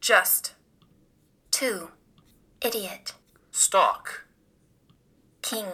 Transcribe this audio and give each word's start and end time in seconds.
Just. 0.00 0.54
2. 1.50 1.90
Idiot. 2.64 3.12
Stock. 3.50 4.24
King. 5.42 5.66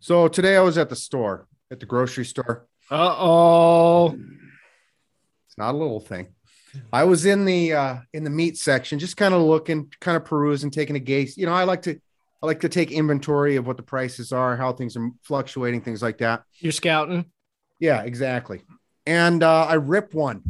So 0.00 0.28
today 0.28 0.56
I 0.56 0.60
was 0.60 0.76
at 0.76 0.90
the 0.90 0.96
store, 0.96 1.46
at 1.70 1.80
the 1.80 1.86
grocery 1.86 2.26
store. 2.26 2.66
Uh 2.90 3.14
oh. 3.18 4.18
It's 5.46 5.56
not 5.56 5.74
a 5.74 5.78
little 5.78 6.00
thing. 6.00 6.28
I 6.92 7.04
was 7.04 7.24
in 7.24 7.46
the 7.46 7.72
uh 7.72 7.96
in 8.12 8.24
the 8.24 8.30
meat 8.30 8.58
section, 8.58 8.98
just 8.98 9.16
kind 9.16 9.32
of 9.32 9.40
looking, 9.40 9.90
kind 10.00 10.16
of 10.16 10.24
perusing, 10.24 10.70
taking 10.70 10.96
a 10.96 11.00
gaze. 11.00 11.38
You 11.38 11.46
know, 11.46 11.52
I 11.52 11.64
like 11.64 11.82
to 11.82 11.98
I 12.42 12.46
like 12.46 12.60
to 12.60 12.68
take 12.68 12.90
inventory 12.90 13.56
of 13.56 13.66
what 13.66 13.76
the 13.78 13.82
prices 13.82 14.32
are, 14.32 14.56
how 14.56 14.72
things 14.72 14.96
are 14.96 15.10
fluctuating, 15.22 15.80
things 15.80 16.02
like 16.02 16.18
that. 16.18 16.42
You're 16.58 16.72
scouting. 16.72 17.26
Yeah, 17.78 18.02
exactly. 18.02 18.62
And 19.06 19.42
uh, 19.42 19.64
I 19.66 19.74
ripped 19.74 20.14
one, 20.14 20.42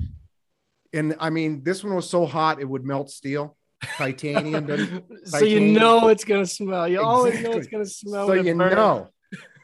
and 0.93 1.14
I 1.20 1.30
mean, 1.30 1.62
this 1.62 1.82
one 1.84 1.95
was 1.95 2.09
so 2.09 2.27
hot 2.27 2.61
it 2.61 2.64
would 2.68 2.85
melt 2.85 3.11
steel, 3.11 3.57
titanium. 3.96 4.67
doesn't- 4.67 5.04
so 5.29 5.44
you 5.44 5.61
know 5.61 6.08
it's 6.08 6.25
gonna 6.25 6.46
smell. 6.46 6.89
You 6.89 7.00
always 7.03 7.40
know 7.43 7.53
it's 7.53 7.68
gonna 7.68 7.86
smell. 7.86 8.26
so 8.26 8.32
you 8.35 8.54
burns. 8.54 8.75
know. 8.75 9.08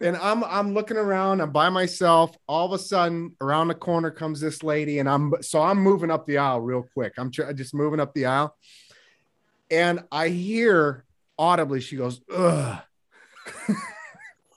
And 0.01 0.16
I'm 0.19 0.45
I'm 0.45 0.75
looking 0.75 0.97
around. 0.99 1.41
I'm 1.41 1.51
by 1.52 1.71
myself. 1.71 2.37
All 2.47 2.66
of 2.66 2.73
a 2.73 2.79
sudden, 2.79 3.35
around 3.41 3.69
the 3.69 3.75
corner 3.75 4.11
comes 4.11 4.41
this 4.41 4.62
lady, 4.62 4.99
and 4.99 5.09
I'm 5.09 5.33
so 5.41 5.62
I'm 5.62 5.79
moving 5.79 6.11
up 6.11 6.27
the 6.27 6.39
aisle 6.39 6.61
real 6.61 6.87
quick. 6.95 7.15
I'm 7.19 7.30
tr- 7.30 7.51
just 7.52 7.74
moving 7.74 7.99
up 7.99 8.13
the 8.15 8.27
aisle, 8.27 8.55
and 9.71 10.05
I 10.13 10.29
hear 10.29 11.05
audibly 11.38 11.80
she 11.80 11.97
goes, 11.97 12.21
"Ugh." 12.33 12.79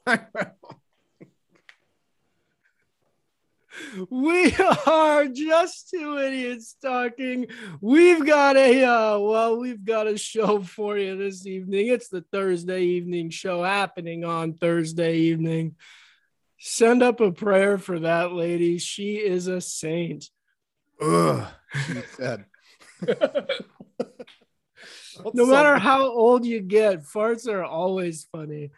We 4.09 4.55
are 4.85 5.25
just 5.27 5.89
two 5.89 6.17
idiots 6.19 6.75
talking. 6.81 7.47
We've 7.81 8.25
got 8.25 8.55
a 8.55 8.83
uh, 8.83 9.19
well, 9.19 9.57
we've 9.57 9.83
got 9.83 10.07
a 10.07 10.17
show 10.17 10.61
for 10.61 10.97
you 10.97 11.17
this 11.17 11.45
evening. 11.45 11.87
It's 11.87 12.09
the 12.09 12.21
Thursday 12.31 12.83
evening 12.83 13.29
show 13.29 13.63
happening 13.63 14.23
on 14.23 14.53
Thursday 14.53 15.17
evening. 15.17 15.75
Send 16.59 17.03
up 17.03 17.19
a 17.19 17.31
prayer 17.31 17.77
for 17.77 17.99
that 17.99 18.33
lady. 18.33 18.77
She 18.77 19.15
is 19.15 19.47
a 19.47 19.61
saint. 19.61 20.29
Ugh, 21.01 21.47
she 21.87 22.01
said. 22.15 22.45
No 25.33 25.45
matter 25.45 25.77
how 25.77 26.03
old 26.05 26.45
you 26.45 26.61
get, 26.61 27.03
farts 27.03 27.45
are 27.47 27.63
always 27.63 28.25
funny. 28.31 28.71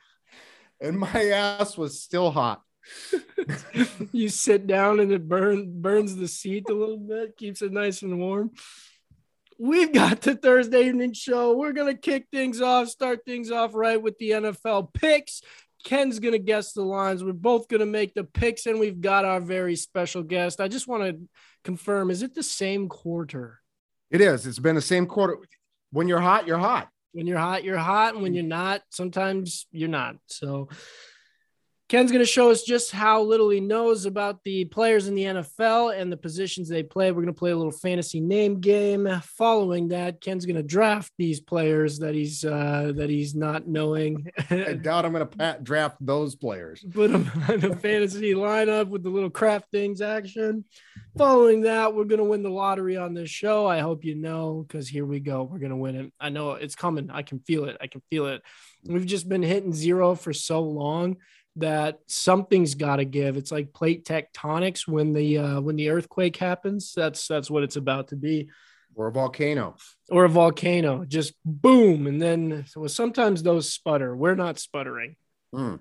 and 0.80 0.98
my 0.98 1.26
ass 1.26 1.78
was 1.78 2.02
still 2.02 2.32
hot. 2.32 2.64
you 4.12 4.30
sit 4.30 4.68
down 4.68 5.00
and 5.00 5.12
it 5.12 5.28
burns 5.28 5.66
burns 5.68 6.16
the 6.16 6.28
seat 6.28 6.70
a 6.70 6.74
little 6.74 6.98
bit, 6.98 7.38
keeps 7.38 7.62
it 7.62 7.72
nice 7.72 8.02
and 8.02 8.20
warm. 8.20 8.52
We've 9.58 9.94
got 9.94 10.22
the 10.22 10.36
Thursday 10.36 10.88
evening 10.88 11.14
show. 11.14 11.56
We're 11.56 11.74
gonna 11.74 11.98
kick 11.98 12.28
things 12.32 12.62
off, 12.62 12.90
start 12.90 13.26
things 13.26 13.52
off 13.52 13.76
right 13.76 14.02
with 14.02 14.18
the 14.18 14.32
NFL 14.32 14.94
picks. 14.94 15.42
Ken's 15.84 16.20
gonna 16.20 16.40
guess 16.40 16.74
the 16.74 16.82
lines. 16.82 17.24
We're 17.24 17.34
both 17.34 17.68
gonna 17.68 17.86
make 17.86 18.14
the 18.14 18.24
picks, 18.24 18.66
and 18.66 18.80
we've 18.80 19.02
got 19.02 19.26
our 19.26 19.40
very 19.40 19.76
special 19.76 20.24
guest. 20.24 20.62
I 20.62 20.68
just 20.68 20.88
want 20.88 21.04
to 21.04 21.22
confirm: 21.64 22.10
is 22.10 22.24
it 22.24 22.34
the 22.34 22.44
same 22.44 22.90
quarter? 22.90 23.60
It 24.10 24.22
is. 24.22 24.46
It's 24.46 24.60
been 24.60 24.76
the 24.76 24.82
same 24.82 25.06
quarter. 25.06 25.38
When 25.92 26.08
you're 26.08 26.20
hot, 26.20 26.48
you're 26.48 26.58
hot. 26.58 26.90
When 27.14 27.28
you're 27.28 27.40
hot, 27.40 27.64
you're 27.64 27.78
hot, 27.78 28.14
and 28.14 28.24
when 28.24 28.34
you're 28.34 28.44
not, 28.44 28.82
sometimes 28.90 29.68
you're 29.72 29.90
not. 29.90 30.16
So 30.28 30.70
Ken's 31.92 32.10
going 32.10 32.24
to 32.24 32.26
show 32.26 32.50
us 32.50 32.64
just 32.64 32.94
how 32.94 33.22
little 33.22 33.50
he 33.50 33.60
knows 33.60 34.06
about 34.06 34.46
the 34.46 34.64
players 34.64 35.10
in 35.10 35.16
the 35.16 35.26
NFL 35.26 35.94
and 36.00 36.10
the 36.10 36.16
positions 36.16 36.70
they 36.70 36.84
play. 36.84 37.12
We're 37.12 37.24
going 37.24 37.34
to 37.34 37.38
play 37.38 37.52
a 37.52 37.58
little 37.58 37.70
fantasy 37.70 38.22
name 38.22 38.62
game. 38.62 39.10
Following 39.38 39.90
that, 39.90 40.22
Ken's 40.22 40.46
going 40.46 40.56
to 40.56 40.64
draft 40.64 41.12
these 41.18 41.42
players 41.42 42.00
that 42.00 42.16
he's 42.16 42.46
uh, 42.46 42.94
that 42.96 43.10
he's 43.10 43.36
not 43.36 43.68
knowing. 43.68 44.32
I 44.50 44.72
doubt 44.82 45.04
I'm 45.04 45.12
going 45.12 45.28
to 45.28 45.60
draft 45.62 45.98
those 46.00 46.34
players. 46.34 46.82
Put 46.94 47.12
them 47.12 47.30
in 47.50 47.66
a 47.70 47.76
fantasy 47.76 48.36
lineup 48.36 48.88
with 48.88 49.04
the 49.04 49.10
little 49.10 49.30
DraftKings 49.30 50.00
action. 50.00 50.64
Following 51.18 51.64
that, 51.64 51.94
we're 51.94 52.06
going 52.06 52.20
to 52.20 52.24
win 52.24 52.42
the 52.42 52.50
lottery 52.50 52.96
on 52.96 53.14
this 53.14 53.30
show. 53.30 53.68
I 53.68 53.80
hope 53.80 54.06
you 54.06 54.16
know 54.16 54.64
because 54.66 54.88
here 54.88 55.06
we 55.06 55.20
go. 55.20 55.44
We're 55.44 55.60
going 55.60 55.72
to 55.72 55.76
win 55.76 55.98
it. 55.98 56.14
I 56.22 56.30
know 56.30 56.52
it's 56.52 56.76
coming. 56.76 57.10
I 57.12 57.24
can 57.24 57.40
feel 57.40 57.66
it. 57.66 57.76
I 57.82 57.88
can 57.88 58.02
feel 58.10 58.28
it. 58.28 58.44
We've 58.86 59.06
just 59.06 59.28
been 59.28 59.44
hitting 59.44 59.74
zero 59.74 60.16
for 60.16 60.32
so 60.32 60.62
long 60.62 61.18
that 61.58 62.00
something's 62.08 62.76
got 62.76 62.98
to 62.98 63.06
give. 63.06 63.36
It's 63.38 63.52
like 63.52 63.74
plate 63.74 64.06
tectonics 64.06 64.88
when 64.88 65.14
the 65.14 65.38
uh, 65.38 65.62
when 65.62 65.76
the 65.76 65.90
earthquake 65.90 66.38
happens. 66.38 66.94
That's 66.96 67.28
that's 67.28 67.50
what 67.52 67.64
it's 67.64 67.76
about 67.76 68.10
to 68.10 68.16
be, 68.16 68.50
Or 68.96 69.08
a 69.08 69.12
volcano. 69.12 69.76
or 70.10 70.26
a 70.26 70.30
volcano. 70.30 71.06
Just 71.06 71.34
boom, 71.46 72.08
and 72.08 72.22
then 72.22 72.66
well, 72.76 72.90
sometimes 72.90 73.44
those 73.44 73.72
sputter. 73.74 74.16
We're 74.16 74.36
not 74.36 74.60
sputtering. 74.60 75.16
Hmm. 75.54 75.76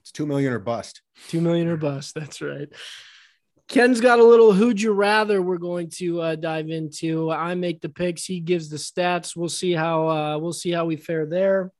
It's 0.00 0.12
two 0.12 0.26
million 0.26 0.52
or 0.52 0.58
bust. 0.58 1.02
Two 1.28 1.40
million 1.40 1.68
or 1.68 1.76
bust. 1.76 2.14
That's 2.14 2.40
right. 2.40 2.68
Ken's 3.68 4.00
got 4.00 4.18
a 4.18 4.24
little 4.24 4.52
who'd 4.54 4.80
you 4.80 4.92
rather 4.92 5.42
we're 5.42 5.58
going 5.58 5.90
to 5.90 6.22
uh, 6.22 6.34
dive 6.36 6.70
into. 6.70 7.30
I 7.30 7.54
make 7.54 7.82
the 7.82 7.90
picks, 7.90 8.24
he 8.24 8.40
gives 8.40 8.70
the 8.70 8.78
stats. 8.78 9.36
We'll 9.36 9.50
see 9.50 9.72
how 9.72 10.08
uh, 10.08 10.38
we'll 10.38 10.54
see 10.54 10.70
how 10.72 10.86
we 10.86 10.96
fare 10.96 11.26
there. 11.26 11.70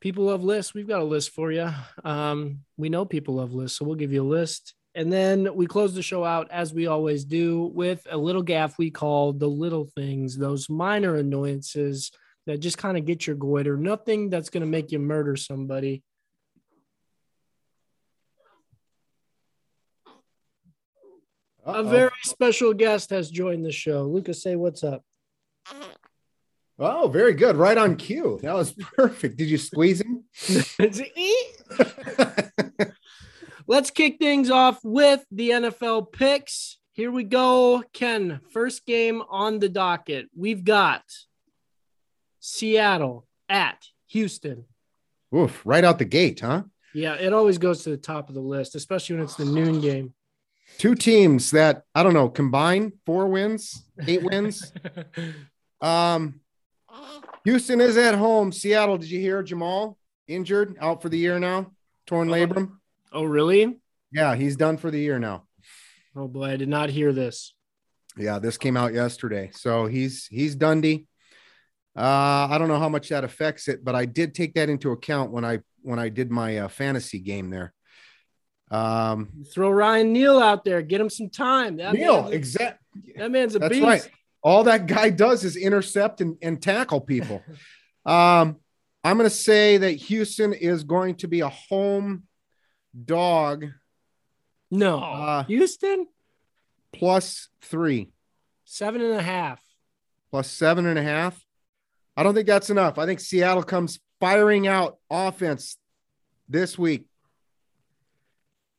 People 0.00 0.24
love 0.24 0.42
lists. 0.42 0.72
We've 0.72 0.88
got 0.88 1.00
a 1.00 1.04
list 1.04 1.30
for 1.30 1.52
you. 1.52 1.68
Um, 2.04 2.60
we 2.78 2.88
know 2.88 3.04
people 3.04 3.34
love 3.34 3.52
lists, 3.52 3.78
so 3.78 3.84
we'll 3.84 3.96
give 3.96 4.12
you 4.12 4.22
a 4.22 4.24
list. 4.24 4.74
And 4.94 5.12
then 5.12 5.54
we 5.54 5.66
close 5.66 5.94
the 5.94 6.02
show 6.02 6.24
out 6.24 6.50
as 6.50 6.72
we 6.72 6.86
always 6.86 7.24
do 7.24 7.70
with 7.74 8.06
a 8.10 8.16
little 8.16 8.42
gaff 8.42 8.78
we 8.78 8.90
call 8.90 9.32
the 9.32 9.46
little 9.46 9.84
things, 9.94 10.36
those 10.36 10.68
minor 10.68 11.16
annoyances 11.16 12.10
that 12.46 12.58
just 12.58 12.78
kind 12.78 12.96
of 12.96 13.04
get 13.04 13.26
your 13.26 13.36
goiter. 13.36 13.76
Nothing 13.76 14.30
that's 14.30 14.50
going 14.50 14.62
to 14.62 14.66
make 14.66 14.90
you 14.90 14.98
murder 14.98 15.36
somebody. 15.36 16.02
A 21.66 21.70
Uh-oh. 21.70 21.82
very 21.84 22.10
special 22.24 22.72
guest 22.72 23.10
has 23.10 23.30
joined 23.30 23.64
the 23.66 23.70
show. 23.70 24.04
Lucas, 24.04 24.42
say 24.42 24.56
what's 24.56 24.82
up. 24.82 25.04
Oh, 26.82 27.08
very 27.08 27.34
good. 27.34 27.56
Right 27.56 27.76
on 27.76 27.96
cue. 27.96 28.38
That 28.42 28.54
was 28.54 28.72
perfect. 28.72 29.36
Did 29.36 29.50
you 29.50 29.58
squeeze 29.58 30.00
him? 30.00 30.24
Let's 33.66 33.90
kick 33.90 34.18
things 34.18 34.50
off 34.50 34.80
with 34.82 35.24
the 35.30 35.50
NFL 35.50 36.10
picks. 36.10 36.78
Here 36.92 37.12
we 37.12 37.24
go. 37.24 37.84
Ken, 37.92 38.40
first 38.52 38.86
game 38.86 39.22
on 39.28 39.58
the 39.58 39.68
docket. 39.68 40.30
We've 40.34 40.64
got 40.64 41.02
Seattle 42.40 43.26
at 43.48 43.86
Houston. 44.08 44.64
Oof, 45.34 45.60
right 45.64 45.84
out 45.84 45.98
the 45.98 46.06
gate, 46.06 46.40
huh? 46.40 46.62
Yeah, 46.94 47.14
it 47.14 47.32
always 47.32 47.58
goes 47.58 47.84
to 47.84 47.90
the 47.90 47.96
top 47.98 48.28
of 48.28 48.34
the 48.34 48.40
list, 48.40 48.74
especially 48.74 49.16
when 49.16 49.24
it's 49.24 49.36
the 49.36 49.44
noon 49.44 49.80
game. 49.80 50.14
Two 50.78 50.94
teams 50.94 51.50
that 51.50 51.84
I 51.94 52.02
don't 52.02 52.14
know, 52.14 52.28
combine 52.28 52.92
four 53.04 53.28
wins, 53.28 53.84
eight 54.06 54.22
wins. 54.22 54.72
Um, 55.82 56.40
Houston 57.44 57.80
is 57.80 57.96
at 57.96 58.14
home. 58.14 58.52
Seattle, 58.52 58.98
did 58.98 59.10
you 59.10 59.20
hear 59.20 59.42
Jamal 59.42 59.96
injured 60.28 60.76
out 60.80 61.02
for 61.02 61.08
the 61.08 61.18
year 61.18 61.38
now? 61.38 61.72
Torn 62.06 62.28
labrum. 62.28 62.72
Oh, 63.12 63.24
really? 63.24 63.78
Yeah, 64.12 64.34
he's 64.34 64.56
done 64.56 64.76
for 64.76 64.90
the 64.90 64.98
year 65.00 65.18
now. 65.18 65.44
Oh 66.16 66.26
boy, 66.28 66.46
I 66.50 66.56
did 66.56 66.68
not 66.68 66.90
hear 66.90 67.12
this. 67.12 67.54
Yeah, 68.16 68.40
this 68.40 68.58
came 68.58 68.76
out 68.76 68.92
yesterday. 68.92 69.50
So 69.54 69.86
he's 69.86 70.26
he's 70.26 70.56
Dundee. 70.56 71.06
Uh, 71.96 72.48
I 72.50 72.56
don't 72.58 72.68
know 72.68 72.78
how 72.78 72.88
much 72.88 73.08
that 73.10 73.24
affects 73.24 73.68
it, 73.68 73.84
but 73.84 73.94
I 73.94 74.04
did 74.06 74.34
take 74.34 74.54
that 74.54 74.68
into 74.68 74.90
account 74.90 75.30
when 75.30 75.44
I 75.44 75.60
when 75.82 75.98
I 75.98 76.08
did 76.08 76.30
my 76.30 76.58
uh, 76.58 76.68
fantasy 76.68 77.20
game 77.20 77.50
there. 77.50 77.72
Um, 78.70 79.30
Throw 79.52 79.70
Ryan 79.70 80.12
Neal 80.12 80.38
out 80.40 80.64
there, 80.64 80.82
get 80.82 81.00
him 81.00 81.10
some 81.10 81.30
time. 81.30 81.76
That 81.76 81.94
Neal, 81.94 82.22
man's, 82.22 82.34
exact. 82.34 82.82
that 83.16 83.30
man's 83.30 83.54
a 83.54 83.60
That's 83.60 83.74
beast. 83.74 83.84
right. 83.84 84.10
All 84.42 84.64
that 84.64 84.86
guy 84.86 85.10
does 85.10 85.44
is 85.44 85.56
intercept 85.56 86.20
and, 86.20 86.36
and 86.42 86.62
tackle 86.62 87.00
people. 87.00 87.42
um, 88.06 88.56
I'm 89.04 89.16
going 89.16 89.28
to 89.28 89.34
say 89.34 89.76
that 89.78 89.92
Houston 89.92 90.52
is 90.52 90.84
going 90.84 91.16
to 91.16 91.28
be 91.28 91.40
a 91.40 91.48
home 91.48 92.24
dog 93.04 93.66
No, 94.70 94.98
Uh, 94.98 95.44
Houston 95.44 96.06
plus 96.92 97.48
three, 97.62 98.10
seven 98.64 99.00
and 99.00 99.14
a 99.14 99.22
half. 99.22 99.60
plus 100.30 100.50
seven 100.50 100.86
and 100.86 100.98
a 100.98 101.02
half. 101.02 101.44
I 102.16 102.22
don't 102.22 102.34
think 102.34 102.46
that's 102.46 102.68
enough. 102.70 102.98
I 102.98 103.06
think 103.06 103.20
Seattle 103.20 103.62
comes 103.62 104.00
firing 104.20 104.66
out 104.66 104.98
offense 105.08 105.76
this 106.48 106.78
week. 106.78 107.06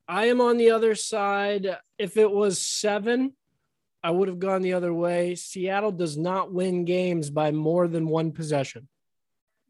I 0.08 0.26
am 0.26 0.42
on 0.42 0.58
the 0.58 0.72
other 0.72 0.94
side. 0.96 1.78
If 1.98 2.18
it 2.18 2.30
was 2.30 2.60
seven, 2.62 3.34
I 4.04 4.12
would 4.12 4.28
have 4.28 4.40
gone 4.40 4.62
the 4.62 4.74
other 4.74 4.94
way. 4.94 5.36
Seattle 5.36 5.92
does 5.92 6.18
not 6.18 6.52
win 6.52 6.86
games 6.86 7.30
by 7.30 7.52
more 7.52 7.88
than 7.88 8.08
one 8.08 8.32
possession 8.32 8.88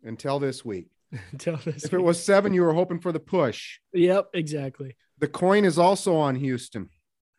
until 0.03 0.39
this 0.39 0.63
week. 0.63 0.87
until 1.31 1.57
this. 1.57 1.83
If 1.83 1.93
it 1.93 2.01
was 2.01 2.23
seven, 2.23 2.53
you 2.53 2.61
were 2.61 2.73
hoping 2.73 2.99
for 2.99 3.11
the 3.11 3.19
push. 3.19 3.79
Yep, 3.93 4.29
exactly. 4.33 4.95
The 5.19 5.27
coin 5.27 5.65
is 5.65 5.77
also 5.77 6.15
on 6.15 6.35
Houston. 6.35 6.89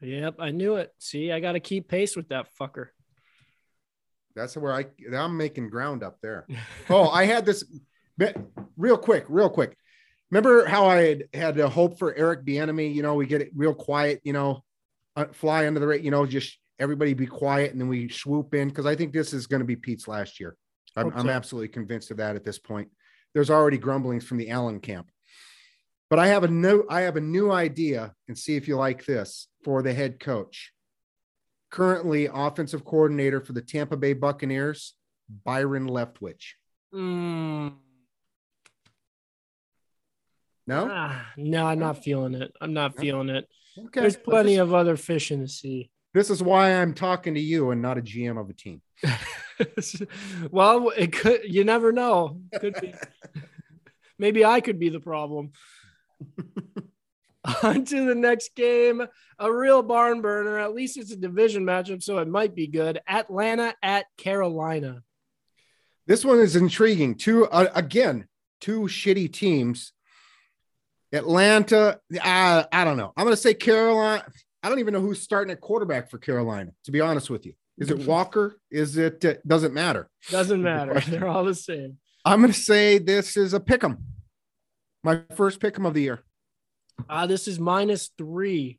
Yep, 0.00 0.36
I 0.38 0.50
knew 0.50 0.76
it. 0.76 0.92
See, 0.98 1.32
I 1.32 1.40
got 1.40 1.52
to 1.52 1.60
keep 1.60 1.88
pace 1.88 2.16
with 2.16 2.28
that 2.28 2.48
fucker. 2.60 2.88
That's 4.34 4.56
where 4.56 4.72
I 4.72 4.86
I'm 5.14 5.36
making 5.36 5.68
ground 5.68 6.02
up 6.02 6.18
there. 6.22 6.46
Oh, 6.88 7.08
I 7.08 7.24
had 7.24 7.46
this 7.46 7.64
real 8.76 8.98
quick, 8.98 9.24
real 9.28 9.48
quick. 9.48 9.76
Remember 10.30 10.64
how 10.64 10.86
I 10.86 10.96
had 10.96 11.24
had 11.34 11.58
a 11.58 11.68
hope 11.68 11.98
for 11.98 12.14
Eric 12.14 12.44
Bieniemy? 12.44 12.94
You 12.94 13.02
know, 13.02 13.14
we 13.14 13.26
get 13.26 13.42
it 13.42 13.50
real 13.54 13.74
quiet. 13.74 14.20
You 14.24 14.32
know, 14.32 14.64
uh, 15.16 15.26
fly 15.32 15.66
under 15.66 15.80
the 15.80 15.86
rate. 15.86 16.02
You 16.02 16.10
know, 16.10 16.26
just 16.26 16.58
everybody 16.78 17.14
be 17.14 17.26
quiet, 17.26 17.72
and 17.72 17.80
then 17.80 17.88
we 17.88 18.08
swoop 18.08 18.54
in 18.54 18.68
because 18.68 18.86
I 18.86 18.94
think 18.96 19.12
this 19.12 19.32
is 19.32 19.46
going 19.46 19.60
to 19.60 19.66
be 19.66 19.76
Pete's 19.76 20.08
last 20.08 20.40
year. 20.40 20.56
I'm, 20.96 21.10
Hope 21.10 21.18
I'm 21.18 21.30
absolutely 21.30 21.68
convinced 21.68 22.10
of 22.10 22.18
that 22.18 22.36
at 22.36 22.44
this 22.44 22.58
point. 22.58 22.88
There's 23.34 23.50
already 23.50 23.78
grumblings 23.78 24.24
from 24.24 24.38
the 24.38 24.50
Allen 24.50 24.80
camp, 24.80 25.08
but 26.10 26.18
I 26.18 26.28
have 26.28 26.44
a 26.44 26.48
new 26.48 26.84
I 26.88 27.02
have 27.02 27.16
a 27.16 27.20
new 27.20 27.50
idea, 27.50 28.14
and 28.28 28.36
see 28.36 28.56
if 28.56 28.68
you 28.68 28.76
like 28.76 29.04
this 29.04 29.48
for 29.64 29.82
the 29.82 29.94
head 29.94 30.20
coach. 30.20 30.72
Currently, 31.70 32.28
offensive 32.32 32.84
coordinator 32.84 33.40
for 33.40 33.54
the 33.54 33.62
Tampa 33.62 33.96
Bay 33.96 34.12
Buccaneers, 34.12 34.94
Byron 35.44 35.88
Leftwich. 35.88 36.54
Mm, 36.94 37.72
No, 40.66 40.88
ah, 40.90 41.26
no, 41.36 41.66
I'm 41.66 41.78
not 41.78 42.04
feeling 42.04 42.34
it. 42.34 42.52
I'm 42.60 42.72
not 42.72 42.96
feeling 42.96 43.28
it. 43.28 43.48
okay. 43.78 44.00
There's 44.00 44.16
plenty 44.16 44.54
this, 44.54 44.62
of 44.62 44.74
other 44.74 44.96
fish 44.96 45.30
in 45.30 45.40
the 45.40 45.48
sea. 45.48 45.90
This 46.14 46.28
is 46.28 46.42
why 46.42 46.72
I'm 46.72 46.92
talking 46.92 47.34
to 47.34 47.40
you 47.40 47.70
and 47.70 47.80
not 47.80 47.98
a 47.98 48.02
GM 48.02 48.38
of 48.38 48.50
a 48.50 48.52
team. 48.52 48.82
well, 50.50 50.90
it 50.90 51.12
could. 51.12 51.42
You 51.44 51.64
never 51.64 51.90
know. 51.90 52.40
Could 52.60 52.76
be. 52.80 52.94
Maybe 54.18 54.44
I 54.44 54.60
could 54.60 54.78
be 54.78 54.90
the 54.90 55.00
problem. 55.00 55.52
On 57.62 57.84
to 57.84 58.06
the 58.06 58.14
next 58.14 58.54
game. 58.54 59.02
A 59.38 59.52
real 59.52 59.82
barn 59.82 60.20
burner. 60.20 60.58
At 60.58 60.74
least 60.74 60.96
it's 60.96 61.10
a 61.10 61.16
division 61.16 61.64
matchup, 61.64 62.02
so 62.02 62.18
it 62.18 62.28
might 62.28 62.54
be 62.54 62.66
good. 62.66 63.00
Atlanta 63.08 63.74
at 63.82 64.06
Carolina. 64.16 65.02
This 66.06 66.24
one 66.24 66.38
is 66.38 66.56
intriguing. 66.56 67.14
Two 67.16 67.46
uh, 67.46 67.68
again, 67.74 68.26
two 68.60 68.82
shitty 68.82 69.32
teams. 69.32 69.92
Atlanta, 71.12 72.00
I, 72.22 72.66
I 72.70 72.84
don't 72.84 72.96
know. 72.96 73.12
I'm 73.16 73.24
going 73.24 73.36
to 73.36 73.40
say 73.40 73.54
Carolina. 73.54 74.24
I 74.62 74.68
don't 74.68 74.78
even 74.78 74.94
know 74.94 75.00
who's 75.00 75.20
starting 75.20 75.50
at 75.50 75.60
quarterback 75.60 76.10
for 76.10 76.18
Carolina. 76.18 76.70
To 76.84 76.92
be 76.92 77.00
honest 77.00 77.30
with 77.30 77.46
you, 77.46 77.54
is 77.78 77.90
it 77.90 77.98
Walker? 78.06 78.58
Is 78.70 78.96
it? 78.96 79.24
Uh, 79.24 79.34
doesn't 79.46 79.74
matter. 79.74 80.08
Doesn't 80.30 80.62
matter. 80.62 81.00
They're 81.08 81.28
all 81.28 81.44
the 81.44 81.54
same. 81.54 81.98
I'm 82.24 82.40
going 82.40 82.52
to 82.52 82.58
say 82.58 82.98
this 82.98 83.36
is 83.36 83.54
a 83.54 83.60
pick'em. 83.60 83.98
My 85.02 85.22
first 85.34 85.58
pick'em 85.60 85.86
of 85.86 85.94
the 85.94 86.02
year. 86.02 86.22
Uh, 87.08 87.26
this 87.26 87.48
is 87.48 87.58
minus 87.58 88.10
three. 88.16 88.78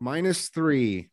minus 0.00 0.48
three. 0.50 1.08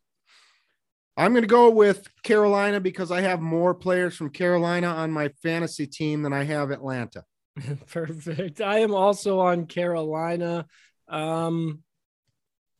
I'm 1.16 1.32
going 1.32 1.42
to 1.42 1.48
go 1.48 1.70
with 1.70 2.08
Carolina 2.22 2.80
because 2.80 3.10
I 3.10 3.20
have 3.22 3.40
more 3.40 3.74
players 3.74 4.16
from 4.16 4.30
Carolina 4.30 4.88
on 4.88 5.10
my 5.10 5.28
fantasy 5.42 5.86
team 5.86 6.22
than 6.22 6.32
I 6.32 6.44
have 6.44 6.70
Atlanta. 6.70 7.24
Perfect. 7.90 8.60
I 8.60 8.78
am 8.78 8.94
also 8.94 9.40
on 9.40 9.66
Carolina. 9.66 10.66
Um, 11.08 11.82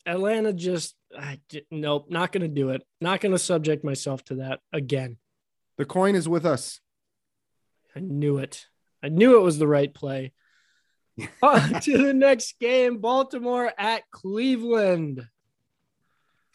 Atlanta 0.06 0.52
just, 0.52 0.94
I, 1.16 1.40
nope, 1.70 2.06
not 2.10 2.32
going 2.32 2.42
to 2.42 2.48
do 2.48 2.70
it. 2.70 2.82
Not 3.00 3.20
going 3.20 3.32
to 3.32 3.38
subject 3.38 3.84
myself 3.84 4.24
to 4.26 4.36
that 4.36 4.60
again. 4.72 5.18
The 5.78 5.84
coin 5.84 6.14
is 6.14 6.28
with 6.28 6.44
us. 6.44 6.80
I 7.94 8.00
knew 8.00 8.38
it. 8.38 8.66
I 9.02 9.08
knew 9.08 9.36
it 9.36 9.42
was 9.42 9.58
the 9.58 9.66
right 9.66 9.92
play. 9.92 10.32
On 11.42 11.80
to 11.80 11.98
the 11.98 12.14
next 12.14 12.58
game 12.58 12.98
Baltimore 12.98 13.72
at 13.76 14.02
Cleveland. 14.10 15.26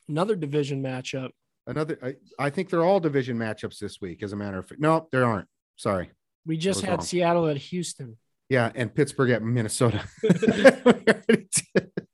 Another 0.10 0.36
division 0.36 0.82
matchup. 0.82 1.32
Another, 1.68 1.98
I, 2.02 2.16
I 2.40 2.50
think 2.50 2.70
they're 2.70 2.84
all 2.84 3.00
division 3.00 3.38
matchups 3.38 3.80
this 3.80 4.00
week, 4.00 4.24
as 4.24 4.32
a 4.32 4.38
matter 4.38 4.58
of 4.58 4.68
fact. 4.68 4.80
No, 4.80 5.08
there 5.12 5.26
aren't. 5.26 5.50
Sorry. 5.76 6.12
We 6.46 6.58
just 6.58 6.82
had 6.82 6.92
wrong. 6.92 7.02
Seattle 7.02 7.48
at 7.48 7.58
Houston. 7.58 8.18
Yeah, 8.50 8.72
and 8.74 8.94
Pittsburgh 8.94 9.32
at 9.32 9.44
Minnesota. 9.44 10.02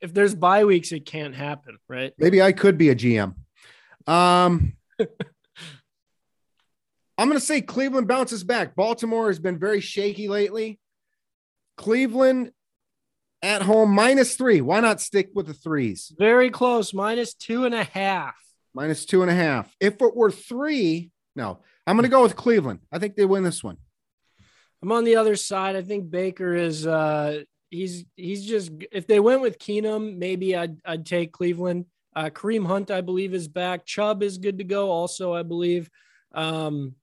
If 0.00 0.12
there's 0.12 0.34
bye 0.34 0.64
weeks, 0.64 0.92
it 0.92 1.06
can't 1.06 1.34
happen, 1.34 1.78
right? 1.88 2.12
Maybe 2.18 2.42
I 2.42 2.52
could 2.52 2.76
be 2.76 2.90
a 2.90 2.94
GM. 2.94 3.34
Um, 4.06 4.74
I'm 7.18 7.28
going 7.28 7.38
to 7.38 7.40
say 7.40 7.60
Cleveland 7.60 8.08
bounces 8.08 8.42
back. 8.42 8.74
Baltimore 8.74 9.28
has 9.28 9.38
been 9.38 9.58
very 9.58 9.80
shaky 9.80 10.28
lately. 10.28 10.80
Cleveland 11.76 12.50
at 13.42 13.62
home 13.62 13.90
minus 13.90 14.34
three. 14.34 14.60
Why 14.60 14.80
not 14.80 15.00
stick 15.00 15.30
with 15.34 15.46
the 15.46 15.54
threes? 15.54 16.12
Very 16.18 16.50
close, 16.50 16.92
minus 16.94 17.34
two 17.34 17.64
and 17.64 17.74
a 17.74 17.84
half. 17.84 18.34
Minus 18.74 19.04
two 19.04 19.22
and 19.22 19.30
a 19.30 19.34
half. 19.34 19.74
If 19.80 20.00
it 20.00 20.16
were 20.16 20.30
three, 20.30 21.10
no, 21.36 21.60
I'm 21.86 21.96
going 21.96 22.04
to 22.04 22.08
go 22.08 22.22
with 22.22 22.36
Cleveland. 22.36 22.80
I 22.90 22.98
think 22.98 23.16
they 23.16 23.24
win 23.24 23.42
this 23.42 23.62
one. 23.62 23.76
I'm 24.82 24.92
on 24.92 25.04
the 25.04 25.16
other 25.16 25.36
side. 25.36 25.76
I 25.76 25.82
think 25.82 26.10
Baker 26.10 26.54
is 26.54 26.86
uh 26.86 27.42
he's 27.70 28.04
he's 28.16 28.44
just 28.44 28.70
if 28.90 29.06
they 29.06 29.20
went 29.20 29.40
with 29.40 29.58
Keenum, 29.58 30.18
maybe 30.18 30.56
I'd 30.56 30.76
I'd 30.84 31.06
take 31.06 31.32
Cleveland. 31.32 31.86
Uh 32.14 32.30
Kareem 32.30 32.66
Hunt, 32.66 32.90
I 32.90 33.00
believe, 33.00 33.32
is 33.32 33.48
back. 33.48 33.86
Chubb 33.86 34.22
is 34.22 34.38
good 34.38 34.58
to 34.58 34.64
go, 34.64 34.90
also, 34.90 35.32
I 35.32 35.42
believe. 35.42 35.88
Um, 36.34 36.96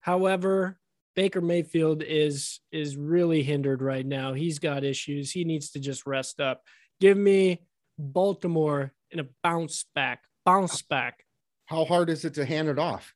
however, 0.00 0.78
Baker 1.14 1.40
Mayfield 1.40 2.02
is 2.06 2.60
is 2.72 2.96
really 2.96 3.42
hindered 3.42 3.82
right 3.82 4.06
now. 4.06 4.34
He's 4.34 4.58
got 4.58 4.84
issues. 4.84 5.30
He 5.30 5.44
needs 5.44 5.70
to 5.70 5.80
just 5.80 6.06
rest 6.06 6.40
up. 6.40 6.62
Give 7.00 7.16
me 7.16 7.62
Baltimore 7.98 8.92
in 9.10 9.20
a 9.20 9.26
bounce 9.42 9.84
back. 9.94 10.24
Bounce 10.44 10.82
back. 10.82 11.24
How 11.66 11.84
hard 11.84 12.10
is 12.10 12.24
it 12.24 12.34
to 12.34 12.44
hand 12.44 12.68
it 12.68 12.78
off? 12.78 13.14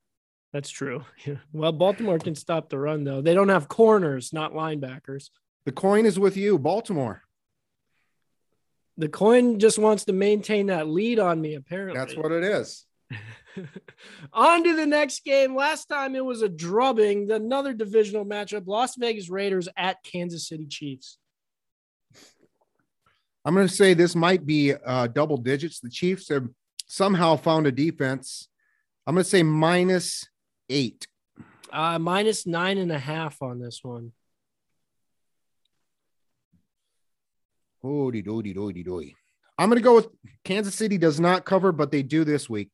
That's 0.52 0.70
true. 0.70 1.04
Well, 1.52 1.72
Baltimore 1.72 2.18
can 2.18 2.34
stop 2.34 2.68
the 2.68 2.78
run 2.78 3.04
though. 3.04 3.20
They 3.20 3.34
don't 3.34 3.48
have 3.48 3.68
corners, 3.68 4.32
not 4.32 4.52
linebackers. 4.52 5.30
The 5.64 5.72
coin 5.72 6.06
is 6.06 6.18
with 6.18 6.36
you, 6.36 6.58
Baltimore. 6.58 7.22
The 8.98 9.08
coin 9.08 9.58
just 9.58 9.78
wants 9.78 10.04
to 10.04 10.12
maintain 10.12 10.66
that 10.66 10.88
lead 10.88 11.18
on 11.18 11.40
me, 11.40 11.54
apparently. 11.54 11.98
That's 11.98 12.16
what 12.16 12.32
it 12.32 12.44
is. 12.44 12.84
on 14.32 14.64
to 14.64 14.76
the 14.76 14.86
next 14.86 15.24
game. 15.24 15.54
Last 15.54 15.86
time 15.86 16.14
it 16.14 16.24
was 16.24 16.42
a 16.42 16.48
drubbing, 16.48 17.30
another 17.30 17.72
divisional 17.72 18.24
matchup 18.24 18.66
Las 18.66 18.96
Vegas 18.96 19.30
Raiders 19.30 19.68
at 19.76 20.02
Kansas 20.02 20.48
City 20.48 20.66
Chiefs. 20.66 21.18
I'm 23.44 23.54
going 23.54 23.66
to 23.66 23.74
say 23.74 23.94
this 23.94 24.14
might 24.14 24.46
be 24.46 24.74
uh, 24.74 25.08
double 25.08 25.36
digits. 25.36 25.80
The 25.80 25.90
Chiefs 25.90 26.28
have 26.28 26.48
somehow 26.86 27.36
found 27.36 27.66
a 27.66 27.72
defense. 27.72 28.48
I'm 29.06 29.14
going 29.14 29.24
to 29.24 29.30
say 29.30 29.42
minus 29.42 30.28
eight. 30.68 31.06
Uh, 31.72 31.98
minus 31.98 32.46
nine 32.46 32.78
and 32.78 32.92
a 32.92 32.98
half 32.98 33.40
on 33.40 33.58
this 33.58 33.80
one. 33.82 34.12
Hoody 37.82 38.24
doody 38.24 38.54
doody 38.54 38.84
doody. 38.84 39.16
I'm 39.58 39.68
going 39.68 39.78
to 39.78 39.82
go 39.82 39.96
with 39.96 40.08
Kansas 40.44 40.74
City 40.74 40.98
does 40.98 41.20
not 41.20 41.44
cover, 41.44 41.72
but 41.72 41.90
they 41.90 42.02
do 42.02 42.24
this 42.24 42.48
week. 42.48 42.70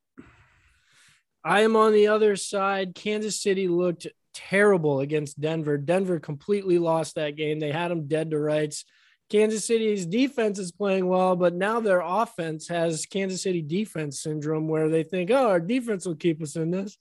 I 1.43 1.61
am 1.61 1.75
on 1.75 1.93
the 1.93 2.07
other 2.07 2.35
side. 2.35 2.95
Kansas 2.95 3.41
City 3.41 3.67
looked 3.67 4.07
terrible 4.33 4.99
against 4.99 5.39
Denver. 5.39 5.77
Denver 5.77 6.19
completely 6.19 6.79
lost 6.79 7.15
that 7.15 7.35
game. 7.35 7.59
They 7.59 7.71
had 7.71 7.89
them 7.89 8.07
dead 8.07 8.31
to 8.31 8.39
rights. 8.39 8.85
Kansas 9.29 9.65
City's 9.65 10.05
defense 10.05 10.57
is 10.57 10.71
playing 10.71 11.07
well, 11.07 11.35
but 11.35 11.53
now 11.53 11.79
their 11.79 12.01
offense 12.01 12.67
has 12.67 13.05
Kansas 13.05 13.43
City 13.43 13.61
defense 13.61 14.21
syndrome 14.21 14.67
where 14.67 14.89
they 14.89 15.03
think, 15.03 15.29
oh, 15.29 15.47
our 15.49 15.59
defense 15.59 16.05
will 16.05 16.15
keep 16.15 16.41
us 16.41 16.55
in 16.55 16.71
this. 16.71 16.97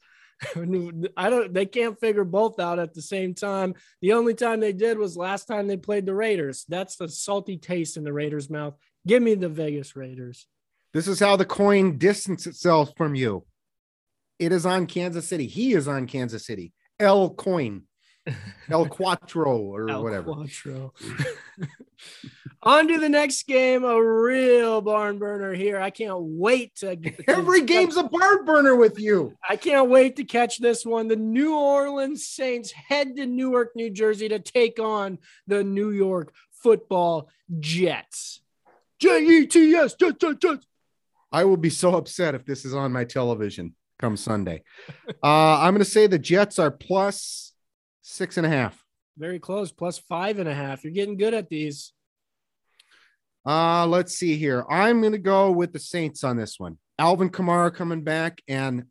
I 1.16 1.30
don't, 1.30 1.52
they 1.52 1.66
can't 1.66 1.98
figure 1.98 2.24
both 2.24 2.60
out 2.60 2.78
at 2.78 2.94
the 2.94 3.02
same 3.02 3.34
time. 3.34 3.74
The 4.00 4.12
only 4.12 4.34
time 4.34 4.60
they 4.60 4.72
did 4.72 4.98
was 4.98 5.16
last 5.16 5.46
time 5.46 5.66
they 5.66 5.76
played 5.76 6.06
the 6.06 6.14
Raiders. 6.14 6.64
That's 6.68 6.96
the 6.96 7.08
salty 7.08 7.56
taste 7.56 7.96
in 7.96 8.04
the 8.04 8.12
Raiders' 8.12 8.50
mouth. 8.50 8.74
Give 9.06 9.22
me 9.22 9.34
the 9.34 9.48
Vegas 9.48 9.96
Raiders. 9.96 10.46
This 10.94 11.08
is 11.08 11.20
how 11.20 11.36
the 11.36 11.44
coin 11.44 11.98
distance 11.98 12.46
itself 12.46 12.92
from 12.96 13.14
you. 13.14 13.44
It 14.38 14.52
is 14.52 14.64
on 14.64 14.86
Kansas 14.86 15.26
City. 15.26 15.46
He 15.46 15.72
is 15.72 15.88
on 15.88 16.06
Kansas 16.06 16.46
City. 16.46 16.72
El 17.00 17.30
coin, 17.30 17.82
El 18.70 18.86
Cuatro, 18.86 19.58
or 19.58 19.90
El 19.90 20.02
whatever. 20.02 20.32
Quattro. 20.32 20.92
On 22.62 22.88
to 22.88 22.98
the 22.98 23.08
next 23.08 23.46
game, 23.46 23.84
a 23.84 24.02
real 24.02 24.80
barn 24.80 25.18
burner 25.18 25.54
here. 25.54 25.80
I 25.80 25.90
can't 25.90 26.18
wait 26.18 26.74
to 26.76 26.96
to- 26.96 27.30
Every 27.30 27.62
game's 27.62 27.96
a 27.96 28.02
barn 28.02 28.44
burner 28.44 28.74
with 28.74 28.98
you. 28.98 29.34
I 29.48 29.56
can't 29.56 29.88
wait 29.88 30.16
to 30.16 30.24
catch 30.24 30.58
this 30.58 30.84
one. 30.84 31.06
The 31.08 31.16
New 31.16 31.56
Orleans 31.56 32.26
Saints 32.26 32.72
head 32.72 33.16
to 33.16 33.26
Newark, 33.26 33.76
New 33.76 33.90
Jersey 33.90 34.28
to 34.30 34.38
take 34.40 34.80
on 34.80 35.18
the 35.46 35.62
New 35.62 35.90
York 35.90 36.32
Football 36.62 37.28
Jets. 37.60 38.40
J 38.98 39.24
E 39.24 39.46
T 39.46 39.74
S. 39.76 39.94
Jets, 39.94 40.18
Jets, 40.20 40.38
Jets. 40.40 40.66
I 41.30 41.44
will 41.44 41.56
be 41.56 41.70
so 41.70 41.94
upset 41.94 42.34
if 42.34 42.44
this 42.44 42.64
is 42.64 42.74
on 42.74 42.90
my 42.92 43.04
television 43.04 43.74
come 43.98 44.16
Sunday. 44.16 44.62
Uh, 45.22 45.58
I'm 45.60 45.72
going 45.74 45.84
to 45.84 45.90
say 45.90 46.06
the 46.06 46.18
Jets 46.18 46.58
are 46.58 46.70
plus 46.70 47.52
six 48.02 48.36
and 48.36 48.46
a 48.46 48.48
half. 48.48 48.84
Very 49.16 49.38
close, 49.40 49.72
plus 49.72 49.98
five 49.98 50.38
and 50.38 50.48
a 50.48 50.54
half. 50.54 50.84
You're 50.84 50.92
getting 50.92 51.16
good 51.16 51.34
at 51.34 51.48
these. 51.48 51.92
Uh, 53.46 53.86
let's 53.86 54.14
see 54.14 54.36
here. 54.36 54.64
I'm 54.68 55.00
going 55.00 55.12
to 55.12 55.18
go 55.18 55.50
with 55.50 55.72
the 55.72 55.78
Saints 55.78 56.24
on 56.24 56.36
this 56.36 56.58
one. 56.58 56.78
Alvin 56.98 57.30
Kamara 57.30 57.72
coming 57.74 58.02
back, 58.02 58.42
and 58.48 58.84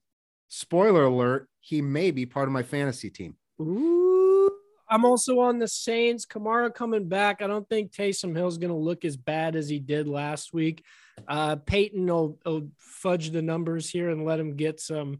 spoiler 0.47 1.03
alert, 1.03 1.49
he 1.59 1.81
may 1.81 2.11
be 2.11 2.25
part 2.25 2.47
of 2.47 2.53
my 2.53 2.63
fantasy 2.63 3.09
team. 3.09 3.35
Ooh, 3.59 4.49
I'm 4.89 5.03
also 5.03 5.39
on 5.39 5.59
the 5.59 5.67
Saints. 5.67 6.25
Kamara 6.25 6.73
coming 6.73 7.07
back. 7.07 7.41
I 7.41 7.47
don't 7.47 7.67
think 7.67 7.91
Taysom 7.91 8.35
Hill's 8.35 8.57
going 8.57 8.71
to 8.71 8.77
look 8.77 9.03
as 9.03 9.17
bad 9.17 9.55
as 9.55 9.67
he 9.67 9.79
did 9.79 10.07
last 10.07 10.53
week. 10.53 10.83
Uh, 11.27 11.57
Payton 11.57 12.05
will, 12.05 12.39
will 12.45 12.69
fudge 12.77 13.31
the 13.31 13.41
numbers 13.41 13.89
here 13.89 14.09
and 14.09 14.25
let 14.25 14.39
him 14.39 14.55
get 14.55 14.79
some 14.79 15.19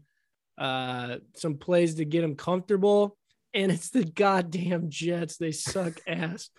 uh, 0.56 1.18
some 1.36 1.54
plays 1.56 1.94
to 1.96 2.04
get 2.04 2.24
him 2.24 2.34
comfortable. 2.34 3.16
And 3.54 3.70
it's 3.70 3.90
the 3.90 4.04
goddamn 4.04 4.90
Jets. 4.90 5.36
They 5.36 5.52
suck 5.52 6.00
ass. 6.06 6.50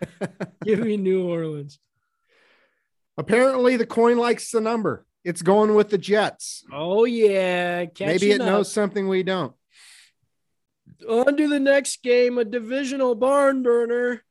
Give 0.64 0.80
me 0.80 0.98
New 0.98 1.28
Orleans. 1.28 1.80
Apparently, 3.20 3.76
the 3.76 3.86
coin 3.86 4.18
likes 4.18 4.50
the 4.50 4.62
number. 4.62 5.06
It's 5.26 5.42
going 5.42 5.76
with 5.76 5.90
the 5.90 5.98
Jets. 5.98 6.64
Oh 6.72 7.04
yeah, 7.04 7.80
Maybe 8.00 8.32
it 8.32 8.38
Catching 8.38 8.38
knows 8.38 8.72
something 8.72 9.10
we 9.10 9.24
don't. 9.24 9.54
On 11.08 11.36
to 11.36 11.50
the 11.50 11.60
next 11.60 12.02
game, 12.02 12.38
a 12.38 12.46
divisional 12.46 13.16
barn 13.16 13.62
burner. 13.62 14.24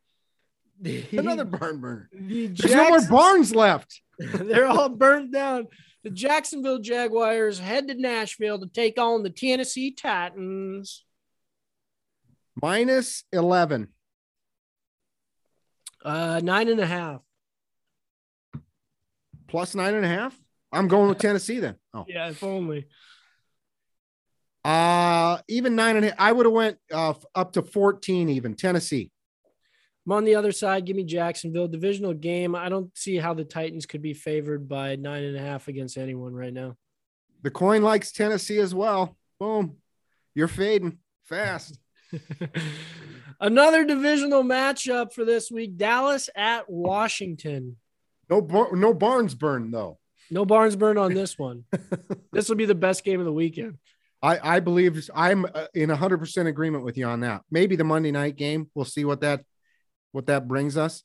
Another 1.13 1.45
barn 1.45 1.81
burner. 1.81 2.09
the 2.15 2.47
There's 2.47 2.75
no 2.75 2.89
more 2.89 3.07
barns 3.09 3.55
left. 3.55 4.01
They're 4.19 4.67
all 4.67 4.89
burnt 4.89 5.35
down. 5.35 5.67
The 6.03 6.11
Jacksonville 6.11 6.79
Jaguars 6.79 7.59
head 7.59 7.89
to 7.89 7.95
Nashville 7.95 8.59
to 8.61 8.69
take 8.69 8.99
on 8.99 9.23
the 9.23 9.31
Tennessee 9.31 9.91
Titans. 9.91 11.05
Minus 12.61 13.25
11. 13.35 13.89
Uh, 16.03 16.41
nine 16.43 16.69
and 16.69 16.81
a 16.81 16.87
half. 16.87 17.21
Plus 19.49 19.75
nine 19.75 19.95
and 19.95 20.05
a 20.05 20.09
half. 20.09 20.39
I'm 20.71 20.87
going 20.89 21.09
with 21.09 21.19
Tennessee 21.19 21.59
then. 21.61 21.77
Oh, 21.95 22.05
Yeah, 22.07 22.29
if 22.29 22.43
only. 22.45 22.87
uh, 24.65 25.39
even 25.49 25.75
nine 25.77 25.97
and 25.97 26.05
a 26.05 26.09
half. 26.11 26.19
I 26.19 26.33
would 26.33 26.47
have 26.47 26.53
went 26.53 26.79
uh, 26.93 27.15
up 27.35 27.53
to 27.55 27.63
14 27.63 28.29
even. 28.29 28.55
Tennessee. 28.55 29.11
I'm 30.07 30.13
on 30.13 30.25
the 30.25 30.35
other 30.35 30.53
side. 30.53 30.85
Give 30.85 30.97
me 30.97 31.05
Jacksonville. 31.05 31.69
Divisional 31.69 32.15
game. 32.15 32.55
I 32.55 32.69
don't 32.69 32.97
see 32.97 33.17
how 33.17 33.35
the 33.35 33.45
Titans 33.45 33.87
could 33.87 34.03
be 34.03 34.15
favored 34.15 34.69
by 34.69 34.97
nine 34.97 35.25
and 35.25 35.37
a 35.37 35.41
half 35.41 35.69
against 35.69 35.97
anyone 35.97 36.35
right 36.35 36.53
now. 36.53 36.77
The 37.43 37.51
coin 37.51 37.83
likes 37.83 38.13
Tennessee 38.13 38.59
as 38.59 38.75
well. 38.75 39.17
Boom. 39.39 39.77
You're 40.35 40.49
fading 40.49 40.99
fast. 41.25 41.79
Another 43.41 43.85
divisional 43.85 44.43
matchup 44.43 45.13
for 45.13 45.25
this 45.25 45.51
week 45.51 45.77
Dallas 45.77 46.29
at 46.35 46.69
Washington. 46.69 47.77
No, 48.31 48.41
bar- 48.41 48.75
no 48.75 48.95
barns 48.95 49.35
burn 49.35 49.71
though. 49.71 49.99
No 50.31 50.45
barns 50.45 50.77
burn 50.77 50.99
on 50.99 51.15
this 51.15 51.39
one. 51.39 51.65
this 52.33 52.49
will 52.49 52.57
be 52.57 52.67
the 52.67 52.75
best 52.75 53.05
game 53.05 53.21
of 53.21 53.27
the 53.27 53.33
weekend. 53.33 53.79
I, 54.23 54.57
I 54.57 54.61
believe 54.61 55.09
I'm 55.15 55.47
uh, 55.47 55.67
in 55.75 55.91
100% 55.91 56.47
agreement 56.47 56.85
with 56.85 56.99
you 56.99 57.07
on 57.07 57.21
that. 57.21 57.43
Maybe 57.51 57.77
the 57.77 57.85
Monday 57.85 58.11
night 58.11 58.37
game. 58.37 58.69
We'll 58.75 58.85
see 58.85 59.05
what 59.05 59.21
that 59.21 59.45
what 60.13 60.27
that 60.27 60.49
brings 60.49 60.77
us. 60.77 61.03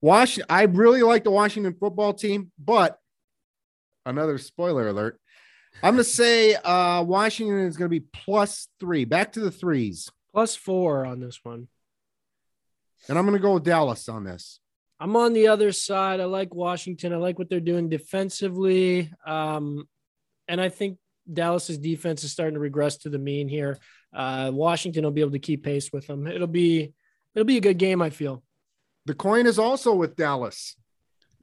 Wash 0.00 0.38
I 0.48 0.64
really 0.64 1.02
like 1.02 1.24
the 1.24 1.30
Washington 1.30 1.74
football 1.78 2.12
team, 2.12 2.50
but 2.58 2.98
another 4.04 4.38
spoiler 4.38 4.88
alert. 4.88 5.18
I'm 5.82 5.94
going 5.94 6.04
to 6.04 6.10
say 6.10 6.54
uh, 6.54 7.02
Washington 7.02 7.66
is 7.66 7.76
going 7.76 7.90
to 7.90 8.00
be 8.00 8.06
plus 8.12 8.68
3, 8.80 9.04
back 9.04 9.32
to 9.32 9.40
the 9.40 9.50
3s. 9.50 10.10
Plus 10.32 10.56
four 10.56 11.04
on 11.04 11.20
this 11.20 11.40
one. 11.42 11.68
And 13.08 13.18
I'm 13.18 13.26
going 13.26 13.36
to 13.36 13.42
go 13.42 13.54
with 13.54 13.64
Dallas 13.64 14.08
on 14.08 14.24
this. 14.24 14.58
I'm 14.98 15.16
on 15.16 15.32
the 15.32 15.48
other 15.48 15.72
side. 15.72 16.20
I 16.20 16.24
like 16.24 16.54
Washington. 16.54 17.12
I 17.12 17.16
like 17.16 17.38
what 17.38 17.50
they're 17.50 17.60
doing 17.60 17.88
defensively. 17.88 19.12
Um, 19.26 19.86
and 20.48 20.60
I 20.60 20.68
think 20.68 20.98
Dallas's 21.30 21.78
defense 21.78 22.24
is 22.24 22.32
starting 22.32 22.54
to 22.54 22.60
regress 22.60 22.98
to 22.98 23.10
the 23.10 23.18
mean 23.18 23.48
here. 23.48 23.78
Uh, 24.14 24.50
Washington 24.54 25.04
will 25.04 25.10
be 25.10 25.20
able 25.20 25.32
to 25.32 25.38
keep 25.38 25.64
pace 25.64 25.92
with 25.92 26.06
them. 26.06 26.26
It'll 26.26 26.46
be 26.46 26.94
it'll 27.34 27.44
be 27.44 27.58
a 27.58 27.62
good 27.62 27.78
game, 27.78 28.00
I 28.00 28.10
feel. 28.10 28.42
The 29.04 29.14
coin 29.14 29.46
is 29.46 29.58
also 29.58 29.94
with 29.94 30.16
Dallas. 30.16 30.76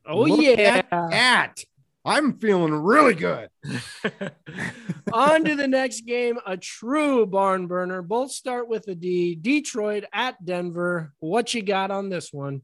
Oh 0.06 0.22
Look 0.22 0.42
yeah. 0.42 0.82
at, 0.92 1.14
at. 1.14 1.64
I'm 2.06 2.38
feeling 2.38 2.74
really 2.74 3.14
good. 3.14 3.48
On 5.14 5.46
to 5.46 5.56
the 5.56 5.68
next 5.70 6.02
game, 6.02 6.38
a 6.46 6.58
true 6.58 7.26
barn 7.26 7.68
burner. 7.68 8.02
Both 8.02 8.32
start 8.32 8.68
with 8.68 8.88
a 8.90 8.96
D. 8.96 9.36
Detroit 9.36 10.04
at 10.12 10.44
Denver. 10.44 11.14
What 11.20 11.54
you 11.54 11.62
got 11.62 11.92
on 11.92 12.10
this 12.10 12.34
one? 12.34 12.62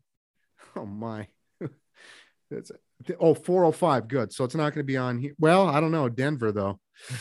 Oh 0.76 0.86
my. 0.86 1.28
It's 2.52 2.72
oh 3.20 3.34
405. 3.36 4.08
Good. 4.08 4.34
So 4.34 4.44
it's 4.44 4.56
not 4.56 4.74
going 4.74 4.84
to 4.84 4.84
be 4.84 4.98
on 4.98 5.20
here. 5.20 5.34
Well, 5.38 5.68
I 5.68 5.80
don't 5.80 5.92
know. 5.92 6.10
Denver 6.10 6.52
though. 6.52 6.80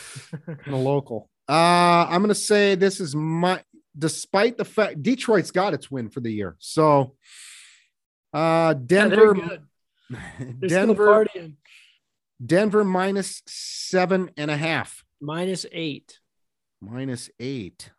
in 0.67 0.73
a 0.73 0.78
local. 0.78 1.31
Uh 1.49 2.07
I'm 2.09 2.21
going 2.21 2.28
to 2.28 2.35
say 2.35 2.75
this 2.75 3.00
is 3.00 3.14
my 3.14 3.62
despite 3.97 4.57
the 4.57 4.64
fact 4.64 5.02
Detroit's 5.02 5.50
got 5.50 5.75
its 5.75 5.90
win 5.90 6.09
for 6.09 6.21
the 6.21 6.33
year. 6.33 6.57
So 6.59 7.14
uh 8.33 8.75
Denver 8.75 9.35
good. 9.35 9.62
Denver. 10.69 11.26
Denver 12.45 12.85
minus 12.85 13.43
seven 13.47 14.31
and 14.37 14.50
a 14.50 14.57
half. 14.57 15.05
Minus 15.21 15.67
eight. 15.73 16.21
minus 16.81 17.28
eight. 17.40 17.90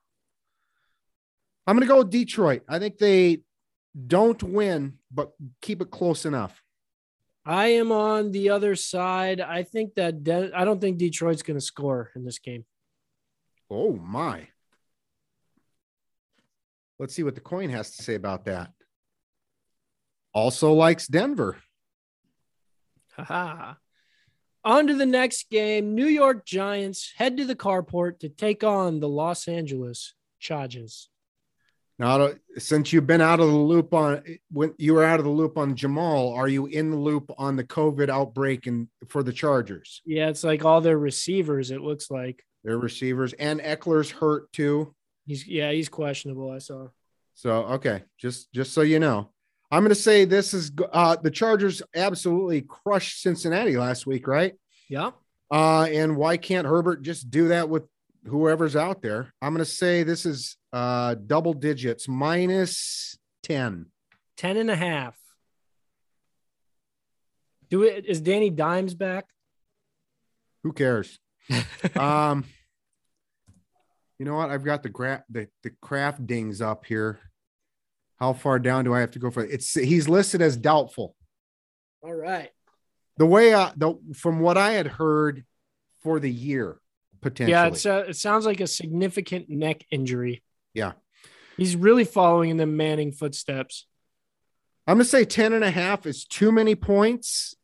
I'm 1.67 1.75
going 1.75 1.87
to 1.87 1.93
go 1.93 1.99
with 1.99 2.09
Detroit. 2.09 2.63
I 2.67 2.79
think 2.79 2.97
they 2.97 3.41
don't 4.07 4.41
win, 4.43 4.99
but 5.11 5.31
keep 5.61 5.81
it 5.81 5.91
close 5.91 6.25
enough. 6.25 6.61
I 7.45 7.67
am 7.67 7.91
on 7.91 8.31
the 8.31 8.49
other 8.49 8.75
side. 8.75 9.41
I 9.41 9.63
think 9.63 9.95
that 9.95 10.23
De- 10.23 10.51
I 10.53 10.65
don't 10.65 10.79
think 10.79 10.97
Detroit's 10.97 11.41
going 11.41 11.57
to 11.57 11.65
score 11.65 12.11
in 12.15 12.23
this 12.23 12.39
game. 12.39 12.65
Oh 13.69 13.93
my. 13.93 14.47
Let's 16.99 17.15
see 17.15 17.23
what 17.23 17.35
the 17.35 17.41
coin 17.41 17.69
has 17.69 17.95
to 17.95 18.03
say 18.03 18.15
about 18.15 18.45
that. 18.45 18.71
Also 20.33 20.73
likes 20.73 21.07
Denver. 21.07 21.57
Haha. 23.15 23.75
On 24.65 24.87
to 24.87 24.93
the 24.93 25.05
next 25.05 25.49
game. 25.49 25.95
New 25.95 26.05
York 26.05 26.45
Giants 26.45 27.13
head 27.15 27.37
to 27.37 27.45
the 27.45 27.55
carport 27.55 28.19
to 28.19 28.29
take 28.29 28.63
on 28.63 28.99
the 28.99 29.07
Los 29.07 29.47
Angeles 29.47 30.13
Chargers. 30.39 31.09
Now, 31.99 32.29
since 32.57 32.93
you've 32.93 33.05
been 33.07 33.19
out 33.21 33.41
of 33.41 33.47
the 33.47 33.53
loop 33.57 33.93
on 33.93 34.23
when 34.51 34.73
you 34.77 34.93
were 34.93 35.03
out 35.03 35.19
of 35.19 35.25
the 35.25 35.31
loop 35.31 35.57
on 35.57 35.75
Jamal, 35.75 36.33
are 36.33 36.47
you 36.47 36.65
in 36.67 36.89
the 36.91 36.97
loop 36.97 37.29
on 37.37 37.57
the 37.57 37.63
COVID 37.65 38.07
outbreak 38.09 38.67
and 38.67 38.87
for 39.09 39.21
the 39.21 39.33
Chargers? 39.33 40.01
Yeah, 40.05 40.29
it's 40.29 40.43
like 40.45 40.63
all 40.63 40.79
their 40.79 40.97
receivers. 40.97 41.71
It 41.71 41.81
looks 41.81 42.09
like 42.09 42.41
Their 42.63 42.77
receivers 42.77 43.33
and 43.33 43.59
Ekeler's 43.59 44.09
hurt 44.11 44.51
too. 44.53 44.95
he's 45.27 45.45
yeah 45.45 45.71
he's 45.71 45.89
questionable. 45.89 46.49
I 46.51 46.59
saw. 46.59 46.87
So 47.35 47.51
okay, 47.75 48.03
just 48.17 48.51
just 48.53 48.73
so 48.73 48.81
you 48.81 48.99
know, 48.99 49.29
I'm 49.69 49.81
going 49.83 49.89
to 49.89 49.95
say 49.95 50.23
this 50.25 50.53
is 50.53 50.71
uh, 50.93 51.17
the 51.21 51.31
Chargers 51.31 51.81
absolutely 51.93 52.61
crushed 52.61 53.21
Cincinnati 53.21 53.75
last 53.77 54.07
week, 54.07 54.25
right? 54.25 54.53
Yeah, 54.89 55.11
Uh, 55.51 55.83
and 55.91 56.15
why 56.17 56.37
can't 56.37 56.65
Herbert 56.65 57.01
just 57.03 57.29
do 57.29 57.49
that 57.49 57.67
with 57.69 57.83
whoever's 58.25 58.75
out 58.77 59.01
there? 59.01 59.33
I'm 59.41 59.53
going 59.53 59.65
to 59.65 59.69
say 59.71 60.03
this 60.03 60.25
is 60.25 60.57
uh, 60.73 61.15
double 61.15 61.53
digits 61.53 62.07
minus 62.07 63.17
ten. 63.43 63.87
10 64.37 64.55
and 64.55 64.71
a 64.71 64.75
half. 64.75 65.17
Do 67.69 67.83
it 67.83 68.05
is 68.07 68.21
Danny 68.21 68.49
Dimes 68.49 68.93
back? 68.93 69.25
Who 70.63 70.71
cares? 70.71 71.19
um, 71.95 72.45
you 74.17 74.25
know 74.25 74.35
what? 74.35 74.49
I've 74.49 74.63
got 74.63 74.81
the 74.81 74.89
gra- 74.89 75.23
the 75.29 75.47
the 75.63 75.71
DraftKings 75.83 76.61
up 76.61 76.85
here. 76.85 77.19
How 78.17 78.33
far 78.33 78.59
down 78.59 78.85
do 78.85 78.93
I 78.93 79.01
have 79.01 79.11
to 79.11 79.19
go 79.19 79.29
for 79.29 79.43
it? 79.43 79.51
It's 79.51 79.73
he's 79.73 80.09
listed 80.09 80.41
as 80.41 80.57
doubtful. 80.57 81.15
All 82.01 82.13
right. 82.13 82.49
The 83.17 83.25
way 83.25 83.53
uh 83.53 83.71
the 83.75 83.95
from 84.15 84.39
what 84.39 84.57
I 84.57 84.71
had 84.71 84.87
heard 84.87 85.45
for 86.01 86.19
the 86.19 86.31
year 86.31 86.79
potentially. 87.21 87.51
Yeah, 87.51 87.67
it's 87.67 87.85
uh, 87.85 88.05
it 88.07 88.15
sounds 88.15 88.45
like 88.45 88.61
a 88.61 88.67
significant 88.67 89.49
neck 89.49 89.85
injury. 89.91 90.43
Yeah. 90.73 90.93
He's 91.57 91.75
really 91.75 92.05
following 92.05 92.51
in 92.51 92.57
the 92.57 92.65
Manning 92.65 93.11
footsteps. 93.11 93.85
I'm 94.87 94.95
gonna 94.95 95.05
say 95.05 95.25
10 95.25 95.53
and 95.53 95.63
a 95.63 95.71
half 95.71 96.05
is 96.05 96.25
too 96.25 96.51
many 96.51 96.75
points. 96.75 97.55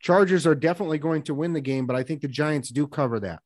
Chargers 0.00 0.46
are 0.46 0.54
definitely 0.54 0.98
going 0.98 1.22
to 1.24 1.34
win 1.34 1.52
the 1.52 1.60
game, 1.60 1.86
but 1.86 1.94
I 1.94 2.02
think 2.02 2.22
the 2.22 2.28
Giants 2.28 2.70
do 2.70 2.86
cover 2.86 3.20
that. 3.20 3.40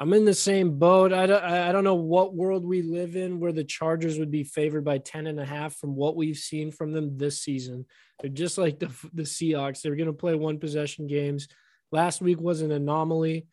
I'm 0.00 0.12
in 0.12 0.24
the 0.24 0.34
same 0.34 0.78
boat. 0.78 1.12
I 1.12 1.26
don't, 1.26 1.42
I 1.42 1.68
I 1.68 1.72
don't 1.72 1.84
know 1.84 1.96
what 1.96 2.34
world 2.34 2.64
we 2.64 2.82
live 2.82 3.16
in 3.16 3.40
where 3.40 3.52
the 3.52 3.64
Chargers 3.64 4.18
would 4.18 4.30
be 4.30 4.44
favored 4.44 4.84
by 4.84 4.98
10 4.98 5.26
and 5.26 5.40
a 5.40 5.44
half 5.44 5.76
from 5.76 5.96
what 5.96 6.16
we've 6.16 6.36
seen 6.36 6.70
from 6.70 6.92
them 6.92 7.18
this 7.18 7.42
season. 7.42 7.84
They're 8.20 8.30
just 8.30 8.58
like 8.58 8.78
the, 8.78 8.86
the 9.12 9.24
Seahawks. 9.24 9.82
They're 9.82 9.96
going 9.96 10.06
to 10.06 10.12
play 10.12 10.34
one 10.34 10.58
possession 10.58 11.08
games. 11.08 11.48
Last 11.90 12.20
week 12.20 12.40
was 12.40 12.60
an 12.60 12.70
anomaly. 12.70 13.48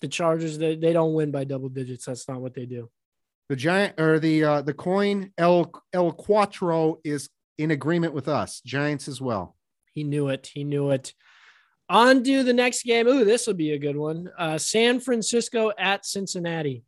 The 0.00 0.08
Chargers, 0.08 0.58
they, 0.58 0.76
they 0.76 0.92
don't 0.92 1.14
win 1.14 1.30
by 1.30 1.44
double 1.44 1.68
digits. 1.68 2.06
That's 2.06 2.28
not 2.28 2.40
what 2.40 2.54
they 2.54 2.66
do. 2.66 2.90
The 3.48 3.56
giant 3.56 4.00
or 4.00 4.18
the 4.18 4.44
uh 4.44 4.62
the 4.62 4.72
coin 4.72 5.32
El 5.36 5.70
El 5.92 6.12
Cuatro 6.12 6.98
is 7.04 7.28
in 7.58 7.70
agreement 7.70 8.14
with 8.14 8.28
us, 8.28 8.60
Giants 8.60 9.06
as 9.08 9.20
well. 9.20 9.56
He 9.92 10.02
knew 10.02 10.28
it. 10.28 10.50
He 10.52 10.64
knew 10.64 10.90
it. 10.90 11.12
On 11.88 12.24
to 12.24 12.42
the 12.42 12.54
next 12.54 12.82
game. 12.84 13.06
Ooh, 13.06 13.24
this 13.24 13.46
will 13.46 13.54
be 13.54 13.72
a 13.72 13.78
good 13.78 13.96
one. 13.96 14.30
Uh, 14.38 14.58
San 14.58 14.98
Francisco 14.98 15.70
at 15.78 16.06
Cincinnati. 16.06 16.84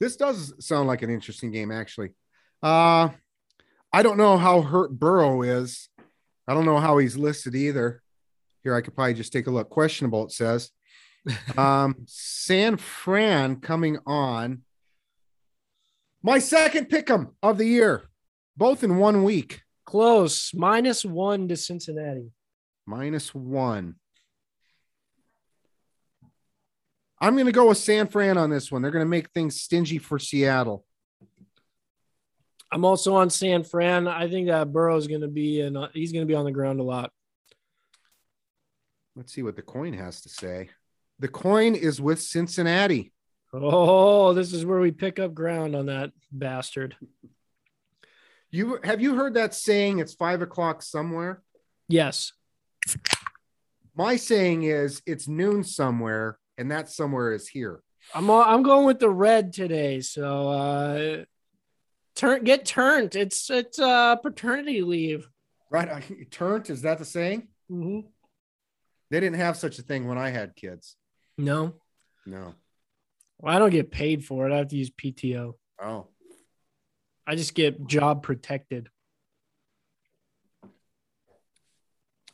This 0.00 0.16
does 0.16 0.54
sound 0.64 0.88
like 0.88 1.02
an 1.02 1.10
interesting 1.10 1.52
game, 1.52 1.70
actually. 1.70 2.10
Uh, 2.62 3.10
I 3.92 4.02
don't 4.02 4.16
know 4.16 4.38
how 4.38 4.62
hurt 4.62 4.98
Burrow 4.98 5.42
is. 5.42 5.90
I 6.48 6.54
don't 6.54 6.64
know 6.64 6.78
how 6.78 6.96
he's 6.98 7.18
listed 7.18 7.54
either. 7.54 8.02
Here, 8.62 8.74
I 8.74 8.80
could 8.80 8.94
probably 8.94 9.14
just 9.14 9.32
take 9.32 9.46
a 9.46 9.50
look. 9.50 9.68
Questionable, 9.68 10.24
it 10.24 10.32
says. 10.32 10.70
Um, 11.56 11.96
San 12.06 12.76
Fran 12.76 13.56
coming 13.56 13.98
on. 14.06 14.62
My 16.22 16.38
second 16.38 16.88
pick 16.88 17.10
'em 17.10 17.36
of 17.42 17.58
the 17.58 17.66
year, 17.66 18.10
both 18.56 18.84
in 18.84 18.98
one 18.98 19.24
week. 19.24 19.62
Close. 19.84 20.52
Minus 20.54 21.04
one 21.04 21.48
to 21.48 21.56
Cincinnati. 21.56 22.30
Minus 22.86 23.34
one. 23.34 23.96
I'm 27.20 27.34
going 27.34 27.46
to 27.46 27.52
go 27.52 27.68
with 27.68 27.78
San 27.78 28.06
Fran 28.06 28.38
on 28.38 28.50
this 28.50 28.72
one. 28.72 28.80
They're 28.80 28.90
going 28.90 29.04
to 29.04 29.08
make 29.08 29.30
things 29.30 29.60
stingy 29.60 29.98
for 29.98 30.18
Seattle. 30.18 30.86
I'm 32.72 32.84
also 32.84 33.16
on 33.16 33.30
San 33.30 33.64
Fran. 33.64 34.06
I 34.06 34.28
think 34.28 34.46
that 34.46 34.72
Burrow's 34.72 35.06
going 35.06 35.20
to 35.22 35.28
be 35.28 35.60
and 35.60 35.76
he's 35.92 36.12
going 36.12 36.22
to 36.22 36.30
be 36.30 36.36
on 36.36 36.44
the 36.44 36.52
ground 36.52 36.80
a 36.80 36.84
lot. 36.84 37.12
Let's 39.16 39.32
see 39.32 39.42
what 39.42 39.56
the 39.56 39.62
coin 39.62 39.92
has 39.92 40.20
to 40.22 40.28
say. 40.28 40.70
The 41.20 41.28
coin 41.28 41.74
is 41.74 42.00
with 42.00 42.20
Cincinnati. 42.20 43.12
Oh, 43.52 44.32
this 44.32 44.54
is 44.54 44.64
where 44.64 44.80
we 44.80 44.90
pick 44.90 45.18
up 45.18 45.34
ground 45.34 45.76
on 45.76 45.86
that 45.86 46.12
bastard. 46.32 46.96
You 48.50 48.80
have 48.82 49.02
you 49.02 49.14
heard 49.14 49.34
that 49.34 49.54
saying? 49.54 49.98
It's 49.98 50.14
five 50.14 50.40
o'clock 50.40 50.82
somewhere. 50.82 51.42
Yes. 51.88 52.32
My 53.94 54.16
saying 54.16 54.62
is 54.62 55.02
it's 55.04 55.28
noon 55.28 55.62
somewhere, 55.62 56.38
and 56.56 56.70
that 56.70 56.88
somewhere 56.88 57.32
is 57.32 57.48
here. 57.48 57.82
I'm 58.14 58.30
all, 58.30 58.42
I'm 58.42 58.62
going 58.62 58.86
with 58.86 58.98
the 58.98 59.10
red 59.10 59.52
today. 59.52 60.00
So 60.00 60.48
uh 60.48 61.24
turn 62.16 62.44
get 62.44 62.64
turned. 62.64 63.14
It's 63.14 63.50
it's 63.50 63.78
uh 63.78 64.16
paternity 64.16 64.80
leave. 64.80 65.28
Right. 65.70 66.02
Turned 66.30 66.70
is 66.70 66.82
that 66.82 66.98
the 66.98 67.04
saying? 67.04 67.48
Mm-hmm. 67.70 68.08
They 69.10 69.20
didn't 69.20 69.36
have 69.36 69.58
such 69.58 69.78
a 69.78 69.82
thing 69.82 70.08
when 70.08 70.16
I 70.16 70.30
had 70.30 70.56
kids. 70.56 70.96
No. 71.40 71.74
No. 72.26 72.54
Well, 73.38 73.54
I 73.54 73.58
don't 73.58 73.70
get 73.70 73.90
paid 73.90 74.24
for 74.24 74.46
it. 74.46 74.52
I 74.52 74.58
have 74.58 74.68
to 74.68 74.76
use 74.76 74.90
PTO. 74.90 75.54
Oh. 75.82 76.06
I 77.26 77.34
just 77.34 77.54
get 77.54 77.86
job 77.86 78.22
protected. 78.22 78.88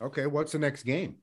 Okay. 0.01 0.27
What's 0.27 0.53
the 0.53 0.59
next 0.59 0.83
game? 0.83 1.17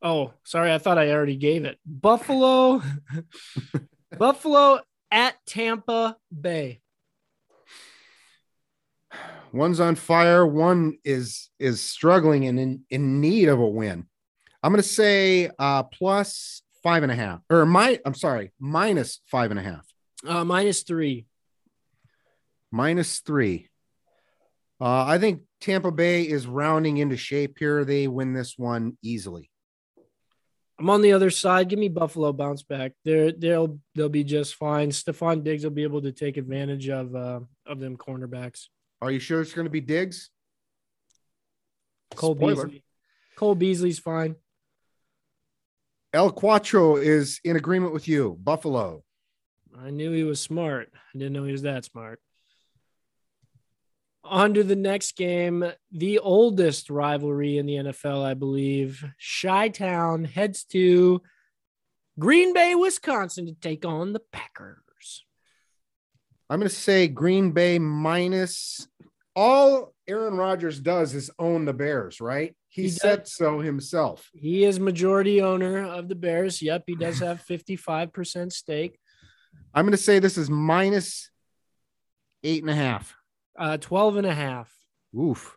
Oh, 0.00 0.32
sorry. 0.44 0.72
I 0.72 0.78
thought 0.78 0.98
I 0.98 1.10
already 1.10 1.36
gave 1.36 1.64
it. 1.64 1.78
Buffalo. 1.84 2.82
Buffalo 4.18 4.80
at 5.10 5.34
Tampa 5.46 6.16
Bay. 6.40 6.80
One's 9.52 9.80
on 9.80 9.94
fire. 9.94 10.46
One 10.46 10.98
is 11.04 11.50
is 11.58 11.80
struggling 11.82 12.46
and 12.46 12.58
in, 12.58 12.84
in 12.90 13.20
need 13.20 13.48
of 13.48 13.58
a 13.58 13.66
win. 13.66 14.06
I'm 14.66 14.72
going 14.72 14.82
to 14.82 14.88
say 14.88 15.48
uh, 15.60 15.84
plus 15.84 16.60
five 16.82 17.04
and 17.04 17.12
a 17.12 17.14
half, 17.14 17.40
or 17.48 17.64
my 17.64 18.00
I'm 18.04 18.14
sorry, 18.14 18.50
minus 18.58 19.20
five 19.30 19.52
and 19.52 19.60
a 19.60 19.62
half. 19.62 19.86
Uh, 20.26 20.44
minus 20.44 20.82
three. 20.82 21.26
Minus 22.72 23.20
three. 23.20 23.68
Uh, 24.80 25.04
I 25.04 25.18
think 25.18 25.42
Tampa 25.60 25.92
Bay 25.92 26.22
is 26.22 26.48
rounding 26.48 26.96
into 26.96 27.16
shape 27.16 27.60
here. 27.60 27.84
They 27.84 28.08
win 28.08 28.32
this 28.32 28.58
one 28.58 28.98
easily. 29.02 29.52
I'm 30.80 30.90
on 30.90 31.00
the 31.00 31.12
other 31.12 31.30
side. 31.30 31.68
Give 31.68 31.78
me 31.78 31.88
Buffalo 31.88 32.32
bounce 32.32 32.64
back. 32.64 32.90
They're 33.04 33.30
they'll 33.30 33.78
they'll 33.94 34.08
be 34.08 34.24
just 34.24 34.56
fine. 34.56 34.90
Stefon 34.90 35.44
Diggs 35.44 35.62
will 35.62 35.70
be 35.70 35.84
able 35.84 36.02
to 36.02 36.10
take 36.10 36.38
advantage 36.38 36.88
of 36.88 37.14
uh, 37.14 37.38
of 37.66 37.78
them 37.78 37.96
cornerbacks. 37.96 38.64
Are 39.00 39.12
you 39.12 39.20
sure 39.20 39.40
it's 39.40 39.52
going 39.52 39.66
to 39.66 39.70
be 39.70 39.80
Diggs? 39.80 40.28
Cole 42.16 42.34
Spoiler. 42.34 42.66
Beasley. 42.66 42.84
Cole 43.36 43.54
Beasley's 43.54 44.00
fine. 44.00 44.34
El 46.16 46.30
Quattro 46.30 46.96
is 46.96 47.42
in 47.44 47.56
agreement 47.56 47.92
with 47.92 48.08
you. 48.08 48.38
Buffalo. 48.42 49.04
I 49.78 49.90
knew 49.90 50.12
he 50.12 50.24
was 50.24 50.40
smart. 50.40 50.88
I 50.94 51.18
didn't 51.18 51.34
know 51.34 51.44
he 51.44 51.52
was 51.52 51.60
that 51.60 51.84
smart. 51.84 52.20
On 54.24 54.54
to 54.54 54.64
the 54.64 54.76
next 54.76 55.14
game, 55.18 55.62
the 55.92 56.18
oldest 56.20 56.88
rivalry 56.88 57.58
in 57.58 57.66
the 57.66 57.74
NFL, 57.74 58.24
I 58.24 58.32
believe. 58.32 59.04
Chi 59.42 59.68
Town 59.68 60.24
heads 60.24 60.64
to 60.72 61.20
Green 62.18 62.54
Bay, 62.54 62.74
Wisconsin 62.74 63.44
to 63.44 63.52
take 63.52 63.84
on 63.84 64.14
the 64.14 64.22
Packers. 64.32 65.26
I'm 66.48 66.60
going 66.60 66.70
to 66.70 66.74
say 66.74 67.08
Green 67.08 67.50
Bay 67.50 67.78
minus. 67.78 68.88
All 69.34 69.92
Aaron 70.08 70.38
Rodgers 70.38 70.80
does 70.80 71.14
is 71.14 71.30
own 71.38 71.66
the 71.66 71.74
Bears, 71.74 72.22
right? 72.22 72.56
He, 72.76 72.82
He 72.82 72.88
said 72.90 73.20
does. 73.20 73.32
so 73.32 73.60
himself. 73.60 74.28
He 74.34 74.64
is 74.64 74.78
majority 74.78 75.40
owner 75.40 75.82
of 75.82 76.10
the 76.10 76.14
Bears. 76.14 76.60
Yep, 76.60 76.84
he 76.86 76.94
does 76.94 77.18
have 77.20 77.42
55% 77.50 78.52
stake. 78.52 78.98
I'm 79.74 79.86
going 79.86 79.92
to 79.92 79.96
say 79.96 80.18
this 80.18 80.36
is 80.36 80.50
minus 80.50 81.30
eight 82.44 82.62
and 82.62 82.70
a 82.70 82.74
half. 82.74 83.16
Uh, 83.58 83.78
12 83.78 84.18
and 84.18 84.26
a 84.26 84.34
half. 84.34 84.70
Oof. 85.18 85.56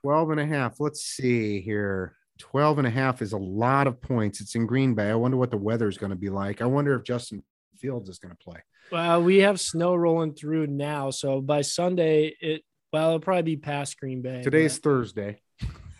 12 0.00 0.30
and 0.30 0.40
a 0.40 0.46
half. 0.46 0.80
Let's 0.80 1.02
see 1.02 1.60
here. 1.60 2.16
12 2.38 2.78
and 2.78 2.86
a 2.86 2.90
half 2.90 3.20
is 3.20 3.32
a 3.34 3.38
lot 3.38 3.86
of 3.86 4.00
points. 4.00 4.40
It's 4.40 4.54
in 4.54 4.66
Green 4.66 4.94
Bay. 4.94 5.10
I 5.10 5.14
wonder 5.14 5.36
what 5.36 5.50
the 5.50 5.56
weather 5.58 5.88
is 5.88 5.98
going 5.98 6.10
to 6.10 6.16
be 6.16 6.30
like. 6.30 6.62
I 6.62 6.66
wonder 6.66 6.94
if 6.94 7.04
Justin 7.04 7.42
Fields 7.76 8.08
is 8.08 8.18
going 8.18 8.34
to 8.34 8.42
play. 8.42 8.60
Well, 8.90 9.22
we 9.22 9.38
have 9.38 9.60
snow 9.60 9.94
rolling 9.94 10.34
through 10.34 10.68
now. 10.68 11.10
So 11.10 11.42
by 11.42 11.60
Sunday, 11.62 12.34
it, 12.40 12.62
well, 12.92 13.08
it'll 13.08 13.20
probably 13.20 13.42
be 13.42 13.56
past 13.56 13.98
Green 13.98 14.22
Bay. 14.22 14.42
Today's 14.42 14.78
Thursday. 14.78 15.40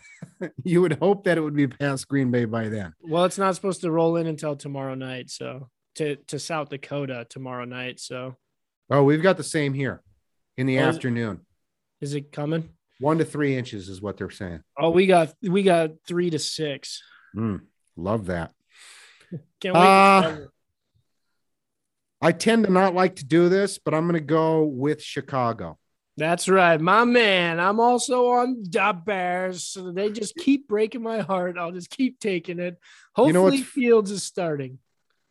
you 0.63 0.81
would 0.81 0.93
hope 0.93 1.25
that 1.25 1.37
it 1.37 1.41
would 1.41 1.55
be 1.55 1.67
past 1.67 2.07
Green 2.07 2.31
Bay 2.31 2.45
by 2.45 2.69
then. 2.69 2.93
Well, 3.01 3.25
it's 3.25 3.37
not 3.37 3.55
supposed 3.55 3.81
to 3.81 3.91
roll 3.91 4.17
in 4.17 4.27
until 4.27 4.55
tomorrow 4.55 4.95
night. 4.95 5.29
So 5.29 5.69
to, 5.95 6.15
to 6.27 6.39
South 6.39 6.69
Dakota 6.69 7.25
tomorrow 7.29 7.65
night. 7.65 7.99
So 7.99 8.35
Oh, 8.89 9.03
we've 9.03 9.21
got 9.21 9.37
the 9.37 9.43
same 9.43 9.73
here 9.73 10.01
in 10.55 10.65
the 10.65 10.79
Oh, 10.79 10.83
afternoon. 10.83 11.41
is 11.99 12.13
it 12.13 12.31
coming? 12.31 12.69
One 12.99 13.17
to 13.19 13.25
three 13.25 13.55
inches 13.55 13.89
is 13.89 14.01
what 14.01 14.17
they're 14.17 14.29
saying. 14.29 14.61
Oh, 14.79 14.89
we 14.89 15.05
got 15.07 15.33
we 15.43 15.61
got 15.61 15.91
three 16.07 16.29
to 16.31 16.39
six. 16.39 17.03
Mm, 17.35 17.61
love 17.95 18.27
that. 18.27 18.53
Can't 19.61 19.75
wait. 19.75 19.81
Uh. 19.83 20.37
I 22.21 22.31
tend 22.31 22.65
to 22.65 22.71
not 22.71 22.95
like 22.95 23.17
to 23.17 23.25
do 23.25 23.49
this, 23.49 23.77
but 23.77 23.93
I'm 23.93 24.05
going 24.07 24.19
to 24.19 24.25
go 24.25 24.63
with 24.63 25.03
Chicago. 25.03 25.77
That's 26.17 26.49
right, 26.49 26.81
my 26.81 27.05
man. 27.05 27.59
I'm 27.59 27.79
also 27.79 28.29
on 28.29 28.63
the 28.63 28.99
Bears. 29.05 29.63
So 29.63 29.91
they 29.91 30.11
just 30.11 30.35
keep 30.35 30.67
breaking 30.67 31.03
my 31.03 31.19
heart. 31.19 31.57
I'll 31.59 31.71
just 31.71 31.91
keep 31.91 32.19
taking 32.19 32.57
it. 32.59 32.79
Hopefully, 33.13 33.57
You 33.57 33.61
know 33.61 33.65
Fields 33.65 34.09
is 34.09 34.23
starting. 34.23 34.79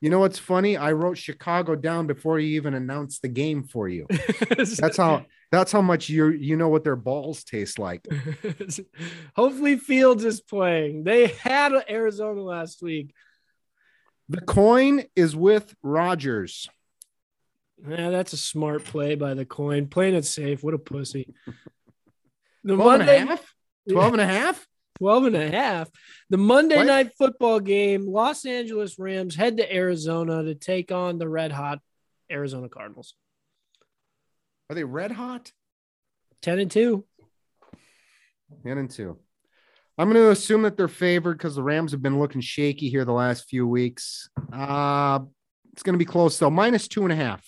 You 0.01 0.11
know 0.11 0.20
what's 0.20 0.38
funny? 0.38 0.77
I 0.77 0.92
wrote 0.92 1.18
Chicago 1.18 1.75
down 1.75 2.07
before 2.07 2.38
you 2.38 2.57
even 2.57 2.75
announced 2.75 3.22
the 3.22 3.29
game 3.29 3.64
for 3.64 3.88
you. 3.88 4.07
That's 4.57 4.96
how 4.96 5.25
that's 5.53 5.72
how 5.72 5.81
much 5.81 6.09
you 6.09 6.29
you 6.29 6.57
know 6.57 6.68
what 6.68 6.85
their 6.85 6.96
balls 6.96 7.44
taste 7.44 7.79
like. 7.79 8.07
Hopefully, 9.37 9.77
Fields 9.77 10.25
is 10.25 10.40
playing. 10.40 11.05
They 11.05 11.29
had 11.29 11.72
Arizona 11.88 12.42
last 12.42 12.83
week. 12.83 13.14
The 14.29 14.40
coin 14.40 15.05
is 15.14 15.35
with 15.35 15.75
Rodgers. 15.83 16.68
Yeah, 17.88 18.10
that's 18.10 18.32
a 18.32 18.36
smart 18.36 18.84
play 18.84 19.14
by 19.16 19.34
the 19.34 19.44
coin. 19.44 19.88
Playing 19.88 20.14
it 20.14 20.24
safe. 20.24 20.62
What 20.62 20.74
a 20.74 20.78
pussy. 20.78 21.34
The 22.64 22.74
12 22.74 22.80
and 23.00 23.02
a 23.02 23.06
Monday, 23.06 23.18
half? 23.18 23.54
12 23.90 24.12
and 24.14 24.22
a 24.22 24.26
half? 24.26 24.66
12 24.98 25.24
and 25.26 25.36
a 25.36 25.50
half. 25.50 25.90
The 26.30 26.38
Monday 26.38 26.76
What? 26.76 26.86
night 26.86 27.10
football 27.18 27.60
game, 27.60 28.06
Los 28.06 28.46
Angeles 28.46 28.98
Rams 28.98 29.36
head 29.36 29.58
to 29.58 29.74
Arizona 29.74 30.42
to 30.44 30.54
take 30.54 30.90
on 30.90 31.18
the 31.18 31.28
red 31.28 31.52
hot 31.52 31.80
Arizona 32.30 32.68
Cardinals. 32.68 33.14
Are 34.70 34.74
they 34.74 34.84
red 34.84 35.12
hot? 35.12 35.52
10 36.42 36.58
and 36.58 36.70
2. 36.70 37.04
10 38.64 38.78
and 38.78 38.90
2. 38.90 39.18
I'm 39.98 40.10
going 40.10 40.22
to 40.22 40.30
assume 40.30 40.62
that 40.62 40.76
they're 40.76 40.88
favored 40.88 41.38
because 41.38 41.54
the 41.54 41.62
Rams 41.62 41.92
have 41.92 42.02
been 42.02 42.18
looking 42.18 42.40
shaky 42.40 42.88
here 42.90 43.04
the 43.04 43.12
last 43.12 43.48
few 43.48 43.66
weeks. 43.66 44.28
Uh, 44.52 45.20
it's 45.72 45.82
going 45.82 45.94
to 45.94 45.98
be 45.98 46.04
close 46.04 46.38
though. 46.38 46.50
Minus 46.50 46.88
two 46.88 47.04
and 47.04 47.12
a 47.12 47.16
half. 47.16 47.44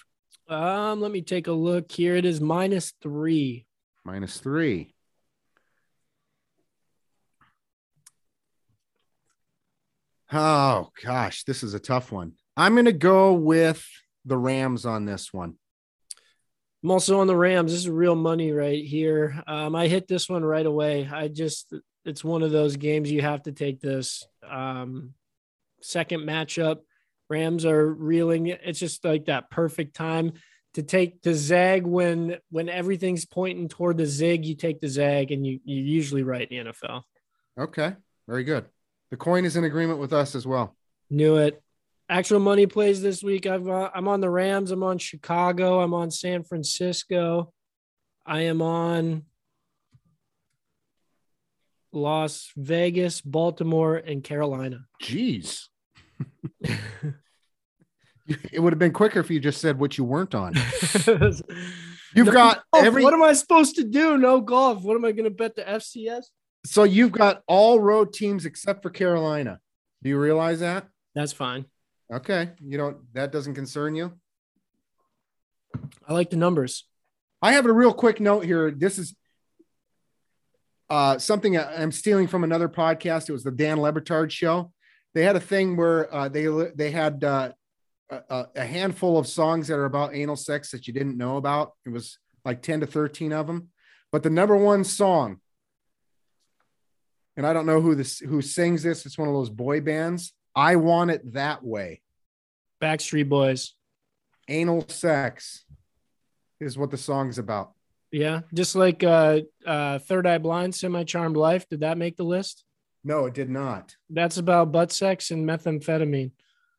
Um, 0.49 1.01
let 1.01 1.11
me 1.11 1.21
take 1.21 1.47
a 1.47 1.53
look 1.53 1.93
here. 1.93 2.17
It 2.17 2.25
is 2.25 2.41
minus 2.41 2.93
three. 3.03 3.67
Minus 4.05 4.39
three. 4.39 4.95
Oh 10.33 10.91
gosh, 11.03 11.45
this 11.45 11.63
is 11.63 11.75
a 11.75 11.79
tough 11.79 12.13
one. 12.13 12.33
I'm 12.57 12.77
to 12.85 12.93
go 12.93 13.35
with 13.35 13.87
the 14.25 14.37
Rams 14.37 14.85
on 14.85 15.05
this 15.05 15.33
one. 15.33 15.55
I'm 16.83 16.91
also 16.91 17.21
on 17.21 17.27
the 17.27 17.37
Rams. 17.37 17.73
This 17.73 17.81
is 17.81 17.91
real 17.91 18.15
money 18.15 18.53
right 18.53 18.85
here. 18.85 19.43
Um, 19.47 19.75
I 19.75 19.89
hit 19.89 20.07
this 20.07 20.29
one 20.29 20.45
right 20.45 20.67
away. 20.67 21.09
I 21.11 21.29
just, 21.29 21.73
it's 22.05 22.23
one 22.23 22.43
of 22.43 22.51
those 22.51 22.77
games 22.77 23.11
you 23.11 23.23
have 23.23 23.43
to 23.45 23.53
take 23.53 23.81
this. 23.81 24.27
Um, 24.49 25.15
second 25.81 26.23
matchup, 26.23 26.81
Rams 27.29 27.65
are 27.65 27.93
reeling. 27.93 28.47
It's 28.47 28.79
just 28.79 29.05
like 29.05 29.27
that 29.27 29.51
perfect 29.51 29.95
time 29.95 30.33
to 30.75 30.83
take 30.83 31.23
the 31.23 31.35
zag 31.35 31.87
when 31.87 32.39
when 32.51 32.69
everything's 32.69 33.25
pointing 33.25 33.69
toward 33.69 33.99
the 33.99 34.07
zig. 34.07 34.45
You 34.45 34.55
take 34.55 34.81
the 34.81 34.89
zag, 34.89 35.33
and 35.33 35.47
you 35.47 35.61
you 35.65 35.83
usually 35.83 36.23
right 36.23 36.51
in 36.51 36.67
the 36.67 36.73
NFL. 36.73 37.03
Okay, 37.59 37.95
very 38.27 38.45
good. 38.45 38.67
The 39.11 39.17
coin 39.17 39.45
is 39.45 39.57
in 39.57 39.65
agreement 39.65 39.99
with 39.99 40.13
us 40.13 40.35
as 40.35 40.47
well. 40.47 40.77
Knew 41.11 41.37
it. 41.37 41.63
Actual 42.11 42.41
money 42.41 42.67
plays 42.67 43.03
this 43.03 43.23
week. 43.23 43.47
I've 43.47 43.69
uh, 43.69 43.91
I'm 43.95 44.09
on 44.09 44.21
the 44.21 44.31
Rams. 44.31 44.71
I'm 44.71 44.83
on 44.83 44.99
Chicago. 44.99 45.81
I'm 45.81 45.95
on 45.95 46.11
San 46.11 46.43
Francisco. 46.43 47.53
I 48.27 48.43
am 48.43 48.61
on 48.63 49.25
Las 51.93 52.51
Vegas, 52.57 53.21
Baltimore, 53.21 53.97
and 53.97 54.23
Carolina. 54.23 54.81
Jeez. 55.03 55.69
it 58.27 58.61
would 58.61 58.73
have 58.73 58.79
been 58.79 58.93
quicker 58.93 59.21
if 59.21 59.31
you 59.31 59.41
just 59.41 59.61
said 59.61 59.79
what 59.79 59.97
you 59.99 60.05
weren't 60.05 60.35
on. 60.35 60.55
You've 62.15 62.27
No 62.27 62.33
got 62.33 62.63
golf. 62.73 62.87
every 62.87 63.05
What 63.05 63.15
am 63.15 63.23
I 63.23 63.33
supposed 63.35 63.77
to 63.77 63.85
do? 63.85 64.17
No 64.19 64.41
golf. 64.41 64.83
What 64.83 64.97
am 64.97 65.05
I 65.05 65.13
going 65.13 65.25
to 65.25 65.31
bet 65.31 65.57
the 65.57 65.63
FCS? 65.63 66.25
so 66.67 66.83
you've 66.83 67.13
got 67.13 67.43
all 67.47 67.81
road 67.81 68.13
teams 68.13 68.45
except 68.45 68.83
for 68.83 68.91
Carolina. 68.91 69.61
Do 70.03 70.09
you 70.09 70.19
realize 70.19 70.61
that? 70.61 70.89
That's 71.15 71.33
fine. 71.33 71.65
Okay, 72.13 72.51
you 72.61 72.77
don't 72.79 72.97
that 73.15 73.33
doesn't 73.33 73.55
concern 73.55 73.95
you. 73.95 74.13
I 76.07 76.13
like 76.13 76.31
the 76.31 76.37
numbers. 76.37 76.85
I 77.41 77.53
have 77.53 77.67
a 77.67 77.73
real 77.73 77.93
quick 77.93 78.21
note 78.21 78.45
here. 78.45 78.71
This 78.71 78.99
is 78.99 79.15
uh, 80.91 81.19
something 81.19 81.57
I'm 81.59 81.93
stealing 81.93 82.27
from 82.27 82.45
another 82.45 82.69
podcast. 82.69 83.29
It 83.29 83.33
was 83.33 83.45
the 83.45 83.51
Dan 83.51 83.81
Le 83.81 83.93
Batard 83.93 84.31
show. 84.31 84.73
They 85.19 85.25
had 85.25 85.35
a 85.35 85.41
thing 85.41 85.77
where 85.77 86.15
uh, 86.15 86.29
they 86.29 86.47
they 86.77 86.93
had 86.93 87.25
uh, 87.25 87.51
a, 88.09 88.47
a 88.55 88.65
handful 88.65 89.19
of 89.19 89.27
songs 89.27 89.67
that 89.67 89.75
are 89.75 89.85
about 89.85 90.15
anal 90.15 90.37
sex 90.37 90.71
that 90.71 90.87
you 90.87 90.93
didn't 90.93 91.19
know 91.19 91.39
about. 91.39 91.73
It 91.85 91.89
was 91.89 92.19
like 92.45 92.63
10 92.63 92.83
to 92.83 92.87
13 92.87 93.33
of 93.33 93.49
them. 93.49 93.71
But 94.13 94.23
the 94.23 94.31
number 94.31 94.57
one 94.57 94.85
song, 94.85 95.41
and 97.37 97.45
I 97.45 97.53
don't 97.53 97.67
know 97.67 97.81
who 97.81 97.97
this 97.97 98.21
who 98.21 98.41
sings 98.41 98.85
this, 98.85 99.07
it's 99.07 99.19
one 99.19 99.27
of 99.27 99.35
those 99.35 99.51
boy 99.51 99.81
bands. 99.81 100.35
I 100.55 100.77
want 100.77 101.11
it 101.11 101.33
that 101.33 101.65
way. 101.65 102.01
Backstreet 102.81 103.29
Boys. 103.29 103.75
Anal 104.47 104.87
sex 104.87 105.65
is 106.61 106.79
what 106.79 106.93
the 106.93 106.97
song's 106.97 107.39
about. 107.39 107.73
Yeah. 108.13 108.43
Just 108.55 108.77
like 108.77 109.03
uh, 109.03 109.41
uh, 109.67 109.99
Third 109.99 110.29
Eye 110.29 110.39
Blind, 110.39 110.77
Semi 110.77 111.03
Charmed 111.03 111.37
Life. 111.37 111.69
Did 111.69 111.81
that 111.81 111.99
make 111.99 112.17
the 112.17 112.23
list? 112.23 112.65
No, 113.09 113.25
it 113.25 113.33
did 113.33 113.49
not. 113.49 113.97
That's 114.11 114.37
about 114.37 114.71
butt 114.71 114.93
sex 114.93 115.31
and 115.31 115.49
methamphetamine. 115.49 116.33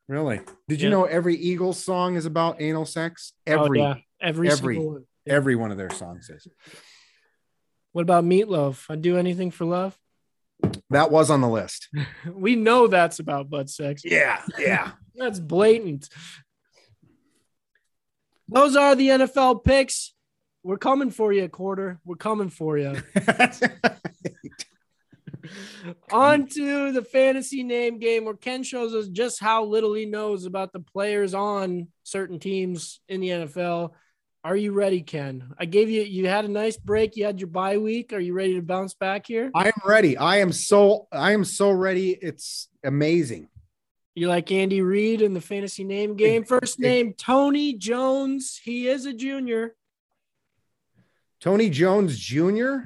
Really? 0.06 0.40
Did 0.68 0.80
you 0.80 0.88
Yeah. 0.88 0.94
know 0.94 1.04
every 1.04 1.34
Eagles 1.34 1.82
song 1.84 2.14
is 2.14 2.24
about 2.24 2.60
anal 2.62 2.86
sex? 2.86 3.32
Oh, 3.48 3.64
every 3.64 3.80
oh, 3.80 3.88
yeah. 3.88 3.94
Every, 4.20 4.48
every- 4.48 4.76
single 4.76 4.92
one. 4.92 5.04
every 5.28 5.56
one 5.56 5.72
of 5.72 5.76
their 5.76 5.90
songs 5.90 6.30
is. 6.30 6.46
What 7.90 8.02
about 8.02 8.22
Meatloaf? 8.22 8.88
I'd 8.88 9.02
do 9.02 9.16
anything 9.16 9.50
for 9.50 9.64
love. 9.64 9.98
That 10.90 11.10
was 11.10 11.30
on 11.30 11.40
the 11.40 11.48
list. 11.48 11.88
We 12.32 12.54
know 12.54 12.86
that's 12.86 13.18
about 13.18 13.50
butt 13.50 13.68
sex. 13.68 14.02
Yeah, 14.04 14.40
yeah. 14.56 14.92
That's 15.16 15.40
blatant. 15.40 16.08
Those 18.48 18.76
are 18.76 18.94
the 18.94 19.08
NFL 19.08 19.64
picks. 19.64 20.14
We're 20.62 20.78
coming 20.78 21.10
for 21.10 21.32
you, 21.32 21.48
quarter. 21.48 21.98
We're 22.04 22.14
coming 22.16 22.50
for 22.50 22.78
you. 22.78 23.02
On 26.12 26.46
to 26.46 26.92
the 26.92 27.02
fantasy 27.02 27.62
name 27.62 27.98
game 27.98 28.24
where 28.24 28.34
Ken 28.34 28.62
shows 28.62 28.94
us 28.94 29.08
just 29.08 29.40
how 29.40 29.64
little 29.64 29.94
he 29.94 30.06
knows 30.06 30.46
about 30.46 30.72
the 30.72 30.80
players 30.80 31.34
on 31.34 31.88
certain 32.02 32.38
teams 32.38 33.00
in 33.08 33.20
the 33.20 33.28
NFL. 33.28 33.92
Are 34.42 34.56
you 34.56 34.72
ready, 34.72 35.02
Ken? 35.02 35.52
I 35.58 35.66
gave 35.66 35.90
you, 35.90 36.02
you 36.02 36.26
had 36.26 36.46
a 36.46 36.48
nice 36.48 36.78
break. 36.78 37.16
You 37.16 37.26
had 37.26 37.40
your 37.40 37.48
bye 37.48 37.76
week. 37.76 38.12
Are 38.14 38.18
you 38.18 38.32
ready 38.32 38.54
to 38.54 38.62
bounce 38.62 38.94
back 38.94 39.26
here? 39.26 39.50
I 39.54 39.66
am 39.66 39.82
ready. 39.84 40.16
I 40.16 40.38
am 40.38 40.50
so 40.52 41.08
I 41.12 41.32
am 41.32 41.44
so 41.44 41.70
ready. 41.70 42.12
It's 42.12 42.68
amazing. 42.82 43.48
You 44.14 44.28
like 44.28 44.50
Andy 44.50 44.80
Reid 44.80 45.22
in 45.22 45.34
the 45.34 45.40
fantasy 45.40 45.84
name 45.84 46.16
game? 46.16 46.44
First 46.44 46.80
name 46.80 47.12
Tony 47.12 47.74
Jones. 47.74 48.58
He 48.62 48.88
is 48.88 49.04
a 49.04 49.12
junior. 49.12 49.74
Tony 51.40 51.70
Jones 51.70 52.18
Jr. 52.18 52.80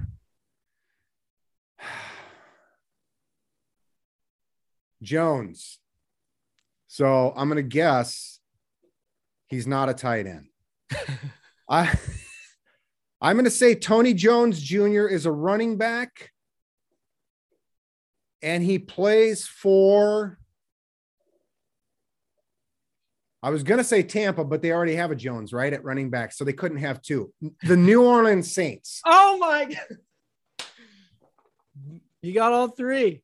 Jones. 5.05 5.79
So 6.88 7.33
I'm 7.37 7.49
gonna 7.49 7.62
guess 7.62 8.40
he's 9.49 9.67
not 9.67 9.88
a 9.88 9.95
tight 9.95 10.27
end. 10.27 10.47
I 11.69 11.93
I'm 13.21 13.37
gonna 13.37 13.51
say 13.51 13.75
Tony 13.75 14.14
Jones 14.14 14.61
Jr. 14.61 15.07
is 15.07 15.27
a 15.27 15.33
running 15.33 15.77
back, 15.77 16.31
and 18.43 18.62
he 18.62 18.79
plays 18.79 19.47
for. 19.47 20.38
I 23.43 23.51
was 23.51 23.62
gonna 23.62 23.83
say 23.83 24.03
Tampa, 24.03 24.45
but 24.45 24.62
they 24.62 24.73
already 24.73 24.95
have 24.95 25.11
a 25.11 25.17
Jones 25.17 25.53
right 25.53 25.73
at 25.73 25.85
running 25.85 26.11
back, 26.11 26.33
so 26.33 26.45
they 26.45 26.53
couldn't 26.53 26.79
have 26.79 27.03
two. 27.03 27.33
The 27.62 27.77
New 27.77 28.05
Orleans 28.05 28.53
Saints. 28.53 29.01
Oh 29.05 29.38
my 29.38 29.64
God. 29.64 29.99
You 32.23 32.33
got 32.33 32.53
all 32.53 32.69
three. 32.69 33.24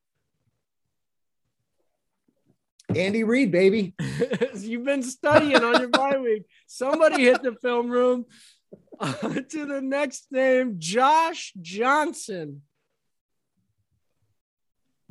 Andy 2.95 3.23
Reid, 3.23 3.51
baby. 3.51 3.93
You've 4.55 4.83
been 4.83 5.03
studying 5.03 5.63
on 5.63 5.79
your 5.79 5.89
bye 5.91 6.17
week. 6.17 6.43
Somebody 6.67 7.23
hit 7.23 7.41
the 7.43 7.55
film 7.61 7.89
room. 7.89 8.25
To 9.01 9.65
the 9.65 9.81
next 9.81 10.27
name, 10.31 10.75
Josh 10.77 11.53
Johnson. 11.59 12.61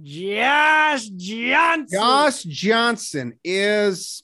Josh 0.00 1.06
Johnson. 1.06 1.86
Josh 1.90 2.42
Johnson 2.44 3.32
is. 3.42 4.22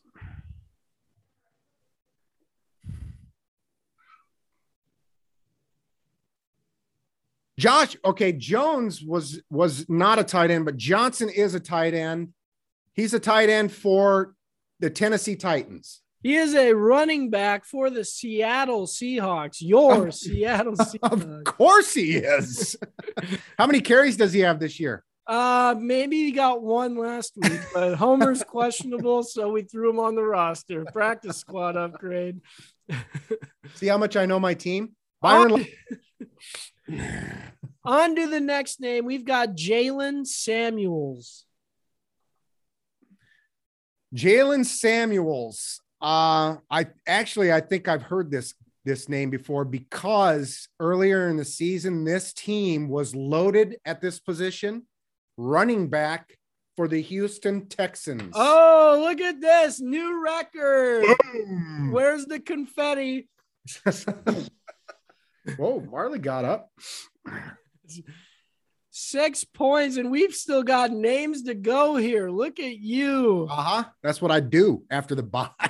Josh, 7.58 7.96
okay, 8.04 8.32
Jones 8.32 9.02
was 9.02 9.42
was 9.50 9.88
not 9.88 10.20
a 10.20 10.24
tight 10.24 10.52
end, 10.52 10.64
but 10.64 10.76
Johnson 10.76 11.28
is 11.28 11.54
a 11.54 11.60
tight 11.60 11.94
end. 11.94 12.32
He's 12.96 13.12
a 13.12 13.20
tight 13.20 13.50
end 13.50 13.72
for 13.72 14.34
the 14.80 14.90
Tennessee 14.90 15.36
Titans. 15.36 16.00
He 16.22 16.34
is 16.34 16.54
a 16.54 16.72
running 16.72 17.30
back 17.30 17.64
for 17.64 17.88
the 17.88 18.04
Seattle 18.04 18.86
Seahawks. 18.86 19.58
Your. 19.60 20.10
Seattle 20.10 20.74
Of 21.02 21.44
course 21.44 21.94
he 21.94 22.16
is. 22.16 22.76
How 23.58 23.66
many 23.66 23.80
carries 23.80 24.16
does 24.16 24.32
he 24.32 24.40
have 24.40 24.58
this 24.58 24.80
year? 24.80 25.04
Uh, 25.26 25.74
maybe 25.78 26.16
he 26.24 26.32
got 26.32 26.62
one 26.62 26.96
last 26.96 27.32
week, 27.36 27.60
but 27.74 27.96
Homer's 27.96 28.42
questionable, 28.48 29.24
so 29.24 29.50
we 29.50 29.62
threw 29.62 29.90
him 29.90 29.98
on 29.98 30.14
the 30.14 30.22
roster. 30.22 30.84
Practice 30.86 31.36
squad 31.36 31.76
upgrade. 31.76 32.40
See 33.74 33.88
how 33.88 33.98
much 33.98 34.16
I 34.16 34.26
know 34.26 34.40
my 34.40 34.54
team? 34.54 34.92
Byron, 35.20 35.66
On 37.84 38.16
to 38.16 38.26
the 38.28 38.40
next 38.40 38.80
name. 38.80 39.04
We've 39.04 39.24
got 39.24 39.56
Jaylen 39.56 40.26
Samuels. 40.26 41.45
Jaylen 44.14 44.64
Samuels. 44.64 45.80
Uh, 46.00 46.56
I 46.70 46.86
actually 47.06 47.52
I 47.52 47.60
think 47.60 47.88
I've 47.88 48.02
heard 48.02 48.30
this 48.30 48.54
this 48.84 49.08
name 49.08 49.30
before 49.30 49.64
because 49.64 50.68
earlier 50.78 51.28
in 51.28 51.36
the 51.36 51.44
season, 51.44 52.04
this 52.04 52.32
team 52.32 52.88
was 52.88 53.14
loaded 53.16 53.76
at 53.84 54.00
this 54.00 54.20
position, 54.20 54.84
running 55.36 55.88
back 55.88 56.38
for 56.76 56.86
the 56.86 57.00
Houston 57.02 57.66
Texans. 57.66 58.32
Oh, 58.34 58.98
look 59.02 59.20
at 59.20 59.40
this 59.40 59.80
new 59.80 60.22
record. 60.22 61.04
Boom. 61.22 61.90
Where's 61.90 62.26
the 62.26 62.38
confetti? 62.38 63.28
Whoa, 65.56 65.80
Marley 65.80 66.18
got 66.18 66.44
up. 66.44 66.70
Six 68.98 69.44
points, 69.44 69.98
and 69.98 70.10
we've 70.10 70.34
still 70.34 70.62
got 70.62 70.90
names 70.90 71.42
to 71.42 71.54
go 71.54 71.96
here. 71.96 72.30
Look 72.30 72.58
at 72.58 72.78
you. 72.78 73.46
Uh-huh. 73.50 73.84
That's 74.02 74.22
what 74.22 74.30
I 74.30 74.40
do 74.40 74.84
after 74.90 75.14
the 75.14 75.22
bye. 75.22 75.50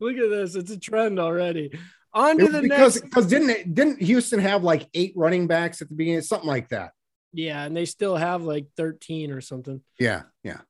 Look 0.00 0.16
at 0.16 0.30
this. 0.30 0.54
It's 0.54 0.70
a 0.70 0.78
trend 0.78 1.18
already. 1.18 1.78
On 2.14 2.38
to 2.38 2.46
the 2.46 2.62
because 2.62 2.94
next. 2.94 3.04
because 3.04 3.26
didn't 3.26 3.50
it, 3.50 3.74
didn't 3.74 4.00
Houston 4.00 4.40
have 4.40 4.64
like 4.64 4.88
eight 4.94 5.12
running 5.14 5.46
backs 5.46 5.82
at 5.82 5.90
the 5.90 5.94
beginning, 5.94 6.22
something 6.22 6.48
like 6.48 6.70
that? 6.70 6.92
Yeah, 7.34 7.64
and 7.64 7.76
they 7.76 7.84
still 7.84 8.16
have 8.16 8.44
like 8.44 8.68
13 8.78 9.30
or 9.30 9.42
something. 9.42 9.82
Yeah, 9.98 10.22
yeah. 10.42 10.62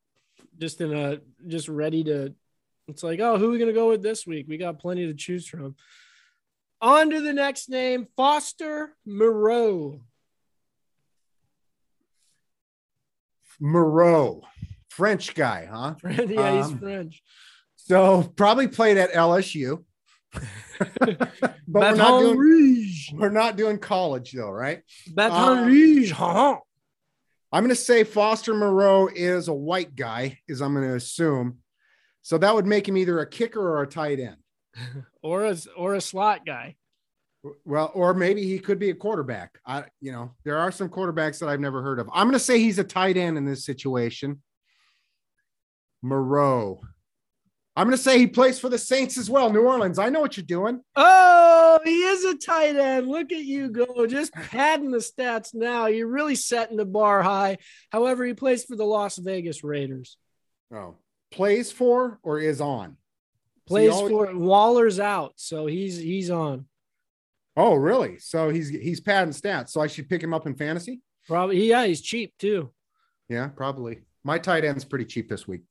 Just 0.59 0.81
in 0.81 0.92
a 0.92 1.20
just 1.46 1.68
ready 1.68 2.02
to 2.02 2.35
It's 2.88 3.05
like, 3.05 3.20
oh, 3.20 3.38
who 3.38 3.50
are 3.50 3.52
we 3.52 3.61
gonna 3.61 3.72
go 3.72 3.90
with 3.90 4.02
this 4.02 4.26
week? 4.26 4.46
We 4.48 4.57
got 4.57 4.81
plenty 4.81 5.07
to 5.07 5.14
choose 5.14 5.46
from. 5.46 5.76
On 6.82 7.10
to 7.10 7.20
the 7.20 7.32
next 7.32 7.68
name, 7.68 8.08
Foster 8.16 8.96
Moreau. 9.06 10.00
Moreau, 13.60 14.42
French 14.88 15.36
guy, 15.36 15.68
huh? 15.70 15.94
yeah, 16.04 16.56
he's 16.56 16.66
Um, 16.72 16.78
French. 16.80 17.22
So 17.76 18.24
probably 18.34 18.66
played 18.66 18.96
at 18.96 19.12
LSU. 19.12 19.84
but 20.32 20.40
we're 20.98 21.94
not, 21.94 21.96
Baton 21.96 22.20
doing, 22.20 22.38
Rouge. 22.38 23.12
we're 23.12 23.28
not 23.28 23.56
doing 23.56 23.78
college 23.78 24.32
though, 24.32 24.50
right? 24.50 24.82
Baton 25.14 25.58
um, 25.58 25.66
Rouge. 25.66 26.10
huh? 26.10 26.58
I'm 27.52 27.62
going 27.62 27.68
to 27.68 27.80
say 27.80 28.02
Foster 28.02 28.54
Moreau 28.54 29.08
is 29.14 29.46
a 29.46 29.54
white 29.54 29.94
guy, 29.94 30.38
is 30.48 30.60
I'm 30.60 30.74
going 30.74 30.88
to 30.88 30.96
assume. 30.96 31.58
So 32.22 32.38
that 32.38 32.54
would 32.54 32.66
make 32.66 32.88
him 32.88 32.96
either 32.96 33.20
a 33.20 33.28
kicker 33.28 33.60
or 33.60 33.82
a 33.82 33.86
tight 33.86 34.18
end. 34.18 34.36
Or 35.22 35.44
a 35.46 35.56
or 35.76 35.94
a 35.94 36.00
slot 36.00 36.46
guy. 36.46 36.76
Well, 37.64 37.90
or 37.94 38.14
maybe 38.14 38.44
he 38.44 38.58
could 38.58 38.78
be 38.78 38.90
a 38.90 38.94
quarterback. 38.94 39.58
I, 39.66 39.85
you 40.00 40.12
know, 40.12 40.32
there 40.44 40.58
are 40.58 40.70
some 40.70 40.88
quarterbacks 40.88 41.40
that 41.40 41.48
I've 41.48 41.61
never 41.61 41.82
heard 41.82 41.98
of. 41.98 42.08
I'm 42.12 42.26
going 42.26 42.35
to 42.35 42.38
say 42.38 42.61
he's 42.61 42.78
a 42.78 42.85
tight 42.85 43.16
end 43.16 43.37
in 43.37 43.44
this 43.44 43.64
situation. 43.64 44.40
Moreau. 46.02 46.80
I'm 47.74 47.87
going 47.87 47.96
to 47.96 48.02
say 48.02 48.18
he 48.18 48.26
plays 48.26 48.58
for 48.61 48.68
the 48.68 48.78
Saints 48.78 49.16
as 49.16 49.30
well, 49.30 49.50
New 49.50 49.62
Orleans. 49.62 49.98
I 49.98 50.11
know 50.11 50.20
what 50.20 50.37
you're 50.37 50.44
doing. 50.44 50.82
Oh, 50.94 51.80
he 51.85 52.02
is 52.02 52.24
a 52.24 52.37
tight 52.37 52.76
end. 52.76 53.08
Look 53.08 53.32
at 53.32 53.44
you 53.44 53.70
go. 53.70 54.06
Just 54.06 54.32
padding 54.35 54.90
the 54.90 54.98
stats 54.98 55.54
now. 55.54 55.87
You're 55.87 56.08
really 56.08 56.35
setting 56.35 56.76
the 56.76 56.85
bar 56.85 57.22
high. 57.22 57.58
However, 57.90 58.24
he 58.24 58.35
plays 58.35 58.64
for 58.64 58.76
the 58.76 58.85
Las 58.85 59.16
Vegas 59.16 59.64
Raiders. 59.64 60.18
Oh, 60.72 60.96
plays 61.30 61.72
for 61.72 62.20
or 62.22 62.38
is 62.38 62.61
on? 62.61 62.98
Plays 63.72 64.00
for 64.00 64.37
Waller's 64.37 65.00
out, 65.00 65.32
so 65.37 65.66
he's 65.66 65.96
he's 65.98 66.30
on. 66.30 66.66
Oh, 67.56 67.74
really? 67.74 68.18
So 68.18 68.48
he's 68.48 68.68
he's 68.68 69.00
padding 69.00 69.32
stats. 69.32 69.70
So 69.70 69.80
I 69.80 69.87
should 69.87 70.08
pick 70.08 70.22
him 70.22 70.35
up 70.35 70.46
in 70.46 70.54
fantasy? 70.54 71.00
Probably, 71.26 71.68
yeah, 71.68 71.85
he's 71.85 72.00
cheap 72.00 72.35
too. 72.38 72.70
Yeah, 73.28 73.48
probably. 73.48 74.02
My 74.24 74.38
tight 74.38 74.64
end's 74.64 74.85
pretty 74.85 75.04
cheap 75.04 75.28
this 75.28 75.48
week. 75.48 75.62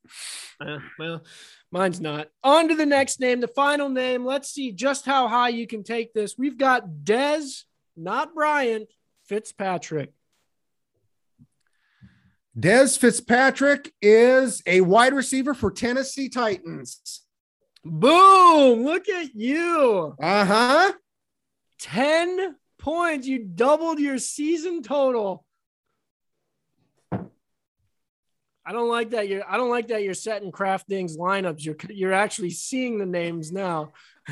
Uh, 0.60 0.80
well, 1.00 1.24
mine's 1.72 2.02
not. 2.02 2.28
On 2.44 2.68
to 2.68 2.76
the 2.76 2.86
next 2.86 3.20
name, 3.20 3.40
the 3.40 3.48
final 3.48 3.90
name. 3.90 4.26
Let's 4.26 4.50
see 4.50 4.72
just 4.72 5.06
how 5.06 5.28
high 5.28 5.50
you 5.50 5.68
can 5.68 5.84
take 5.84 6.14
this. 6.14 6.38
We've 6.38 6.58
got 6.58 6.88
Dez, 7.04 7.64
not 7.96 8.36
Bryant, 8.36 8.90
Fitzpatrick. 9.26 10.12
Dez 12.60 12.98
Fitzpatrick 12.98 13.94
is 14.02 14.62
a 14.66 14.82
wide 14.82 15.14
receiver 15.14 15.54
for 15.54 15.72
Tennessee 15.72 16.28
Titans. 16.28 17.22
Boom! 17.84 18.84
Look 18.84 19.10
at 19.10 19.36
you. 19.36 20.15
Uh 20.22 20.46
huh. 20.46 20.94
10 21.80 22.56
points. 22.78 23.28
You 23.28 23.39
doubled 23.39 24.00
your 24.00 24.17
season 24.17 24.84
total. 24.84 25.46
I 28.63 28.74
don't 28.74 28.89
like 28.89 29.10
that 29.12 29.28
you're 29.28 29.44
I 29.50 29.58
don't 29.58 29.72
like 29.72 29.88
that 29.88 30.04
you're 30.04 30.13
setting 30.13 30.52
DraftKings 30.52 31.17
lineups. 31.17 31.65
You're 31.65 31.76
you're 31.89 32.13
actually 32.13 32.52
seeing 32.52 33.00
the 33.00 33.06
names 33.06 33.52
now. 33.52 33.94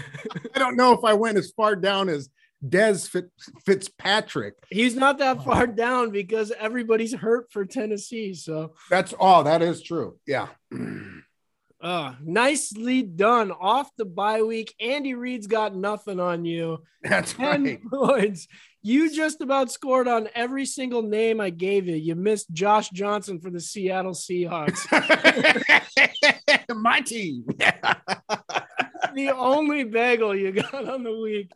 I 0.55 0.59
don't 0.59 0.77
know 0.77 0.93
if 0.93 1.03
I 1.03 1.13
went 1.13 1.38
as 1.38 1.51
far 1.51 1.75
down 1.75 2.09
as 2.09 2.29
Dez 2.65 3.09
Fitz, 3.09 3.49
Fitzpatrick. 3.65 4.53
He's 4.69 4.95
not 4.95 5.17
that 5.17 5.43
far 5.43 5.65
down 5.65 6.12
because 6.12 6.51
everybody's 6.51 7.13
hurt 7.13 7.51
for 7.51 7.65
Tennessee. 7.65 8.33
So 8.33 8.73
That's 8.89 9.13
oh, 9.19 9.43
that 9.43 9.62
is 9.62 9.81
true. 9.81 10.17
Yeah. 10.27 10.47
uh 11.81 12.13
nicely 12.21 13.01
done 13.01 13.51
off 13.51 13.89
the 13.95 14.05
bye 14.05 14.41
week. 14.41 14.73
Andy 14.79 15.13
Reid's 15.13 15.47
got 15.47 15.75
nothing 15.75 16.19
on 16.19 16.45
you. 16.45 16.83
That's 17.03 17.33
10 17.33 17.63
right. 17.63 17.79
points. 17.91 18.47
You 18.81 19.13
just 19.13 19.41
about 19.41 19.71
scored 19.71 20.07
on 20.07 20.29
every 20.33 20.65
single 20.65 21.01
name 21.01 21.41
I 21.41 21.49
gave 21.49 21.87
you. 21.87 21.95
You 21.95 22.15
missed 22.15 22.51
Josh 22.51 22.89
Johnson 22.89 23.39
for 23.39 23.49
the 23.49 23.59
Seattle 23.59 24.13
Seahawks. 24.13 24.87
My 26.75 27.01
team. 27.01 27.45
the 29.15 29.33
only 29.35 29.83
bagel 29.83 30.33
you 30.33 30.53
got 30.53 30.87
on 30.87 31.03
the 31.03 31.17
week. 31.17 31.51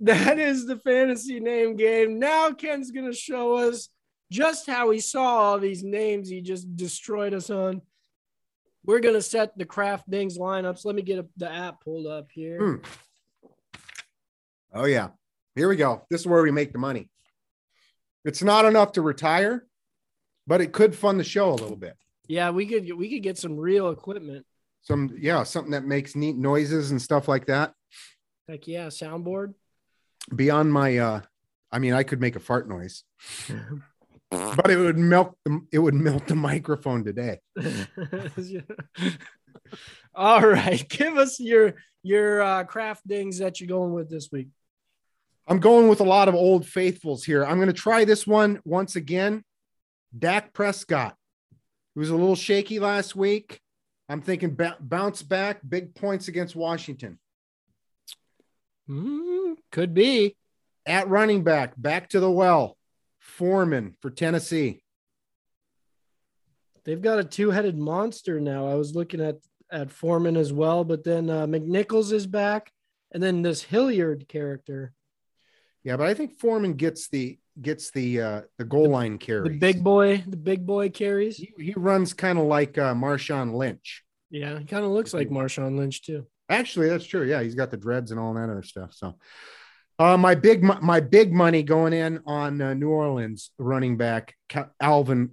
that 0.00 0.38
is 0.38 0.66
the 0.66 0.76
fantasy 0.76 1.40
name 1.40 1.76
game. 1.76 2.18
Now 2.18 2.52
Ken's 2.52 2.90
going 2.90 3.10
to 3.10 3.16
show 3.16 3.54
us 3.54 3.88
just 4.30 4.66
how 4.66 4.90
he 4.90 5.00
saw 5.00 5.22
all 5.22 5.58
these 5.58 5.82
names 5.82 6.28
he 6.28 6.40
just 6.40 6.76
destroyed 6.76 7.34
us 7.34 7.50
on. 7.50 7.82
We're 8.84 9.00
going 9.00 9.14
to 9.14 9.22
set 9.22 9.56
the 9.58 9.66
DraftKings 9.66 10.38
lineups. 10.38 10.84
Let 10.84 10.94
me 10.94 11.02
get 11.02 11.26
the 11.36 11.50
app 11.50 11.82
pulled 11.82 12.06
up 12.06 12.28
here. 12.32 12.58
Hmm. 12.58 12.76
Oh 14.72 14.84
yeah. 14.84 15.08
Here 15.54 15.68
we 15.68 15.76
go. 15.76 16.06
This 16.10 16.22
is 16.22 16.26
where 16.26 16.42
we 16.42 16.50
make 16.50 16.72
the 16.72 16.78
money. 16.78 17.10
It's 18.24 18.42
not 18.42 18.64
enough 18.64 18.92
to 18.92 19.02
retire, 19.02 19.66
but 20.46 20.60
it 20.60 20.72
could 20.72 20.94
fund 20.94 21.18
the 21.18 21.24
show 21.24 21.50
a 21.50 21.54
little 21.54 21.76
bit. 21.76 21.96
Yeah, 22.28 22.50
we 22.50 22.66
could 22.66 22.92
we 22.96 23.10
could 23.10 23.22
get 23.22 23.38
some 23.38 23.56
real 23.56 23.90
equipment. 23.90 24.46
Some 24.82 25.10
yeah, 25.18 25.42
something 25.42 25.72
that 25.72 25.84
makes 25.84 26.14
neat 26.14 26.36
noises 26.36 26.92
and 26.92 27.02
stuff 27.02 27.26
like 27.28 27.46
that. 27.46 27.74
Heck 28.48 28.68
yeah, 28.68 28.86
soundboard. 28.86 29.54
Beyond 30.34 30.72
my 30.72 30.98
uh 30.98 31.20
I 31.72 31.78
mean 31.78 31.92
I 31.92 32.04
could 32.04 32.20
make 32.20 32.36
a 32.36 32.40
fart 32.40 32.68
noise. 32.68 33.02
but 34.56 34.70
it 34.70 34.76
would 34.76 34.98
melt 34.98 35.36
the 35.44 35.60
it 35.72 35.80
would 35.80 35.94
melt 35.94 36.26
the 36.28 36.36
microphone 36.36 37.04
today. 37.04 37.40
All 40.14 40.46
right, 40.46 40.88
give 40.88 41.16
us 41.16 41.40
your 41.40 41.74
your 42.02 42.40
uh, 42.42 42.64
DraftKings 42.64 43.38
that 43.38 43.60
you're 43.60 43.68
going 43.68 43.92
with 43.92 44.08
this 44.08 44.30
week. 44.30 44.48
I'm 45.46 45.58
going 45.58 45.88
with 45.88 46.00
a 46.00 46.04
lot 46.04 46.28
of 46.28 46.36
old 46.36 46.64
faithfuls 46.64 47.24
here. 47.24 47.44
I'm 47.44 47.56
going 47.56 47.66
to 47.66 47.72
try 47.72 48.04
this 48.04 48.24
one 48.24 48.60
once 48.64 48.94
again. 48.94 49.42
Dak 50.16 50.52
Prescott. 50.52 51.16
He 51.94 51.98
was 51.98 52.10
a 52.10 52.16
little 52.16 52.36
shaky 52.36 52.78
last 52.78 53.16
week. 53.16 53.60
I'm 54.08 54.22
thinking 54.22 54.54
ba- 54.54 54.76
bounce 54.78 55.22
back, 55.22 55.60
big 55.68 55.94
points 55.94 56.28
against 56.28 56.54
Washington. 56.54 57.18
Mm, 58.88 59.56
could 59.72 59.92
be. 59.92 60.36
At 60.86 61.08
running 61.08 61.44
back, 61.44 61.74
back 61.76 62.08
to 62.10 62.20
the 62.20 62.30
well. 62.30 62.76
Foreman 63.50 63.96
for 64.02 64.10
Tennessee. 64.10 64.82
They've 66.84 67.00
got 67.00 67.18
a 67.20 67.24
two-headed 67.24 67.78
monster 67.78 68.38
now. 68.38 68.68
I 68.68 68.74
was 68.74 68.94
looking 68.94 69.22
at 69.22 69.36
at 69.72 69.90
Foreman 69.90 70.36
as 70.36 70.52
well, 70.52 70.84
but 70.84 71.04
then 71.04 71.30
uh, 71.30 71.46
McNichols 71.46 72.12
is 72.12 72.26
back, 72.26 72.70
and 73.12 73.22
then 73.22 73.40
this 73.40 73.62
Hilliard 73.62 74.28
character, 74.28 74.92
Yeah, 75.84 75.96
but 75.96 76.06
I 76.06 76.12
think 76.12 76.38
Foreman 76.38 76.74
gets 76.74 77.08
the 77.08 77.38
gets 77.62 77.90
the 77.92 78.20
uh 78.20 78.40
the 78.58 78.64
goal 78.66 78.90
line 78.90 79.16
carry. 79.16 79.48
the 79.48 79.58
big 79.58 79.82
boy, 79.82 80.22
the 80.28 80.36
big 80.36 80.66
boy 80.66 80.90
carries. 80.90 81.38
He, 81.38 81.54
he 81.58 81.72
runs 81.76 82.12
kind 82.12 82.38
of 82.38 82.44
like 82.44 82.76
uh, 82.76 82.92
Marshawn 82.94 83.54
Lynch. 83.54 84.02
Yeah, 84.30 84.58
he 84.58 84.66
kind 84.66 84.84
of 84.84 84.90
looks 84.90 85.14
like 85.14 85.30
Marshawn 85.30 85.78
Lynch 85.78 86.02
too. 86.02 86.26
Actually, 86.50 86.90
that's 86.90 87.06
true. 87.06 87.24
Yeah, 87.26 87.42
he's 87.42 87.54
got 87.54 87.70
the 87.70 87.78
dreads 87.78 88.10
and 88.10 88.20
all 88.20 88.34
that 88.34 88.50
other 88.50 88.62
stuff. 88.62 88.92
So, 88.92 89.16
uh, 90.00 90.16
my 90.16 90.34
big 90.34 90.62
my 90.62 90.98
big 90.98 91.30
money 91.30 91.62
going 91.62 91.92
in 91.92 92.22
on 92.24 92.60
uh, 92.62 92.72
New 92.72 92.88
Orleans 92.88 93.50
running 93.58 93.98
back 93.98 94.34
Alvin 94.80 95.32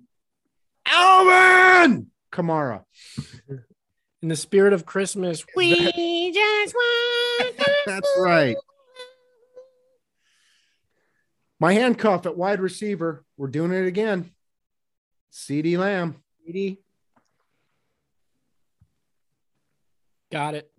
Alvin 0.85 2.07
Kamara. 2.33 2.83
In 4.21 4.27
the 4.27 4.35
spirit 4.35 4.73
of 4.73 4.85
Christmas, 4.85 5.45
we 5.55 5.73
just 6.33 6.75
want. 6.75 7.55
That's 7.85 8.17
right. 8.19 8.57
My 11.61 11.73
handcuff 11.73 12.25
at 12.25 12.35
wide 12.35 12.59
receiver. 12.59 13.23
We're 13.37 13.47
doing 13.47 13.71
it 13.71 13.87
again. 13.87 14.31
CeeDee 15.31 15.77
Lamb. 15.77 16.17
CeeDee. 16.45 16.79
Got 20.29 20.55
it. 20.55 20.69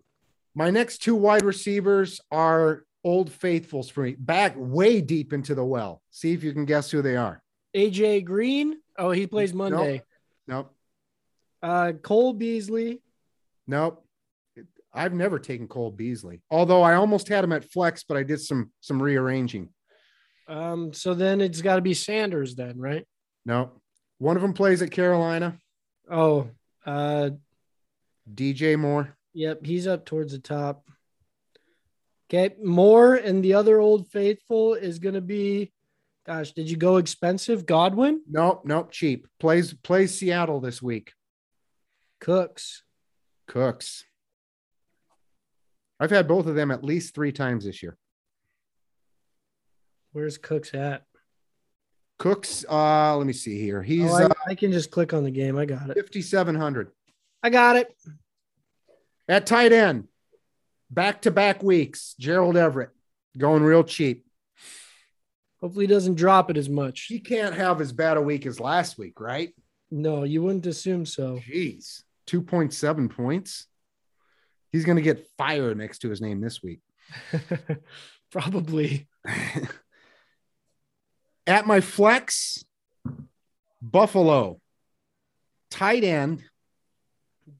My 0.54 0.68
next 0.68 0.98
two 0.98 1.14
wide 1.14 1.44
receivers 1.44 2.20
are 2.30 2.84
old 3.08 3.32
faithfuls 3.32 3.88
for 3.88 4.02
me. 4.02 4.14
Back 4.18 4.54
way 4.56 5.00
deep 5.00 5.32
into 5.32 5.54
the 5.54 5.64
well. 5.64 6.02
See 6.10 6.32
if 6.32 6.44
you 6.44 6.52
can 6.52 6.66
guess 6.66 6.90
who 6.90 7.00
they 7.00 7.16
are. 7.16 7.42
AJ 7.74 8.24
Green. 8.24 8.76
Oh, 8.98 9.10
he 9.10 9.26
plays 9.26 9.54
Monday. 9.54 10.02
Nope. 10.46 10.74
Uh, 11.62 11.92
Cole 12.02 12.34
Beasley. 12.34 13.02
Nope. 13.66 14.04
I've 14.92 15.12
never 15.14 15.38
taken 15.38 15.68
Cole 15.68 15.90
Beasley. 15.90 16.42
Although 16.50 16.82
I 16.82 16.94
almost 16.94 17.28
had 17.28 17.44
him 17.44 17.52
at 17.52 17.70
flex, 17.70 18.04
but 18.04 18.16
I 18.16 18.22
did 18.22 18.40
some 18.40 18.70
some 18.80 19.02
rearranging. 19.02 19.68
Um, 20.48 20.92
so 20.92 21.14
then 21.14 21.40
it's 21.40 21.62
got 21.62 21.76
to 21.76 21.82
be 21.82 21.94
Sanders 21.94 22.54
then, 22.54 22.78
right? 22.78 23.06
No. 23.44 23.72
One 24.18 24.36
of 24.36 24.42
them 24.42 24.54
plays 24.54 24.82
at 24.82 24.90
Carolina. 24.90 25.58
Oh, 26.10 26.48
uh, 26.86 27.30
DJ 28.32 28.78
Moore. 28.78 29.14
yep, 29.34 29.64
he's 29.64 29.86
up 29.86 30.04
towards 30.04 30.32
the 30.32 30.38
top. 30.38 30.88
Okay, 32.30 32.54
Moore 32.62 33.14
and 33.14 33.42
the 33.42 33.54
other 33.54 33.78
old 33.78 34.08
faithful 34.08 34.74
is 34.74 34.98
going 34.98 35.14
to 35.14 35.20
be 35.20 35.72
Gosh, 36.28 36.52
did 36.52 36.68
you 36.68 36.76
go 36.76 36.98
expensive? 36.98 37.64
Godwin, 37.64 38.20
Nope, 38.30 38.60
nope, 38.66 38.90
cheap. 38.90 39.26
Plays 39.40 39.72
plays 39.72 40.14
Seattle 40.18 40.60
this 40.60 40.82
week. 40.82 41.14
Cooks. 42.20 42.82
Cooks. 43.46 44.04
I've 45.98 46.10
had 46.10 46.28
both 46.28 46.46
of 46.46 46.54
them 46.54 46.70
at 46.70 46.84
least 46.84 47.14
three 47.14 47.32
times 47.32 47.64
this 47.64 47.82
year. 47.82 47.96
Where's 50.12 50.36
Cooks 50.36 50.74
at? 50.74 51.04
Cooks, 52.18 52.62
uh, 52.68 53.16
let 53.16 53.26
me 53.26 53.32
see 53.32 53.58
here. 53.58 53.82
He's 53.82 54.10
Oh, 54.10 54.14
I, 54.14 54.24
uh, 54.24 54.34
I 54.48 54.54
can 54.54 54.70
just 54.70 54.90
click 54.90 55.14
on 55.14 55.24
the 55.24 55.30
game. 55.30 55.56
I 55.56 55.64
got 55.64 55.88
it. 55.88 55.94
5,700. 55.94 56.90
I 57.42 57.48
got 57.48 57.76
it. 57.76 57.96
At 59.28 59.46
tight 59.46 59.72
end, 59.72 60.08
back 60.90 61.22
to 61.22 61.30
back 61.30 61.62
weeks, 61.62 62.14
Gerald 62.18 62.56
Everett 62.56 62.90
going 63.36 63.62
real 63.62 63.84
cheap. 63.84 64.24
Hopefully, 65.60 65.86
he 65.86 65.92
doesn't 65.92 66.14
drop 66.14 66.50
it 66.50 66.56
as 66.56 66.68
much. 66.68 67.02
He 67.02 67.18
can't 67.18 67.54
have 67.54 67.80
as 67.80 67.92
bad 67.92 68.16
a 68.16 68.22
week 68.22 68.46
as 68.46 68.60
last 68.60 68.98
week, 68.98 69.20
right? 69.20 69.54
No, 69.90 70.22
you 70.22 70.42
wouldn't 70.42 70.66
assume 70.66 71.04
so. 71.04 71.40
Jeez, 71.48 72.02
2.7 72.28 73.10
points. 73.10 73.66
He's 74.70 74.84
going 74.84 74.96
to 74.96 75.02
get 75.02 75.26
fire 75.36 75.74
next 75.74 76.00
to 76.00 76.10
his 76.10 76.20
name 76.20 76.40
this 76.40 76.62
week. 76.62 76.80
Probably. 78.30 79.08
At 81.46 81.66
my 81.66 81.80
flex, 81.80 82.64
Buffalo, 83.80 84.60
tight 85.70 86.04
end, 86.04 86.44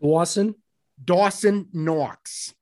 Dawson. 0.01 0.55
Dawson 1.03 1.69
Knox 1.73 2.55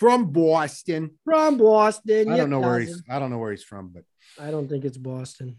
from 0.00 0.32
Boston. 0.32 1.10
From 1.24 1.58
Boston. 1.58 2.32
I 2.32 2.38
don't 2.38 2.48
know 2.48 2.60
where 2.60 2.80
he's. 2.80 3.02
I 3.08 3.18
don't 3.18 3.30
know 3.30 3.38
where 3.38 3.50
he's 3.50 3.62
from, 3.62 3.88
but 3.88 4.04
I 4.42 4.50
don't 4.50 4.66
think 4.66 4.86
it's 4.86 4.96
Boston. 4.96 5.58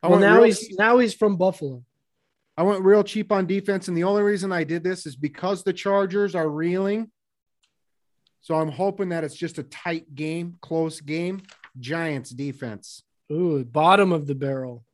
I 0.00 0.08
well, 0.08 0.20
now 0.20 0.44
he's 0.44 0.60
cheap- 0.60 0.78
now 0.78 0.98
he's 0.98 1.12
from 1.12 1.36
Buffalo. 1.36 1.82
I 2.56 2.62
went 2.62 2.84
real 2.84 3.02
cheap 3.02 3.32
on 3.32 3.46
defense, 3.46 3.88
and 3.88 3.96
the 3.96 4.04
only 4.04 4.22
reason 4.22 4.52
I 4.52 4.62
did 4.62 4.84
this 4.84 5.04
is 5.04 5.16
because 5.16 5.64
the 5.64 5.72
Chargers 5.72 6.34
are 6.36 6.48
reeling. 6.48 7.10
So 8.40 8.54
I'm 8.54 8.70
hoping 8.70 9.08
that 9.08 9.24
it's 9.24 9.34
just 9.34 9.58
a 9.58 9.64
tight 9.64 10.14
game, 10.14 10.56
close 10.62 11.00
game. 11.00 11.42
Giants 11.80 12.30
defense. 12.30 13.02
Ooh, 13.30 13.64
bottom 13.64 14.12
of 14.12 14.28
the 14.28 14.36
barrel. 14.36 14.84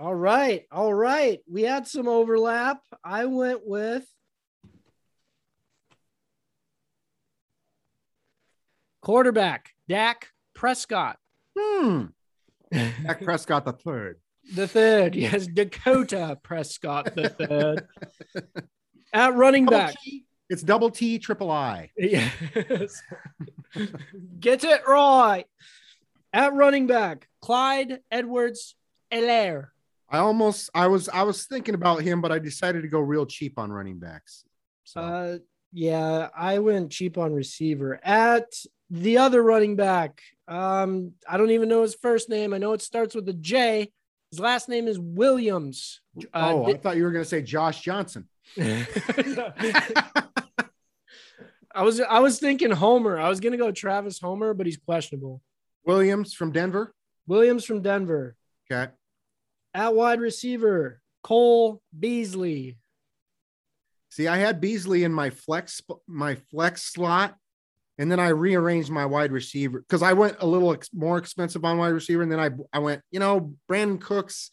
All 0.00 0.14
right. 0.14 0.64
All 0.72 0.92
right. 0.92 1.38
We 1.48 1.62
had 1.62 1.86
some 1.86 2.08
overlap. 2.08 2.80
I 3.04 3.26
went 3.26 3.60
with 3.64 4.04
quarterback 9.04 9.70
Dak 9.88 10.28
Prescott. 10.54 11.18
Hmm. 11.58 12.06
Dak 12.72 13.22
Prescott 13.22 13.64
the 13.64 13.72
third. 13.72 14.18
The 14.54 14.66
third. 14.66 15.14
Yes, 15.14 15.46
Dakota 15.46 16.38
Prescott 16.42 17.14
the 17.14 17.28
third. 17.28 17.86
At 19.12 19.34
running 19.34 19.66
Double 19.66 19.78
back. 19.78 19.94
T- 20.02 20.24
It's 20.50 20.62
double 20.62 20.90
T, 20.90 21.18
triple 21.18 21.50
I. 21.50 21.90
Yes. 21.96 23.00
Get 24.40 24.64
it 24.64 24.82
right. 24.86 25.44
At 26.32 26.52
running 26.54 26.86
back, 26.86 27.28
Clyde 27.40 28.00
Edwards 28.10 28.74
Elaire. 29.12 29.68
I 30.08 30.18
almost, 30.18 30.68
I 30.74 30.88
was, 30.88 31.08
I 31.08 31.22
was 31.22 31.46
thinking 31.46 31.74
about 31.74 32.02
him, 32.02 32.20
but 32.20 32.32
I 32.32 32.38
decided 32.38 32.82
to 32.82 32.88
go 32.88 33.00
real 33.00 33.24
cheap 33.26 33.58
on 33.58 33.72
running 33.72 33.98
backs. 33.98 34.44
So 34.84 35.00
Uh, 35.00 35.38
yeah, 35.72 36.28
I 36.36 36.58
went 36.58 36.90
cheap 36.92 37.16
on 37.18 37.32
receiver. 37.32 37.98
At 38.04 38.52
the 38.90 39.18
other 39.18 39.42
running 39.42 39.76
back, 39.76 40.20
um, 40.48 41.12
I 41.28 41.36
don't 41.36 41.50
even 41.50 41.68
know 41.68 41.82
his 41.82 41.94
first 41.94 42.28
name. 42.28 42.52
I 42.52 42.58
know 42.58 42.72
it 42.72 42.82
starts 42.82 43.14
with 43.14 43.28
a 43.28 43.32
J. 43.32 43.90
His 44.30 44.40
last 44.40 44.68
name 44.68 44.88
is 44.88 44.98
Williams. 44.98 46.00
Uh, 46.32 46.52
oh, 46.54 46.66
I 46.66 46.74
thought 46.74 46.96
you 46.96 47.04
were 47.04 47.12
going 47.12 47.24
to 47.24 47.28
say 47.28 47.42
Josh 47.42 47.80
Johnson. 47.82 48.28
I 51.74 51.82
was 51.82 52.00
I 52.00 52.20
was 52.20 52.38
thinking 52.38 52.70
Homer. 52.70 53.18
I 53.18 53.28
was 53.28 53.40
gonna 53.40 53.56
go 53.56 53.72
Travis 53.72 54.20
Homer, 54.20 54.54
but 54.54 54.66
he's 54.66 54.76
questionable. 54.76 55.42
Williams 55.84 56.32
from 56.32 56.52
Denver. 56.52 56.94
Williams 57.26 57.64
from 57.64 57.82
Denver. 57.82 58.36
Okay. 58.70 58.92
At 59.74 59.94
wide 59.94 60.20
receiver, 60.20 61.00
Cole 61.24 61.82
Beasley. 61.98 62.78
See, 64.10 64.28
I 64.28 64.36
had 64.36 64.60
Beasley 64.60 65.02
in 65.02 65.12
my 65.12 65.30
flex 65.30 65.82
my 66.06 66.36
flex 66.36 66.82
slot, 66.92 67.36
and 67.98 68.10
then 68.10 68.18
I 68.20 68.28
rearranged 68.28 68.90
my 68.90 69.06
wide 69.06 69.30
receiver 69.32 69.80
because 69.80 70.02
I 70.02 70.12
went 70.14 70.36
a 70.40 70.46
little 70.46 70.72
ex- 70.72 70.90
more 70.92 71.18
expensive 71.18 71.64
on 71.64 71.78
wide 71.78 71.88
receiver, 71.88 72.22
and 72.22 72.30
then 72.32 72.40
I 72.40 72.50
I 72.72 72.78
went, 72.80 73.02
you 73.10 73.20
know, 73.20 73.54
Brandin 73.70 74.00
Cooks, 74.00 74.50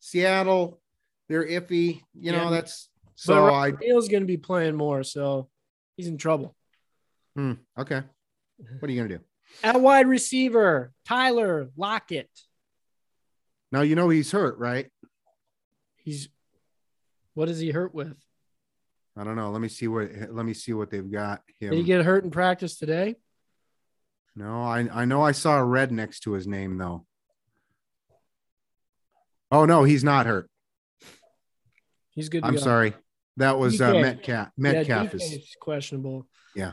Seattle, 0.00 0.80
they're 1.28 1.46
iffy, 1.46 2.00
you 2.14 2.32
know, 2.32 2.44
Yeah. 2.44 2.50
that's 2.50 2.88
so 3.14 3.46
I 3.52 3.72
Neal's 3.72 4.08
gonna 4.08 4.24
be 4.24 4.36
playing 4.36 4.76
more, 4.76 5.02
so 5.02 5.48
he's 5.96 6.06
in 6.08 6.18
trouble. 6.18 6.54
hmm, 7.36 7.54
okay. 7.78 8.02
What 8.78 8.88
are 8.88 8.92
you 8.92 9.02
gonna 9.02 9.18
do? 9.18 9.24
At 9.62 9.80
wide 9.80 10.06
receiver, 10.08 10.92
Tyler 11.06 11.70
Lockett. 11.76 12.30
Now 13.72 13.82
you 13.82 13.94
know 13.96 14.08
he's 14.08 14.30
hurt, 14.32 14.58
right? 14.58 14.90
He's 15.96 16.28
what 17.34 17.48
is 17.48 17.58
he 17.58 17.70
hurt 17.70 17.94
with? 17.94 18.16
I 19.18 19.24
don't 19.24 19.34
know. 19.34 19.50
Let 19.50 19.60
me 19.60 19.68
see 19.68 19.88
what 19.88 20.10
let 20.30 20.46
me 20.46 20.54
see 20.54 20.72
what 20.72 20.90
they've 20.90 21.10
got 21.10 21.42
him. 21.58 21.70
Did 21.70 21.78
he 21.78 21.82
get 21.82 22.04
hurt 22.04 22.22
in 22.24 22.30
practice 22.30 22.76
today? 22.76 23.16
No, 24.36 24.62
I 24.62 24.88
I 24.92 25.04
know 25.06 25.22
I 25.22 25.32
saw 25.32 25.58
a 25.58 25.64
red 25.64 25.90
next 25.90 26.20
to 26.20 26.32
his 26.32 26.46
name 26.46 26.78
though. 26.78 27.04
Oh 29.50 29.64
no, 29.64 29.82
he's 29.82 30.04
not 30.04 30.26
hurt. 30.26 30.48
He's 32.10 32.28
good. 32.28 32.42
To 32.42 32.48
I'm 32.48 32.54
go. 32.54 32.60
sorry. 32.60 32.94
That 33.38 33.58
was 33.58 33.80
uh, 33.80 33.92
DK. 33.92 34.02
Metcalf. 34.02 34.28
Yeah, 34.28 34.48
Metcalf 34.56 35.14
is 35.14 35.22
is 35.32 35.56
questionable. 35.60 36.26
Yeah. 36.54 36.72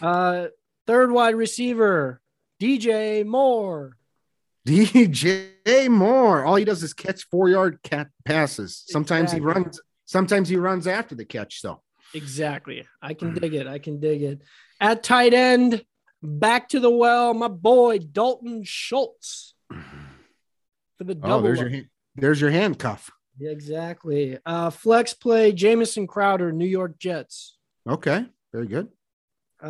Uh, 0.00 0.46
third 0.86 1.10
wide 1.10 1.34
receiver, 1.34 2.20
DJ 2.60 3.26
Moore. 3.26 3.96
DJ 4.66 5.88
Moore. 5.88 6.44
All 6.44 6.54
he 6.54 6.64
does 6.64 6.82
is 6.82 6.94
catch 6.94 7.24
four 7.24 7.48
yard 7.50 7.80
cat 7.82 8.08
passes. 8.24 8.82
Sometimes 8.86 9.32
Exactly. 9.34 9.40
he 9.40 9.46
runs. 9.60 9.80
Sometimes 10.12 10.48
he 10.50 10.56
runs 10.56 10.86
after 10.86 11.14
the 11.14 11.24
catch. 11.24 11.62
though. 11.62 11.82
Exactly. 12.14 12.86
I 13.00 13.14
can 13.14 13.32
Mm. 13.32 13.40
dig 13.40 13.54
it. 13.54 13.66
I 13.66 13.78
can 13.78 13.98
dig 13.98 14.22
it. 14.22 14.42
At 14.78 15.02
tight 15.02 15.32
end, 15.32 15.84
back 16.22 16.68
to 16.68 16.80
the 16.80 16.90
well, 16.90 17.32
my 17.32 17.48
boy 17.48 17.98
Dalton 17.98 18.62
Schultz 18.64 19.54
for 19.70 21.04
the 21.04 21.14
double. 21.14 21.32
oh, 21.34 21.40
there's 21.40 21.60
up. 21.60 21.70
your 21.70 21.82
there's 22.16 22.40
your 22.42 22.50
handcuff. 22.50 23.10
Exactly. 23.40 24.36
Uh, 24.44 24.68
flex 24.68 25.14
play, 25.14 25.52
Jamison 25.52 26.06
Crowder, 26.06 26.52
New 26.52 26.66
York 26.66 26.98
Jets. 26.98 27.56
Okay, 27.88 28.26
very 28.52 28.66
good. 28.66 28.88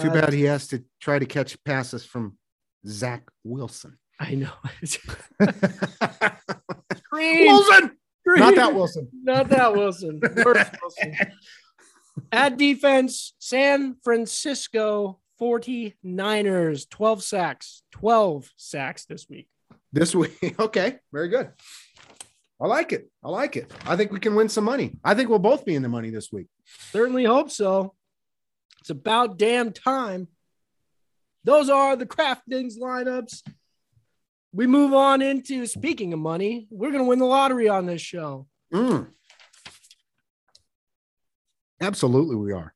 Too 0.00 0.10
Uh, 0.10 0.14
bad 0.14 0.32
he 0.32 0.42
has 0.42 0.66
to 0.68 0.82
try 1.00 1.20
to 1.20 1.26
catch 1.26 1.62
passes 1.62 2.04
from 2.04 2.36
Zach 2.84 3.28
Wilson. 3.44 3.96
I 4.18 4.34
know. 4.34 4.50
Wilson, 7.12 7.96
Scream, 8.22 8.40
not 8.40 8.54
that 8.54 8.74
Wilson. 8.74 9.08
Not 9.24 9.48
that 9.48 9.74
Wilson. 9.74 10.20
Wilson. 10.44 11.16
At 12.30 12.56
defense, 12.56 13.34
San 13.38 13.96
Francisco 14.04 15.18
49ers, 15.40 16.88
12 16.88 17.22
sacks. 17.22 17.82
12 17.92 18.50
sacks 18.56 19.04
this 19.06 19.28
week. 19.28 19.48
This 19.92 20.14
week. 20.14 20.54
Okay, 20.58 20.98
very 21.12 21.28
good. 21.28 21.50
I 22.60 22.66
like 22.68 22.92
it. 22.92 23.10
I 23.24 23.28
like 23.28 23.56
it. 23.56 23.72
I 23.86 23.96
think 23.96 24.12
we 24.12 24.20
can 24.20 24.36
win 24.36 24.48
some 24.48 24.64
money. 24.64 24.92
I 25.02 25.14
think 25.14 25.28
we'll 25.28 25.40
both 25.40 25.64
be 25.64 25.74
in 25.74 25.82
the 25.82 25.88
money 25.88 26.10
this 26.10 26.30
week. 26.30 26.46
Certainly 26.92 27.24
hope 27.24 27.50
so. 27.50 27.94
It's 28.80 28.90
about 28.90 29.36
damn 29.36 29.72
time. 29.72 30.28
Those 31.42 31.68
are 31.68 31.96
the 31.96 32.06
DraftKings 32.06 32.78
lineups. 32.80 33.42
We 34.52 34.66
move 34.66 34.92
on 34.92 35.22
into 35.22 35.66
speaking 35.66 36.12
of 36.12 36.18
money. 36.18 36.66
We're 36.70 36.90
going 36.90 37.02
to 37.02 37.08
win 37.08 37.18
the 37.18 37.24
lottery 37.24 37.68
on 37.68 37.86
this 37.86 38.02
show. 38.02 38.46
Mm. 38.72 39.08
Absolutely, 41.80 42.36
we 42.36 42.52
are. 42.52 42.74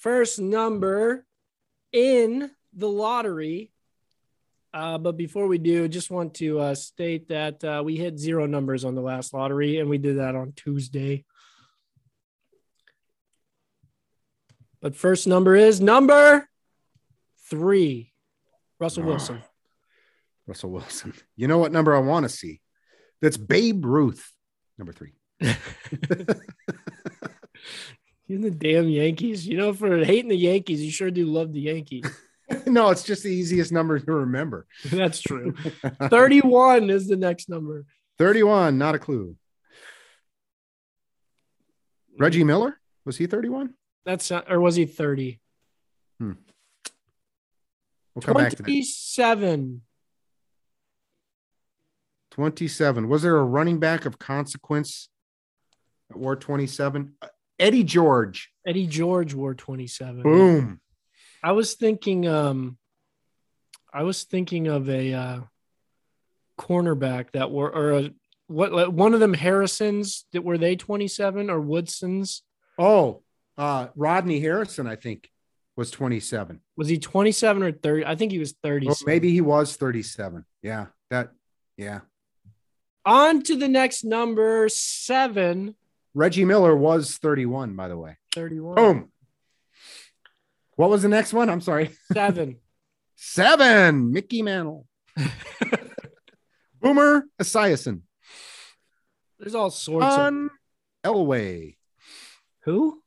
First 0.00 0.40
number 0.40 1.26
in 1.92 2.50
the 2.72 2.88
lottery. 2.88 3.70
Uh, 4.72 4.98
but 4.98 5.16
before 5.16 5.46
we 5.46 5.58
do, 5.58 5.88
just 5.88 6.10
want 6.10 6.34
to 6.34 6.58
uh, 6.60 6.74
state 6.74 7.28
that 7.28 7.62
uh, 7.64 7.82
we 7.84 7.96
hit 7.96 8.18
zero 8.18 8.46
numbers 8.46 8.84
on 8.84 8.94
the 8.94 9.00
last 9.00 9.32
lottery, 9.34 9.78
and 9.78 9.88
we 9.88 9.98
did 9.98 10.18
that 10.18 10.34
on 10.34 10.52
Tuesday. 10.52 11.24
But 14.80 14.94
first 14.94 15.26
number 15.26 15.56
is 15.56 15.80
number 15.80 16.48
three, 17.50 18.12
Russell 18.78 19.04
Oh. 19.04 19.06
Wilson. 19.06 19.42
Russell 20.48 20.70
Wilson. 20.70 21.12
You 21.36 21.46
know 21.46 21.58
what 21.58 21.70
number 21.70 21.94
I 21.94 22.00
want 22.00 22.24
to 22.24 22.28
see? 22.28 22.60
That's 23.22 23.36
Babe 23.36 23.84
Ruth, 23.84 24.32
number 24.76 24.92
three. 24.92 25.12
You 28.26 28.36
in 28.36 28.42
the 28.42 28.50
damn 28.50 28.88
Yankees. 28.88 29.46
You 29.46 29.56
know, 29.56 29.72
for 29.72 30.04
hating 30.04 30.28
the 30.28 30.36
Yankees, 30.36 30.82
you 30.82 30.90
sure 30.90 31.10
do 31.10 31.24
love 31.24 31.52
the 31.54 31.60
Yankees. 31.60 32.04
no, 32.66 32.90
it's 32.90 33.02
just 33.02 33.22
the 33.22 33.30
easiest 33.30 33.72
number 33.72 33.98
to 33.98 34.12
remember. 34.12 34.66
That's 34.84 35.20
true. 35.20 35.54
31 36.10 36.90
is 36.90 37.08
the 37.08 37.16
next 37.16 37.48
number. 37.48 37.86
31, 38.18 38.76
not 38.76 38.94
a 38.94 38.98
clue. 38.98 39.34
Reggie 42.18 42.42
mm. 42.42 42.48
Miller? 42.48 42.78
Was 43.06 43.16
he 43.16 43.26
31? 43.26 43.72
That's 44.04 44.30
not, 44.30 44.52
or 44.52 44.60
was 44.60 44.76
he 44.76 44.84
30? 44.84 45.40
Hmm. 46.18 46.32
We'll 48.14 48.22
come 48.22 48.34
back 48.34 48.50
to 48.50 48.56
that. 48.56 48.64
27. 48.64 49.80
27. 52.38 53.08
Was 53.08 53.22
there 53.22 53.36
a 53.36 53.44
running 53.44 53.80
back 53.80 54.06
of 54.06 54.20
consequence 54.20 55.08
that 56.08 56.16
wore 56.16 56.36
27? 56.36 57.14
Uh, 57.20 57.26
Eddie 57.58 57.82
George. 57.82 58.52
Eddie 58.64 58.86
George 58.86 59.34
wore 59.34 59.54
27. 59.54 60.22
Boom. 60.22 60.80
I 61.42 61.50
was 61.50 61.74
thinking 61.74 62.28
um 62.28 62.78
I 63.92 64.04
was 64.04 64.22
thinking 64.22 64.68
of 64.68 64.88
a 64.88 65.12
uh 65.12 65.40
cornerback 66.60 67.32
that 67.32 67.50
were 67.50 67.74
or 67.74 67.90
a, 67.98 68.10
what 68.46 68.72
like, 68.72 68.88
one 68.88 69.14
of 69.14 69.20
them 69.20 69.34
Harrisons 69.34 70.24
that 70.32 70.44
were 70.44 70.58
they 70.58 70.76
27 70.76 71.50
or 71.50 71.60
Woodsons? 71.60 72.44
Oh, 72.78 73.22
uh, 73.56 73.88
Rodney 73.96 74.38
Harrison, 74.38 74.86
I 74.86 74.94
think, 74.94 75.28
was 75.76 75.90
27. 75.90 76.60
Was 76.76 76.88
he 76.88 76.98
27 76.98 77.64
or 77.64 77.72
30? 77.72 78.06
I 78.06 78.14
think 78.14 78.30
he 78.30 78.38
was 78.38 78.54
30. 78.62 78.86
Or 78.86 78.94
maybe 79.04 79.32
he 79.32 79.40
was 79.40 79.74
37. 79.74 80.44
Yeah. 80.62 80.86
That, 81.10 81.32
yeah. 81.76 82.00
On 83.08 83.42
to 83.44 83.56
the 83.56 83.68
next 83.68 84.04
number, 84.04 84.68
7 84.68 85.74
Reggie 86.12 86.44
Miller 86.44 86.76
was 86.76 87.16
31, 87.16 87.74
by 87.74 87.88
the 87.88 87.96
way. 87.96 88.18
31. 88.34 88.74
Boom. 88.74 89.12
What 90.76 90.90
was 90.90 91.00
the 91.00 91.08
next 91.08 91.32
one? 91.32 91.48
I'm 91.48 91.62
sorry. 91.62 91.90
7. 92.12 92.58
Seven. 93.16 94.12
Mickey 94.12 94.42
Mantle. 94.42 94.86
Boomer 96.82 97.24
Esiason. 97.40 98.02
There's 99.38 99.54
all 99.54 99.70
sorts 99.70 100.04
of 100.04 100.12
John 100.12 100.50
Elway. 101.02 101.76
Who? 102.64 103.02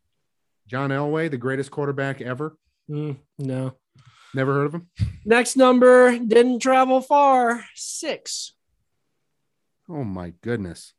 John 0.65 0.89
Elway, 0.89 1.29
the 1.29 1.37
greatest 1.37 1.69
quarterback 1.69 2.21
ever. 2.21 2.57
Mm, 2.89 3.17
no. 3.37 3.75
Never 4.33 4.53
heard 4.53 4.65
of 4.65 4.73
him. 4.73 4.89
Next 5.25 5.57
number 5.57 6.17
didn't 6.17 6.57
travel 6.59 7.01
far. 7.01 7.65
6. 7.75 8.53
Oh 9.91 10.05
my 10.05 10.33
goodness. 10.41 10.93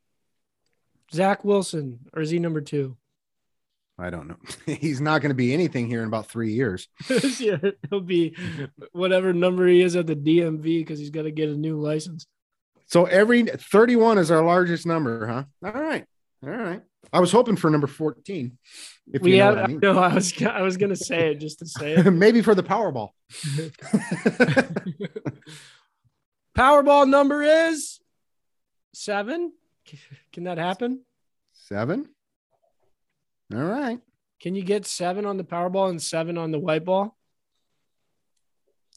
Zach 1.12 1.44
Wilson, 1.44 2.00
or 2.12 2.20
is 2.20 2.30
he 2.30 2.38
number 2.38 2.60
2? 2.60 2.94
I 3.98 4.10
don't 4.10 4.28
know. 4.28 4.36
He's 4.74 5.00
not 5.00 5.22
going 5.22 5.30
to 5.30 5.34
be 5.34 5.54
anything 5.54 5.88
here 5.88 6.02
in 6.02 6.08
about 6.08 6.26
three 6.28 6.52
years. 6.52 6.88
yeah, 7.38 7.56
he'll 7.88 8.00
be 8.00 8.36
whatever 8.92 9.32
number 9.32 9.66
he 9.66 9.80
is 9.80 9.96
at 9.96 10.06
the 10.06 10.16
DMV 10.16 10.62
because 10.62 10.98
he's 10.98 11.10
got 11.10 11.22
to 11.22 11.30
get 11.30 11.48
a 11.48 11.54
new 11.54 11.78
license. 11.78 12.26
So 12.86 13.06
every 13.06 13.44
31 13.44 14.18
is 14.18 14.30
our 14.30 14.42
largest 14.42 14.86
number, 14.86 15.26
huh? 15.26 15.44
All 15.64 15.80
right. 15.80 16.04
All 16.44 16.50
right. 16.50 16.82
I 17.12 17.20
was 17.20 17.32
hoping 17.32 17.56
for 17.56 17.70
number 17.70 17.86
14. 17.86 18.58
If 19.12 19.22
we 19.22 19.32
you 19.32 19.38
know 19.38 19.56
have, 19.56 19.58
I 19.58 19.66
mean. 19.68 19.80
no, 19.82 19.98
I 19.98 20.14
was 20.14 20.42
I 20.42 20.62
was 20.62 20.76
gonna 20.76 20.96
say 20.96 21.32
it 21.32 21.40
just 21.40 21.60
to 21.60 21.66
say 21.66 21.94
it. 21.94 22.10
Maybe 22.10 22.42
for 22.42 22.54
the 22.54 22.62
Powerball. 22.62 23.10
Powerball 26.56 27.08
number 27.08 27.42
is 27.42 27.98
seven. 28.94 29.52
Can 30.32 30.44
that 30.44 30.58
happen? 30.58 31.02
Seven. 31.52 32.08
All 33.54 33.60
right. 33.62 34.00
Can 34.40 34.54
you 34.54 34.62
get 34.62 34.86
seven 34.86 35.26
on 35.26 35.36
the 35.36 35.44
Powerball 35.44 35.90
and 35.90 36.00
seven 36.02 36.38
on 36.38 36.50
the 36.50 36.58
white 36.58 36.84
ball? 36.84 37.16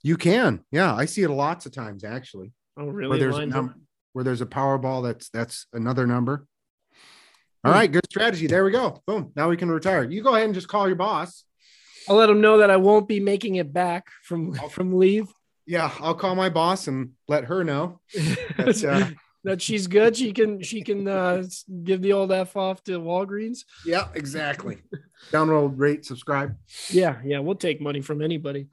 You 0.04 0.18
can. 0.18 0.64
Yeah. 0.72 0.94
I 0.94 1.06
see 1.06 1.24
it 1.24 1.30
lots 1.30 1.66
of 1.66 1.72
times 1.72 2.04
actually. 2.04 2.52
Oh, 2.78 2.86
Where 2.86 2.94
really? 2.94 3.20
there's 3.20 3.36
a 3.36 3.40
Lined 3.40 3.52
number 3.52 3.72
up? 3.74 3.78
where 4.14 4.24
there's 4.24 4.42
a 4.42 4.46
Powerball 4.46 5.04
that's 5.04 5.30
that's 5.30 5.68
another 5.74 6.06
number. 6.08 6.48
All 7.64 7.74
Hmm. 7.74 7.92
good 7.92 8.06
strategy. 8.10 8.48
There 8.48 8.64
we 8.64 8.72
go. 8.72 9.02
Boom. 9.08 9.32
Now 9.36 9.50
we 9.50 9.58
can 9.58 9.70
retire. 9.72 10.04
You 10.04 10.22
go 10.24 10.36
ahead 10.36 10.46
and 10.46 10.54
just 10.54 10.68
call 10.68 10.88
your 10.88 10.96
boss. 10.96 11.44
I'll 12.08 12.16
let 12.18 12.30
him 12.30 12.40
know 12.42 12.60
that 12.60 12.70
I 12.70 12.78
won't 12.78 13.08
be 13.08 13.20
making 13.20 13.56
it 13.56 13.74
back 13.74 14.08
from 14.24 14.54
from 14.70 14.98
leave. 14.98 15.28
Yeah, 15.66 15.90
I'll 16.00 16.14
call 16.14 16.36
my 16.36 16.50
boss 16.50 16.88
and 16.88 17.14
let 17.28 17.46
her 17.46 17.64
know. 17.64 18.00
That's, 18.58 18.84
uh, 18.84 19.10
that 19.46 19.62
she's 19.62 19.88
good. 19.88 20.18
She 20.18 20.34
can 20.34 20.62
she 20.62 20.82
can 20.82 21.08
uh, 21.08 21.44
give 21.84 22.02
the 22.02 22.14
old 22.14 22.32
f 22.32 22.58
off 22.58 22.84
to 22.84 23.00
Walgreens. 23.00 23.60
yeah, 23.86 24.08
exactly. 24.14 24.80
Download, 25.32 25.74
rate, 25.78 26.06
subscribe. 26.06 26.58
Yeah, 26.90 27.20
yeah, 27.24 27.40
we'll 27.40 27.56
take 27.56 27.80
money 27.80 28.02
from 28.02 28.22
anybody. 28.22 28.68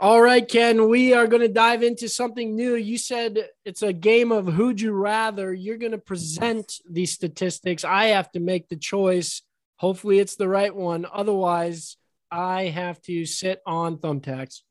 All 0.00 0.20
right, 0.20 0.46
Ken, 0.46 0.88
we 0.88 1.14
are 1.14 1.28
going 1.28 1.42
to 1.42 1.48
dive 1.48 1.84
into 1.84 2.08
something 2.08 2.56
new. 2.56 2.74
You 2.74 2.98
said 2.98 3.38
it's 3.64 3.82
a 3.82 3.92
game 3.92 4.32
of 4.32 4.48
who'd 4.48 4.80
you 4.80 4.90
rather. 4.90 5.54
You're 5.54 5.76
going 5.76 5.92
to 5.92 5.98
present 5.98 6.80
these 6.90 7.12
statistics. 7.12 7.84
I 7.84 8.06
have 8.06 8.30
to 8.32 8.40
make 8.40 8.68
the 8.68 8.76
choice. 8.76 9.42
Hopefully, 9.76 10.18
it's 10.18 10.34
the 10.34 10.48
right 10.48 10.74
one. 10.74 11.06
Otherwise, 11.12 11.96
I 12.32 12.64
have 12.64 13.00
to 13.02 13.24
sit 13.26 13.60
on 13.64 13.98
thumbtacks. 13.98 14.62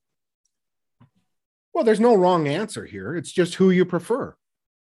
Well, 1.74 1.84
there's 1.84 2.00
no 2.00 2.16
wrong 2.16 2.48
answer 2.48 2.86
here. 2.86 3.16
It's 3.16 3.32
just 3.32 3.56
who 3.56 3.70
you 3.70 3.86
prefer. 3.86 4.36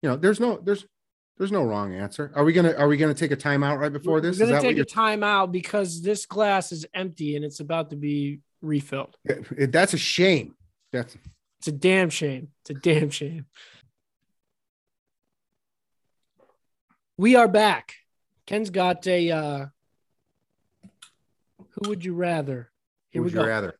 You 0.02 0.10
know, 0.10 0.16
there's 0.16 0.40
no 0.40 0.58
there's 0.62 0.84
there's 1.38 1.52
no 1.52 1.64
wrong 1.64 1.94
answer. 1.94 2.32
Are 2.34 2.44
we 2.44 2.52
gonna 2.52 2.72
are 2.74 2.88
we 2.88 2.96
gonna 2.96 3.14
take 3.14 3.30
a 3.30 3.36
timeout 3.36 3.78
right 3.78 3.92
before 3.92 4.20
this? 4.20 4.38
We're 4.38 4.44
Is 4.44 4.50
going 4.50 4.62
to 4.62 4.66
that 4.66 4.68
take 4.68 4.76
a 4.76 4.80
what 4.80 4.88
time 4.90 5.22
out 5.22 5.52
because 5.52 6.02
this 6.02 6.26
glass 6.26 6.72
is 6.72 6.86
empty 6.94 7.36
and 7.36 7.44
it's 7.44 7.60
about 7.60 7.90
to 7.90 7.96
be 7.96 8.40
refilled. 8.60 9.16
that's 9.24 9.94
a 9.94 9.98
shame. 9.98 10.54
That's 10.92 11.16
It's 11.58 11.68
a 11.68 11.72
damn 11.72 12.10
shame. 12.10 12.48
It's 12.62 12.70
a 12.70 12.74
damn 12.74 13.10
shame. 13.10 13.46
We 17.16 17.36
are 17.36 17.48
back. 17.48 17.94
Ken's 18.46 18.70
got 18.70 19.06
a 19.06 19.30
uh 19.30 19.66
who 21.70 21.88
would 21.88 22.04
you 22.04 22.14
rather? 22.14 22.70
Here 23.10 23.22
who'd 23.22 23.32
we 23.32 23.40
you 23.40 23.46
rather? 23.46 23.74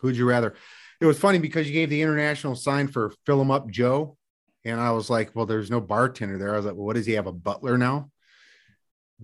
Who'd 0.00 0.16
you 0.16 0.28
rather? 0.28 0.54
It 1.00 1.06
was 1.06 1.18
funny 1.18 1.38
because 1.38 1.66
you 1.66 1.72
gave 1.72 1.90
the 1.90 2.00
international 2.02 2.54
sign 2.56 2.88
for 2.88 3.12
fill 3.26 3.40
'em 3.40 3.50
up 3.50 3.70
Joe. 3.70 4.16
And 4.64 4.80
I 4.80 4.90
was 4.92 5.08
like, 5.10 5.30
well, 5.36 5.46
there's 5.46 5.70
no 5.70 5.80
bartender 5.80 6.38
there. 6.38 6.52
I 6.52 6.56
was 6.56 6.66
like, 6.66 6.74
well, 6.74 6.86
what 6.86 6.96
does 6.96 7.06
he 7.06 7.12
have? 7.12 7.26
A 7.26 7.32
butler 7.32 7.78
now? 7.78 8.10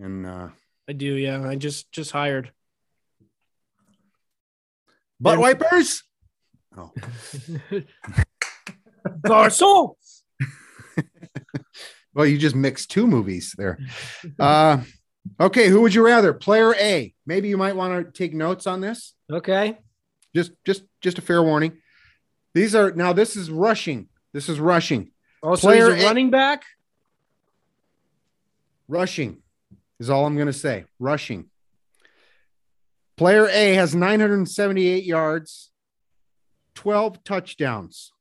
And 0.00 0.26
uh 0.26 0.48
I 0.88 0.92
do, 0.92 1.14
yeah. 1.14 1.46
I 1.48 1.56
just 1.56 1.90
just 1.92 2.10
hired. 2.10 2.52
butt 5.20 5.34
And- 5.34 5.42
wipers. 5.42 6.02
Oh, 6.74 6.90
Garcon. 9.26 9.88
well, 12.14 12.24
you 12.26 12.38
just 12.38 12.56
mixed 12.56 12.90
two 12.90 13.06
movies 13.06 13.54
there. 13.58 13.78
Uh 14.38 14.78
okay, 15.38 15.68
who 15.68 15.82
would 15.82 15.94
you 15.94 16.02
rather? 16.04 16.32
Player 16.32 16.74
A. 16.76 17.12
Maybe 17.26 17.48
you 17.48 17.58
might 17.58 17.76
want 17.76 18.06
to 18.06 18.10
take 18.12 18.32
notes 18.32 18.66
on 18.66 18.80
this. 18.80 19.12
Okay. 19.30 19.78
Just 20.34 20.52
just 20.64 20.84
just 21.00 21.18
a 21.18 21.22
fair 21.22 21.42
warning. 21.42 21.78
These 22.54 22.74
are 22.74 22.92
now 22.92 23.12
this 23.12 23.36
is 23.36 23.50
rushing. 23.50 24.08
This 24.32 24.48
is 24.48 24.58
rushing. 24.60 25.10
Oh, 25.42 25.54
so 25.54 25.70
he's 25.70 25.82
Player 25.82 25.94
a 25.94 26.00
A- 26.00 26.04
running 26.04 26.30
back. 26.30 26.62
rushing 28.88 29.42
is 29.98 30.10
all 30.10 30.26
i'm 30.26 30.34
going 30.34 30.46
to 30.46 30.52
say. 30.52 30.84
Rushing. 30.98 31.46
Player 33.16 33.46
a 33.48 33.74
has 33.74 33.94
978 33.94 35.04
yards 35.04 35.70
12 36.74 37.22
touchdowns 37.24 38.12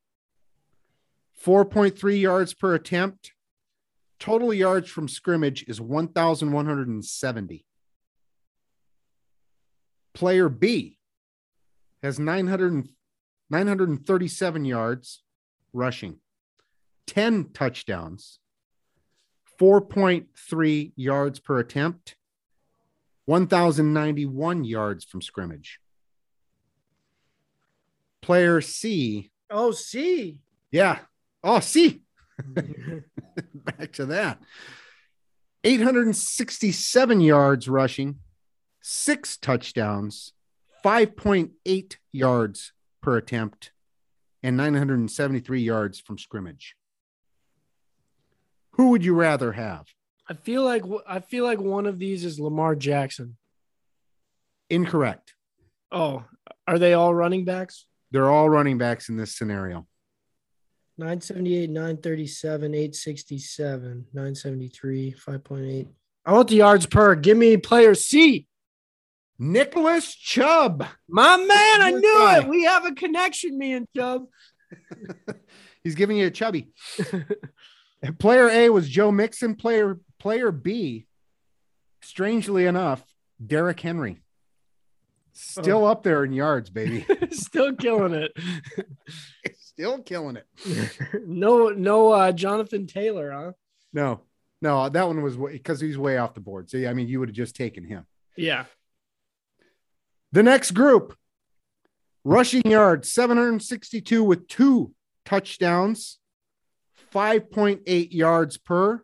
4.3 1.44 2.20
yards 2.22 2.54
per 2.54 2.76
attempt. 2.76 3.32
Total 4.20 4.54
yards 4.54 4.90
from 4.90 5.08
scrimmage 5.08 5.64
is 5.68 5.82
1170 5.82 7.66
player 10.14 10.50
b 10.50 10.98
has 12.02 12.20
900 12.20 12.88
937 13.50 14.66
yards 14.66 15.24
rushing, 15.74 16.18
10 17.08 17.50
touchdowns, 17.54 18.40
4.3 19.60 20.92
yards 20.96 21.40
per 21.40 21.60
attempt, 21.60 22.16
1,091 23.26 24.64
yards 24.64 25.04
from 25.04 25.22
scrimmage. 25.22 25.80
Player 28.22 28.62
C, 28.62 29.32
Oh, 29.50 29.72
C. 29.72 30.40
yeah. 30.72 31.00
Oh, 31.44 31.60
C. 31.60 32.02
Back 32.46 33.92
to 33.94 34.06
that. 34.08 34.40
867 35.64 37.22
yards 37.22 37.68
rushing, 37.68 38.20
six 38.82 39.38
touchdowns, 39.38 40.34
5.8 40.84 41.96
yards 42.12 42.74
per 43.02 43.18
attempt, 43.18 43.72
and 44.44 44.58
973 44.58 45.62
yards 45.62 46.00
from 46.00 46.18
scrimmage. 46.18 46.76
Who 48.72 48.90
would 48.90 49.04
you 49.04 49.14
rather 49.14 49.52
have? 49.54 49.88
I 50.30 50.34
feel 50.34 50.64
like 50.64 50.84
I 51.08 51.20
feel 51.20 51.44
like 51.44 51.60
one 51.60 51.86
of 51.86 52.00
these 52.00 52.24
is 52.24 52.40
Lamar 52.40 52.76
Jackson. 52.76 53.38
Incorrect. 54.70 55.34
Oh, 55.92 56.24
are 56.68 56.80
they 56.80 56.94
all 56.94 57.14
running 57.14 57.44
backs? 57.44 57.86
They're 58.12 58.30
all 58.30 58.50
running 58.50 58.78
backs 58.78 59.10
in 59.10 59.18
this 59.18 59.36
scenario. 59.36 59.88
978, 60.98 61.70
937, 61.70 62.74
867, 62.74 64.06
973, 64.14 65.14
5.8. 65.14 65.88
I 66.26 66.34
want 66.34 66.50
the 66.50 66.56
yards 66.56 66.86
per. 66.86 67.16
Give 67.16 67.38
me 67.38 67.58
player 67.58 67.96
C. 67.96 68.48
Nicholas 69.40 70.14
Chubb. 70.16 70.86
My 71.08 71.38
man, 71.38 71.82
I 71.82 71.92
knew 71.92 72.18
guy. 72.20 72.40
it. 72.40 72.48
We 72.48 72.64
have 72.64 72.86
a 72.86 72.94
connection, 72.94 73.58
me 73.58 73.74
and 73.74 73.88
Chubb. 73.96 74.26
He's 75.84 75.96
giving 75.96 76.18
you 76.18 76.28
a 76.28 76.32
chubby. 76.32 76.72
player 78.20 78.50
A 78.50 78.70
was 78.70 78.88
Joe 78.88 79.12
Mixon. 79.12 79.56
Player 79.56 80.00
player 80.20 80.52
B, 80.52 81.08
strangely 82.02 82.66
enough, 82.66 83.04
Derrick 83.46 83.80
Henry. 83.80 84.22
Still 85.34 85.86
up 85.86 86.04
there 86.04 86.24
in 86.24 86.34
yards, 86.34 86.70
baby. 86.70 87.06
Still 87.32 87.74
killing 87.76 88.14
it. 88.14 88.32
Still 89.58 90.00
killing 90.00 90.38
it. 90.38 90.46
no, 91.26 91.70
no, 91.70 92.12
uh, 92.12 92.32
Jonathan 92.32 92.86
Taylor, 92.86 93.32
huh? 93.32 93.52
No, 93.94 94.22
no, 94.62 94.90
that 94.90 95.08
one 95.08 95.22
was 95.24 95.38
because 95.38 95.80
he's 95.80 95.98
way 95.98 96.18
off 96.18 96.34
the 96.34 96.42
board. 96.42 96.70
So 96.70 96.78
yeah, 96.78 96.90
I 96.90 96.94
mean, 96.94 97.08
you 97.08 97.20
would 97.20 97.30
have 97.30 97.36
just 97.36 97.56
taken 97.56 97.84
him. 97.84 98.06
Yeah. 98.38 98.66
The 100.34 100.44
next 100.44 100.72
group, 100.72 101.16
rushing 102.24 102.62
yards, 102.66 103.12
762 103.12 104.24
with 104.24 104.48
two 104.48 104.94
touchdowns, 105.26 106.20
5.8 107.14 108.14
yards 108.14 108.58
per, 108.58 109.04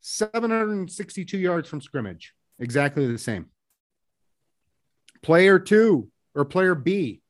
762 0.00 1.36
yards 1.36 1.68
from 1.68 1.80
scrimmage. 1.80 2.32
Exactly 2.60 3.10
the 3.10 3.18
same. 3.18 3.46
Player 5.22 5.58
two 5.58 6.08
or 6.32 6.44
player 6.44 6.76
B, 6.76 7.22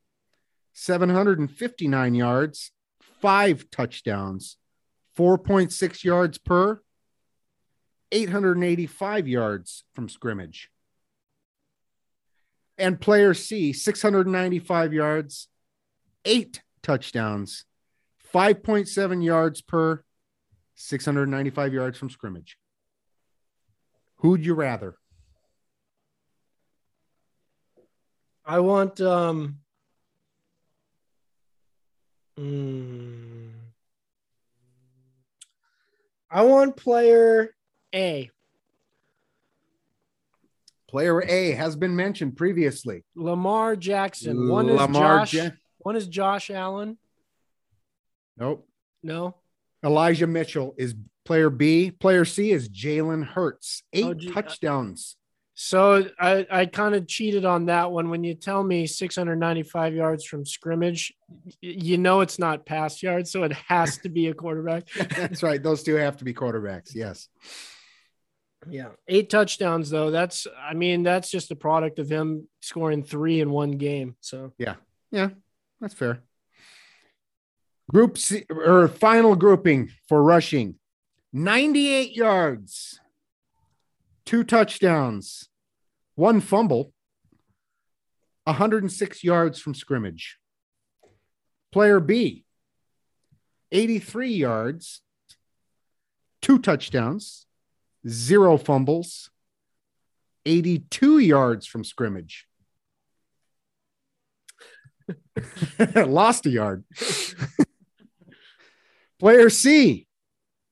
759 0.75 2.15
yards, 2.15 2.71
five 3.23 3.71
touchdowns, 3.71 4.59
4.6 5.17 6.05
yards 6.05 6.37
per, 6.37 6.83
885 8.17 9.29
yards 9.29 9.85
from 9.95 10.09
scrimmage. 10.09 10.71
And 12.79 12.99
player 12.99 13.35
C, 13.35 13.75
695 13.75 14.95
yards, 14.95 15.49
eight 16.25 16.63
touchdowns, 16.83 17.67
5.7 18.35 19.23
yards 19.23 19.61
per, 19.61 20.03
695 20.77 21.75
yards 21.75 21.99
from 21.99 22.09
scrimmage. 22.09 22.57
Who'd 24.17 24.45
you 24.47 24.55
rather? 24.55 24.97
I 28.47 28.61
want 28.61 29.01
um 29.01 29.59
mm, 32.39 33.51
I 36.31 36.43
want 36.43 36.77
player 36.77 37.56
A. 37.95 38.31
Player 40.89 41.23
A 41.23 41.51
has 41.53 41.75
been 41.77 41.97
mentioned 41.97 42.37
previously. 42.37 43.05
Lamar 43.15 43.77
Jackson. 43.77 44.49
One 44.49 44.69
is 44.69 44.81
Lamar 44.81 45.19
Josh. 45.21 45.35
Ja- 45.35 45.51
one 45.79 45.97
is 45.97 46.07
Josh 46.07 46.51
Allen. 46.51 46.97
Nope. 48.37 48.69
No. 49.03 49.35
Elijah 49.85 50.27
Mitchell 50.27 50.75
is 50.79 50.95
player 51.25 51.51
B. 51.51 51.91
Player 51.91 52.25
C 52.25 52.51
is 52.53 52.69
Jalen 52.69 53.25
Hurts. 53.27 53.83
Eight 53.93 54.05
Oh, 54.05 54.15
gee, 54.15 54.31
uh, 54.31 54.33
touchdowns. 54.33 55.17
So 55.55 56.07
I, 56.21 56.47
I 56.51 56.67
kind 56.67 56.95
of 56.95 57.09
cheated 57.09 57.45
on 57.47 57.67
that 57.67 57.91
one. 57.91 58.11
When 58.11 58.23
you 58.23 58.35
tell 58.35 58.63
me 58.63 58.87
695 58.87 59.95
yards 59.95 60.25
from 60.25 60.45
scrimmage, 60.45 61.15
you 61.63 61.97
know 61.99 62.21
it's 62.21 62.39
not 62.39 62.67
pass 62.67 63.03
yards, 63.03 63.33
so 63.33 63.43
it 63.45 63.53
has 63.53 63.97
to 63.99 64.09
be 64.11 64.27
a 64.29 64.35
quarterback. 64.35 64.87
That's 65.17 65.43
right. 65.43 65.63
Those 65.63 65.83
two 65.83 65.95
have 65.95 66.19
to 66.19 66.25
be 66.25 66.35
quarterbacks. 66.35 66.95
Yes. 66.95 67.29
Yeah. 68.69 68.89
Eight 69.09 69.31
touchdowns, 69.31 69.91
though. 69.91 70.11
That's, 70.11 70.47
I 70.59 70.75
mean, 70.75 71.03
that's 71.03 71.31
just 71.31 71.51
a 71.51 71.57
product 71.57 71.99
of 71.99 72.11
him 72.11 72.49
scoring 72.61 73.03
three 73.03 73.41
in 73.41 73.51
one 73.51 73.73
game. 73.73 74.17
So 74.21 74.53
yeah, 74.59 74.75
Yeah, 75.11 75.31
that's 75.81 75.95
fair. 75.95 76.23
Group 77.91 78.19
C 78.19 78.45
or 78.51 78.89
final 78.89 79.37
grouping 79.37 79.91
for 80.09 80.23
rushing 80.23 80.77
98 81.33 82.17
yards, 82.17 83.01
two 84.25 84.43
touchdowns, 84.43 85.49
one 86.15 86.41
fumble, 86.41 86.93
106 88.45 89.23
yards 89.23 89.61
from 89.61 89.75
scrimmage. 89.75 90.39
Player 91.73 92.01
B, 92.01 92.45
83 93.71 94.33
yards, 94.33 95.03
two 96.41 96.59
touchdowns, 96.59 97.46
zero 98.09 98.57
fumbles, 98.57 99.31
82 100.45 101.19
yards 101.19 101.67
from 101.67 101.85
scrimmage. 101.85 102.47
Lost 105.95 106.47
a 106.47 106.51
yard. 106.51 106.85
Player 109.19 109.49
C, 109.49 110.07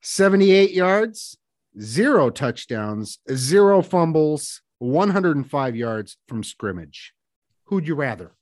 78 0.02 0.72
yards, 0.72 1.38
zero 1.80 2.28
touchdowns, 2.30 3.18
zero 3.32 3.80
fumbles, 3.82 4.60
105 4.78 5.76
yards 5.76 6.18
from 6.28 6.44
scrimmage. 6.44 7.14
Who'd 7.64 7.88
you 7.88 7.94
rather? 7.94 8.32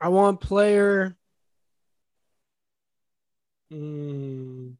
I 0.00 0.08
want 0.08 0.40
player. 0.40 1.16
Mm, 3.72 4.74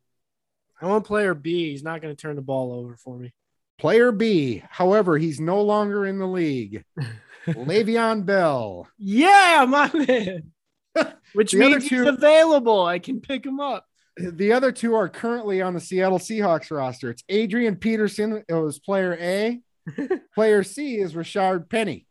I 0.80 0.86
want 0.86 1.04
player 1.04 1.34
B. 1.34 1.70
He's 1.70 1.82
not 1.82 2.00
going 2.00 2.14
to 2.14 2.20
turn 2.20 2.36
the 2.36 2.42
ball 2.42 2.72
over 2.72 2.96
for 2.96 3.18
me. 3.18 3.32
Player 3.78 4.10
B, 4.10 4.62
however, 4.70 5.18
he's 5.18 5.38
no 5.38 5.60
longer 5.62 6.06
in 6.06 6.18
the 6.18 6.26
league. 6.26 6.84
Le'Veon 7.46 8.24
Bell. 8.24 8.88
Yeah, 8.98 9.66
my 9.68 9.90
man. 9.92 10.52
Which 11.34 11.52
The 11.52 11.58
means 11.58 11.88
he's 11.88 12.00
available. 12.06 12.84
I 12.84 12.98
can 12.98 13.20
pick 13.20 13.44
him 13.44 13.60
up. 13.60 13.84
The 14.16 14.52
other 14.52 14.72
two 14.72 14.94
are 14.94 15.10
currently 15.10 15.60
on 15.60 15.74
the 15.74 15.80
Seattle 15.80 16.18
Seahawks 16.18 16.74
roster. 16.74 17.10
It's 17.10 17.22
Adrian 17.28 17.76
Peterson. 17.76 18.42
It 18.48 18.54
was 18.54 18.78
player 18.78 19.16
A. 19.20 19.60
player 20.34 20.62
C 20.62 20.96
is 20.96 21.12
Rashard 21.12 21.68
Penny. 21.68 22.06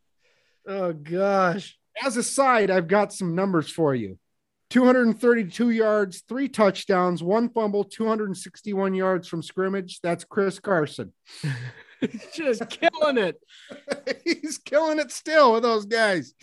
Oh 0.67 0.93
gosh. 0.93 1.77
As 2.03 2.15
a 2.15 2.23
side, 2.23 2.69
I've 2.69 2.87
got 2.87 3.11
some 3.11 3.33
numbers 3.33 3.71
for 3.71 3.95
you 3.95 4.19
232 4.69 5.69
yards, 5.69 6.23
three 6.27 6.49
touchdowns, 6.49 7.21
one 7.21 7.49
fumble, 7.49 7.83
261 7.83 8.93
yards 8.93 9.27
from 9.27 9.41
scrimmage. 9.41 9.99
That's 10.01 10.23
Chris 10.23 10.59
Carson. 10.59 11.13
Just 12.33 12.69
killing 12.69 13.17
it. 13.17 13.41
He's 14.23 14.57
killing 14.57 14.99
it 14.99 15.11
still 15.11 15.53
with 15.53 15.63
those 15.63 15.85
guys. 15.85 16.33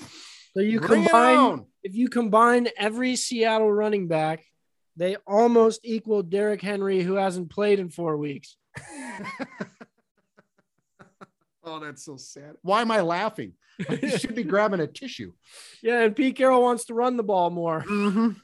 So 0.55 0.61
you 0.61 0.81
Bring 0.81 1.05
combine 1.05 1.67
if 1.83 1.97
you 1.97 2.09
combine 2.09 2.69
every 2.77 3.17
Seattle 3.17 3.73
running 3.73 4.07
back, 4.09 4.45
they 4.97 5.17
almost 5.27 5.81
equal 5.83 6.23
Derrick 6.23 6.63
Henry, 6.63 7.03
who 7.03 7.15
hasn't 7.15 7.51
played 7.51 7.81
in 7.81 7.89
four 7.89 8.17
weeks. 8.17 8.57
oh, 11.65 11.79
that's 11.81 12.05
so 12.05 12.17
sad. 12.17 12.55
Why 12.63 12.81
am 12.83 12.91
I 12.91 13.01
laughing? 13.01 13.53
You 13.89 14.19
should 14.19 14.35
be 14.35 14.43
grabbing 14.53 14.81
a 14.81 14.87
tissue. 14.87 15.33
Yeah, 15.83 16.01
and 16.03 16.15
Pete 16.17 16.37
Carroll 16.37 16.63
wants 16.63 16.85
to 16.87 16.95
run 16.95 17.17
the 17.17 17.23
ball 17.23 17.51
more. 17.51 17.83
Mhm. 17.83 18.37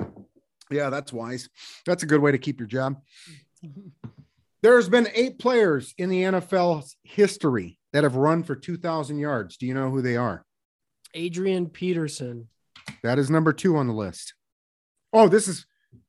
Yeah, 0.70 0.90
that's 0.90 1.12
wise. 1.12 1.48
That's 1.86 2.02
a 2.02 2.06
good 2.06 2.20
way 2.20 2.32
to 2.32 2.38
keep 2.38 2.58
your 2.60 2.66
job. 2.68 3.00
There's 4.62 4.88
been 4.88 5.08
eight 5.14 5.38
players 5.38 5.94
in 5.98 6.08
the 6.08 6.22
NFL 6.22 6.84
history 7.04 7.78
that 7.92 8.02
have 8.04 8.16
run 8.16 8.42
for 8.42 8.56
2,000 8.56 9.18
yards. 9.18 9.56
Do 9.56 9.66
you 9.66 9.74
know 9.74 9.90
who 9.90 10.02
they 10.02 10.16
are? 10.16 10.44
Adrian 11.14 11.68
Peterson. 11.68 12.48
That 13.02 13.18
is 13.18 13.30
number 13.30 13.52
two 13.52 13.76
on 13.76 13.86
the 13.86 13.92
list. 13.94 14.34
Oh, 15.12 15.28
this 15.28 15.48
is 15.48 15.64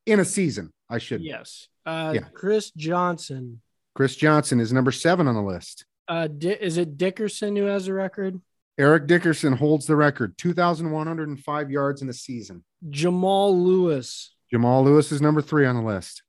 in 0.05 0.19
a 0.19 0.25
season. 0.25 0.73
I 0.89 0.97
should. 0.97 1.21
Yes. 1.21 1.67
Uh, 1.85 2.11
Yeah. 2.15 2.25
Chris 2.33 2.71
Johnson. 2.71 3.61
Chris 3.95 4.15
Johnson 4.15 4.59
is 4.59 4.73
number 4.73 4.91
seven 4.91 5.27
on 5.27 5.35
the 5.35 5.41
list. 5.41 5.85
Uh, 6.09 6.27
Di- 6.27 6.49
is 6.59 6.77
it 6.77 6.97
Dickerson 6.97 7.55
who 7.55 7.65
has 7.65 7.85
the 7.85 7.93
record? 7.93 8.41
Eric 8.79 9.07
Dickerson 9.07 9.53
holds 9.53 9.85
the 9.85 9.95
record 9.95 10.37
2,105 10.37 11.69
yards 11.69 12.01
in 12.01 12.09
a 12.09 12.13
season. 12.13 12.63
Jamal 12.89 13.55
Lewis. 13.57 14.33
Jamal 14.49 14.83
Lewis 14.83 15.11
is 15.11 15.21
number 15.21 15.41
three 15.41 15.65
on 15.67 15.75
the 15.75 15.81
list. 15.83 16.23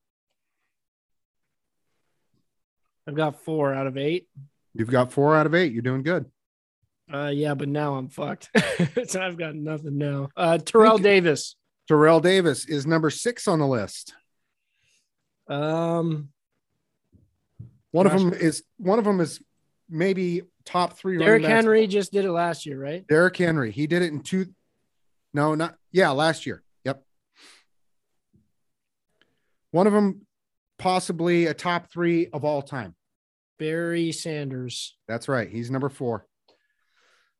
I've 3.08 3.14
got 3.14 3.40
four 3.42 3.72
out 3.72 3.86
of 3.86 3.96
eight. 3.96 4.28
You've 4.74 4.90
got 4.90 5.12
four 5.12 5.34
out 5.36 5.46
of 5.46 5.54
eight. 5.54 5.72
You're 5.72 5.82
doing 5.82 6.02
good. 6.02 6.26
Uh, 7.12 7.28
yeah, 7.34 7.54
but 7.54 7.68
now 7.68 7.94
I'm 7.94 8.08
fucked. 8.08 8.50
so 9.08 9.20
I've 9.20 9.36
got 9.38 9.54
nothing 9.54 9.98
now. 9.98 10.28
Uh, 10.36 10.58
Terrell 10.58 10.94
Okay. 10.94 11.02
Davis. 11.04 11.56
Terrell 11.88 12.20
Davis 12.20 12.66
is 12.66 12.86
number 12.86 13.10
six 13.10 13.48
on 13.48 13.58
the 13.58 13.66
list. 13.66 14.12
Um, 15.48 16.28
One 17.90 18.06
Josh- 18.06 18.14
of 18.14 18.20
them 18.20 18.32
is 18.34 18.62
one 18.76 18.98
of 19.00 19.04
them 19.04 19.20
is 19.20 19.40
maybe 19.90 20.42
top 20.64 20.98
three. 20.98 21.18
Derrick. 21.18 21.44
Henry 21.44 21.86
just 21.86 22.12
did 22.12 22.24
it 22.24 22.32
last 22.32 22.66
year, 22.66 22.80
right? 22.80 23.06
Derrick 23.06 23.36
Henry. 23.36 23.70
He 23.70 23.86
did 23.86 24.02
it 24.02 24.12
in 24.12 24.20
two. 24.20 24.46
No, 25.34 25.54
not 25.54 25.76
yeah, 25.92 26.10
last 26.10 26.46
year. 26.46 26.62
Yep. 26.84 27.02
One 29.70 29.86
of 29.86 29.92
them, 29.92 30.26
possibly 30.78 31.46
a 31.46 31.54
top 31.54 31.90
three 31.92 32.28
of 32.28 32.44
all 32.44 32.62
time. 32.62 32.94
Barry 33.58 34.10
Sanders. 34.12 34.96
That's 35.06 35.28
right. 35.28 35.48
He's 35.48 35.70
number 35.70 35.88
four. 35.88 36.26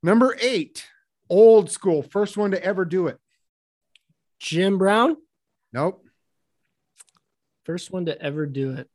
Number 0.03 0.37
eight, 0.41 0.87
old 1.29 1.71
school, 1.71 2.03
first 2.03 2.37
one 2.37 2.53
to 2.53 2.63
ever 2.63 2.85
do 2.85 3.07
it. 3.09 3.19
Jim 4.39 4.79
Brown, 4.79 5.17
Nope. 5.73 6.07
first 7.65 7.91
one 7.91 8.07
to 8.07 8.21
ever 8.21 8.47
do 8.47 8.73
it. 8.73 8.89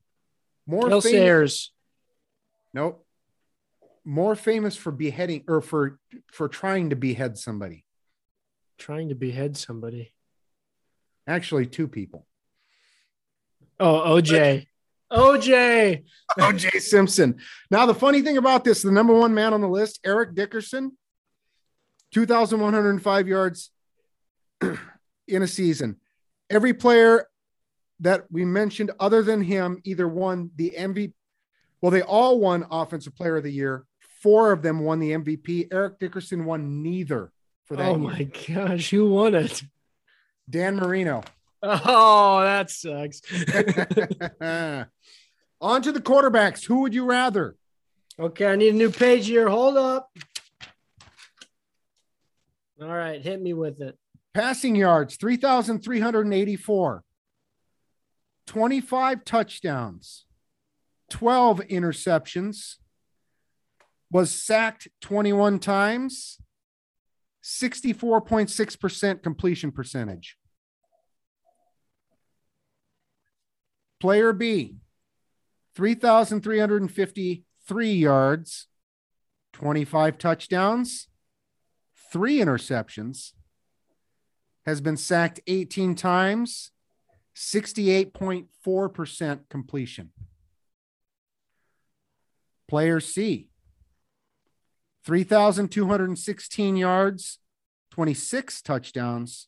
More 0.65 0.89
Bill 0.89 1.01
famous. 1.01 1.11
Sayers. 1.11 1.71
Nope. 2.73 3.04
More 4.05 4.35
famous 4.35 4.75
for 4.75 4.91
beheading 4.91 5.43
or 5.47 5.61
for 5.61 5.99
for 6.31 6.47
trying 6.47 6.91
to 6.91 6.95
behead 6.95 7.37
somebody. 7.37 7.83
Trying 8.77 9.09
to 9.09 9.15
behead 9.15 9.57
somebody. 9.57 10.13
Actually, 11.27 11.65
two 11.65 11.87
people. 11.87 12.27
Oh, 13.79 14.15
OJ. 14.15 14.67
OJ. 15.11 16.03
O.J. 16.39 16.79
Simpson. 16.79 17.37
Now, 17.69 17.85
the 17.85 17.93
funny 17.93 18.21
thing 18.21 18.37
about 18.37 18.63
this, 18.63 18.81
the 18.81 18.91
number 18.91 19.13
one 19.13 19.33
man 19.33 19.53
on 19.53 19.61
the 19.61 19.67
list, 19.67 19.99
Eric 20.05 20.35
Dickerson, 20.35 20.97
2,105 22.13 23.27
yards 23.27 23.71
in 25.27 25.41
a 25.41 25.47
season. 25.47 25.97
Every 26.49 26.73
player 26.73 27.27
that 28.01 28.25
we 28.31 28.45
mentioned, 28.45 28.91
other 28.99 29.21
than 29.21 29.41
him, 29.41 29.81
either 29.83 30.07
won 30.07 30.51
the 30.55 30.73
MVP. 30.77 31.13
Well, 31.81 31.91
they 31.91 32.01
all 32.01 32.39
won 32.39 32.65
Offensive 32.71 33.15
Player 33.15 33.37
of 33.37 33.43
the 33.43 33.51
Year. 33.51 33.85
Four 34.25 34.51
of 34.53 34.63
them 34.63 34.79
won 34.79 34.97
the 34.97 35.11
MVP. 35.11 35.67
Eric 35.71 35.99
Dickerson 35.99 36.45
won 36.45 36.81
neither 36.81 37.31
for 37.65 37.77
that. 37.77 37.89
Oh 37.89 37.91
year. 37.91 37.99
my 37.99 38.23
gosh, 38.23 38.89
who 38.89 39.07
won 39.11 39.35
it? 39.35 39.61
Dan 40.49 40.77
Marino. 40.77 41.23
Oh, 41.61 42.41
that 42.41 42.71
sucks. 42.71 43.21
On 45.61 45.81
to 45.83 45.91
the 45.91 46.01
quarterbacks. 46.01 46.65
Who 46.65 46.81
would 46.81 46.95
you 46.95 47.05
rather? 47.05 47.55
okay, 48.19 48.47
I 48.47 48.55
need 48.55 48.73
a 48.73 48.77
new 48.77 48.89
page 48.89 49.27
here. 49.27 49.47
Hold 49.47 49.77
up. 49.77 50.09
All 52.81 52.87
right, 52.87 53.21
hit 53.21 53.39
me 53.39 53.53
with 53.53 53.79
it. 53.79 53.95
Passing 54.33 54.75
yards, 54.75 55.17
3,384. 55.17 57.03
25 58.47 59.23
touchdowns, 59.23 60.25
12 61.11 61.59
interceptions, 61.69 62.77
was 64.15 64.31
sacked 64.31 64.87
21 65.01 65.59
times, 65.59 66.39
64.6% 67.43 69.21
completion 69.21 69.73
percentage. 69.73 70.37
Player 73.99 74.31
B, 74.31 74.77
3,353 75.75 77.93
yards, 77.93 78.67
25 79.51 80.17
touchdowns, 80.17 81.09
three 82.09 82.37
interceptions, 82.37 83.33
has 84.65 84.79
been 84.79 84.95
sacked 84.95 85.41
18 85.45 85.93
times, 85.93 86.71
68.4% 87.35 89.39
completion. 89.49 90.13
Player 92.69 93.01
C, 93.01 93.49
3,216 95.05 96.77
yards, 96.77 97.39
26 97.91 98.61
touchdowns, 98.61 99.47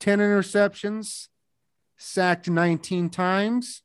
10 0.00 0.18
interceptions, 0.18 1.28
sacked 1.96 2.50
19 2.50 3.10
times, 3.10 3.82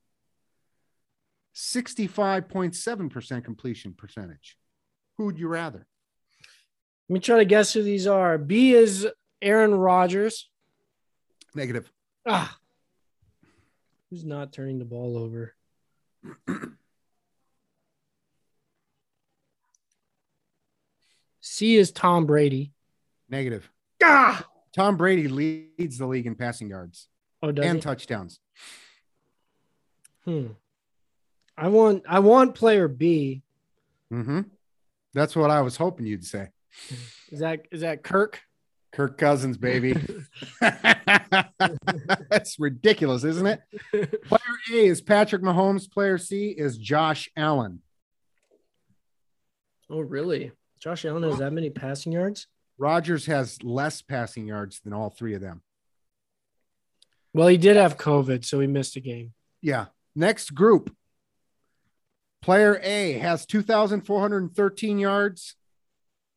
65.7% 1.54 3.44
completion 3.44 3.94
percentage. 3.94 4.58
Who 5.18 5.26
would 5.26 5.38
you 5.40 5.48
rather? 5.48 5.86
Let 7.08 7.14
me 7.14 7.20
try 7.20 7.38
to 7.38 7.46
guess 7.46 7.72
who 7.74 7.84
these 7.84 8.08
are. 8.08 8.38
B 8.38 8.74
is 8.74 9.08
Aaron 9.42 9.76
Rodgers. 9.76 10.50
Negative. 11.54 11.90
Ah, 12.26 12.58
who's 14.10 14.26
not 14.26 14.52
turning 14.52 14.80
the 14.80 14.86
ball 14.86 15.18
over? 15.18 15.54
C 21.56 21.78
is 21.78 21.94
Tom 21.94 22.26
Brady. 22.26 22.74
Negative. 23.30 23.72
Ah, 24.04 24.46
Tom 24.76 24.98
Brady 24.98 25.30
leads 25.30 25.98
the 25.98 26.06
league 26.06 26.28
in 26.28 26.36
passing 26.36 26.68
yards 26.68 27.08
oh, 27.42 27.54
does 27.54 27.66
and 27.66 27.78
he? 27.78 27.82
touchdowns. 27.82 28.42
Hmm. 30.26 30.48
I 31.58 31.70
want 31.70 32.04
I 32.10 32.20
want 32.20 32.56
player 32.56 32.90
B. 32.90 33.42
Mm-hmm. 34.12 34.42
That's 35.14 35.34
what 35.34 35.50
I 35.50 35.62
was 35.62 35.78
hoping 35.78 36.06
you'd 36.06 36.26
say. 36.26 36.50
Is 37.32 37.40
that 37.40 37.68
is 37.72 37.80
that 37.82 38.04
Kirk? 38.04 38.42
Kirk 38.92 39.18
Cousins, 39.18 39.56
baby. 39.58 39.96
That's 42.30 42.60
ridiculous, 42.60 43.24
isn't 43.24 43.48
it? 43.48 43.62
Player 44.24 44.42
A 44.74 44.88
is 44.88 45.02
Patrick 45.02 45.42
Mahomes. 45.42 45.90
Player 45.90 46.18
C 46.18 46.50
is 46.50 46.78
Josh 46.78 47.30
Allen. 47.38 47.82
Oh, 49.90 50.02
really? 50.02 50.52
Josh 50.86 51.04
Allen 51.04 51.24
has 51.24 51.40
that 51.40 51.52
many 51.52 51.72
passing 51.72 52.12
yards? 52.12 52.46
Rodgers 52.78 53.26
has 53.26 53.64
less 53.64 54.04
passing 54.04 54.46
yards 54.46 54.82
than 54.82 54.94
all 54.94 55.10
three 55.10 55.34
of 55.34 55.42
them. 55.42 55.64
Well, 57.34 57.48
he 57.48 57.58
did 57.58 57.76
have 57.76 57.98
COVID, 57.98 58.46
so 58.46 58.60
he 58.60 58.68
missed 58.68 58.96
a 58.96 59.00
game. 59.00 59.34
Yeah. 59.64 59.88
Next 60.16 60.54
group. 60.54 60.96
Player 62.40 62.80
A 62.84 63.14
has 63.14 63.48
2,413 63.48 65.00
yards, 65.00 65.56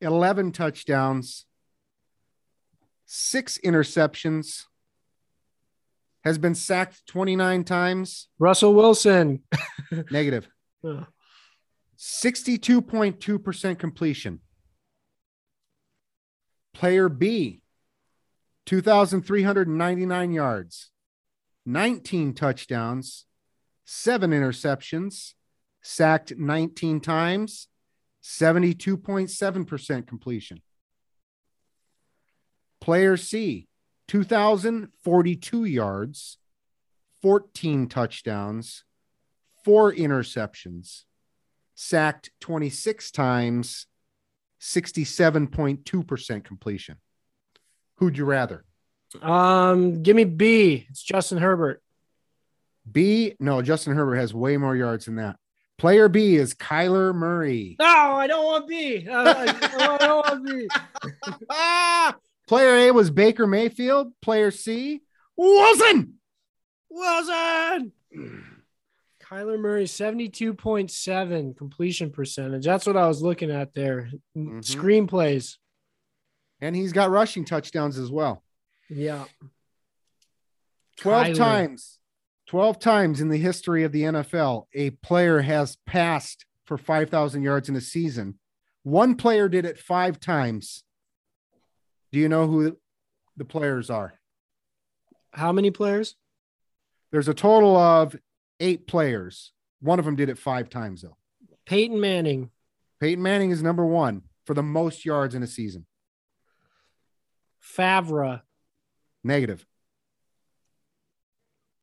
11 0.00 0.52
touchdowns, 0.52 1.44
six 3.04 3.58
interceptions, 3.62 4.64
has 6.24 6.38
been 6.38 6.54
sacked 6.54 7.06
29 7.06 7.64
times. 7.64 8.28
Russell 8.38 8.72
Wilson. 8.72 9.42
Negative. 10.10 10.48
Oh, 10.84 11.04
62.2% 11.98 13.78
completion. 13.78 14.40
Player 16.72 17.08
B, 17.08 17.60
2,399 18.66 20.32
yards, 20.32 20.90
19 21.66 22.34
touchdowns, 22.34 23.24
seven 23.84 24.30
interceptions, 24.30 25.34
sacked 25.82 26.36
19 26.36 27.00
times, 27.00 27.68
72.7% 28.22 30.06
completion. 30.06 30.62
Player 32.80 33.16
C, 33.16 33.66
2,042 34.06 35.64
yards, 35.64 36.38
14 37.22 37.88
touchdowns, 37.88 38.84
four 39.64 39.92
interceptions, 39.92 41.04
sacked 41.80 42.30
26 42.40 43.12
times, 43.12 43.86
67.2% 44.60 46.44
completion. 46.44 46.96
Who'd 47.98 48.18
you 48.18 48.24
rather? 48.24 48.64
Um, 49.22 50.02
give 50.02 50.16
me 50.16 50.24
B. 50.24 50.88
It's 50.90 51.02
Justin 51.02 51.38
Herbert. 51.38 51.80
B, 52.90 53.36
no, 53.38 53.62
Justin 53.62 53.94
Herbert 53.94 54.16
has 54.16 54.34
way 54.34 54.56
more 54.56 54.74
yards 54.74 55.04
than 55.04 55.16
that. 55.16 55.36
Player 55.76 56.08
B 56.08 56.34
is 56.34 56.52
Kyler 56.52 57.14
Murray. 57.14 57.76
No, 57.78 57.86
I 57.86 58.26
don't 58.26 58.44
want 58.44 58.66
B. 58.66 59.06
Uh, 59.08 59.34
I, 59.36 59.94
I 59.94 59.98
don't 59.98 60.26
want 60.26 60.46
B. 60.46 60.68
ah! 61.48 62.16
Player 62.48 62.88
A 62.88 62.90
was 62.92 63.10
Baker 63.10 63.46
Mayfield. 63.46 64.12
Player 64.20 64.50
C, 64.50 65.02
Wilson. 65.36 66.14
Wilson. 66.90 67.92
Kyler 69.30 69.58
Murray, 69.60 69.84
72.7 69.84 71.56
completion 71.56 72.10
percentage. 72.10 72.64
That's 72.64 72.86
what 72.86 72.96
I 72.96 73.06
was 73.06 73.20
looking 73.22 73.50
at 73.50 73.74
there. 73.74 74.10
Mhm. 74.36 74.60
Screenplays. 74.62 75.58
And 76.60 76.74
he's 76.74 76.92
got 76.92 77.10
rushing 77.10 77.44
touchdowns 77.44 77.98
as 77.98 78.10
well. 78.10 78.42
Yeah. 78.88 79.26
12 80.96 81.28
Kyler. 81.28 81.36
times, 81.36 81.98
12 82.46 82.78
times 82.78 83.20
in 83.20 83.28
the 83.28 83.36
history 83.36 83.84
of 83.84 83.92
the 83.92 84.04
NFL, 84.04 84.66
a 84.72 84.90
player 84.90 85.42
has 85.42 85.76
passed 85.86 86.46
for 86.64 86.78
5,000 86.78 87.42
yards 87.42 87.68
in 87.68 87.76
a 87.76 87.80
season. 87.80 88.38
One 88.82 89.14
player 89.14 89.48
did 89.48 89.64
it 89.66 89.78
five 89.78 90.18
times. 90.18 90.84
Do 92.10 92.18
you 92.18 92.28
know 92.28 92.46
who 92.46 92.78
the 93.36 93.44
players 93.44 93.90
are? 93.90 94.18
How 95.32 95.52
many 95.52 95.70
players? 95.70 96.16
There's 97.10 97.28
a 97.28 97.34
total 97.34 97.76
of 97.76 98.16
eight 98.60 98.86
players. 98.86 99.52
One 99.80 99.98
of 99.98 100.04
them 100.04 100.16
did 100.16 100.28
it 100.28 100.38
five 100.38 100.68
times 100.70 101.02
though. 101.02 101.16
Peyton 101.66 102.00
Manning, 102.00 102.50
Peyton 103.00 103.22
Manning 103.22 103.50
is 103.50 103.62
number 103.62 103.84
one 103.84 104.22
for 104.46 104.54
the 104.54 104.62
most 104.62 105.04
yards 105.04 105.34
in 105.34 105.42
a 105.42 105.46
season. 105.46 105.86
Favre, 107.60 108.42
Negative. 109.24 109.64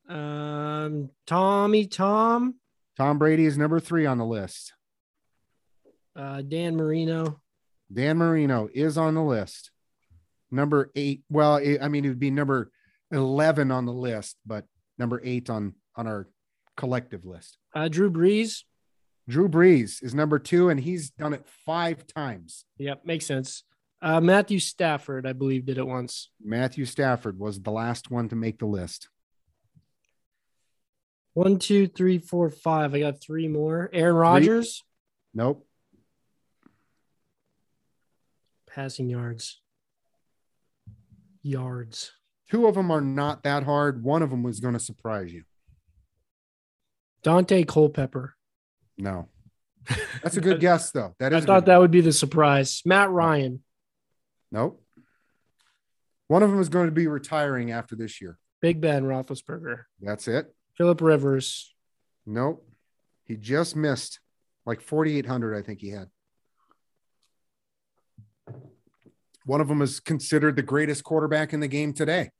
um, 0.10 1.10
Tommy 1.28 1.86
Tom, 1.88 2.56
Tom 2.98 3.18
Brady 3.20 3.46
is 3.46 3.58
number 3.58 3.80
three 3.80 4.06
on 4.06 4.18
the 4.18 4.26
list. 4.26 4.74
uh, 6.16 6.42
Dan 6.42 6.76
Marino, 6.76 7.40
Dan 7.94 8.18
Marino 8.18 8.68
is 8.74 8.98
on 8.98 9.16
the 9.16 9.24
list. 9.24 9.72
Number 10.52 10.92
eight. 10.96 11.24
Well, 11.30 11.56
I 11.82 11.88
mean, 11.88 12.06
it 12.06 12.10
would 12.10 12.20
be 12.20 12.32
number 12.32 12.72
11 13.12 13.72
on 13.72 13.86
the 13.86 13.94
list, 13.94 14.38
but 14.46 14.66
number 14.98 15.20
eight 15.24 15.50
on, 15.50 15.74
on 15.96 16.08
our 16.08 16.28
collective 16.78 17.26
list. 17.26 17.58
uh, 17.74 17.88
Drew 17.88 18.12
Brees. 18.12 18.64
Drew 19.28 19.50
Brees 19.50 20.04
is 20.04 20.14
number 20.14 20.38
two, 20.38 20.70
and 20.70 20.80
he's 20.80 21.10
done 21.10 21.34
it 21.34 21.46
five 21.66 22.06
times. 22.06 22.66
Yep, 22.78 23.06
makes 23.06 23.26
sense. 23.26 23.64
Uh, 24.02 24.22
Matthew 24.22 24.60
Stafford, 24.60 25.26
I 25.26 25.34
believe, 25.34 25.66
did 25.66 25.78
it 25.80 25.88
once. 25.88 26.30
Matthew 26.44 26.86
Stafford 26.86 27.40
was 27.40 27.60
the 27.60 27.72
last 27.72 28.12
one 28.12 28.30
to 28.30 28.36
make 28.36 28.60
the 28.60 28.68
list. 28.68 29.10
One, 31.34 31.58
two, 31.58 31.88
three, 31.88 32.20
four, 32.20 32.50
five. 32.52 32.94
I 32.94 33.00
got 33.00 33.20
three 33.22 33.48
more. 33.48 33.90
Aaron 33.92 34.16
Rodgers, 34.16 34.84
Nope. 35.34 35.66
passing 38.68 39.10
yards. 39.10 39.60
Yards. 41.42 42.12
Two 42.52 42.68
of 42.68 42.76
them 42.76 42.92
are 42.92 43.02
not 43.02 43.44
that 43.44 43.64
hard. 43.64 44.04
One 44.04 44.22
of 44.22 44.30
them 44.30 44.44
was 44.44 44.60
going 44.60 44.74
to 44.76 44.80
surprise 44.80 45.34
you. 45.34 45.44
Daunte 47.26 47.68
Culpepper. 47.68 48.36
No. 48.98 49.28
That's 50.24 50.38
a 50.38 50.42
good 50.42 50.60
guess, 50.60 50.92
though. 50.92 51.16
That 51.20 51.34
I 51.34 51.42
thought 51.42 51.66
that 51.66 51.80
would 51.80 51.92
be 51.92 52.02
the 52.02 52.14
surprise. 52.14 52.82
Matt 52.86 53.10
Ryan, 53.10 53.64
Nope. 54.52 54.82
One 56.28 56.44
of 56.44 56.50
them 56.50 56.60
is 56.60 56.70
going 56.70 56.86
to 56.86 56.92
be 56.92 57.08
retiring 57.08 57.72
after 57.72 57.96
this 57.96 58.22
year. 58.22 58.38
Big 58.62 58.80
Ben 58.80 59.04
Roethlisberger, 59.04 59.84
That's 60.02 60.28
it. 60.28 60.54
Philip 60.78 61.02
Rivers, 61.02 61.74
Nope. 62.26 62.68
He 63.26 63.36
just 63.36 63.76
missed 63.76 64.20
like 64.66 64.82
4,800, 64.82 65.56
I 65.56 65.62
think 65.62 65.82
he 65.82 65.90
had. 65.90 66.10
One 69.46 69.62
of 69.62 69.68
them 69.68 69.82
is 69.82 70.00
considered 70.00 70.56
the 70.56 70.64
greatest 70.64 71.04
quarterback 71.04 71.54
in 71.54 71.60
the 71.60 71.68
game 71.68 71.94
today. 71.94 72.32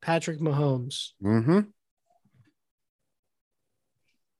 Patrick 0.00 0.40
Mahomes. 0.40 1.10
Mm-hmm. 1.22 1.60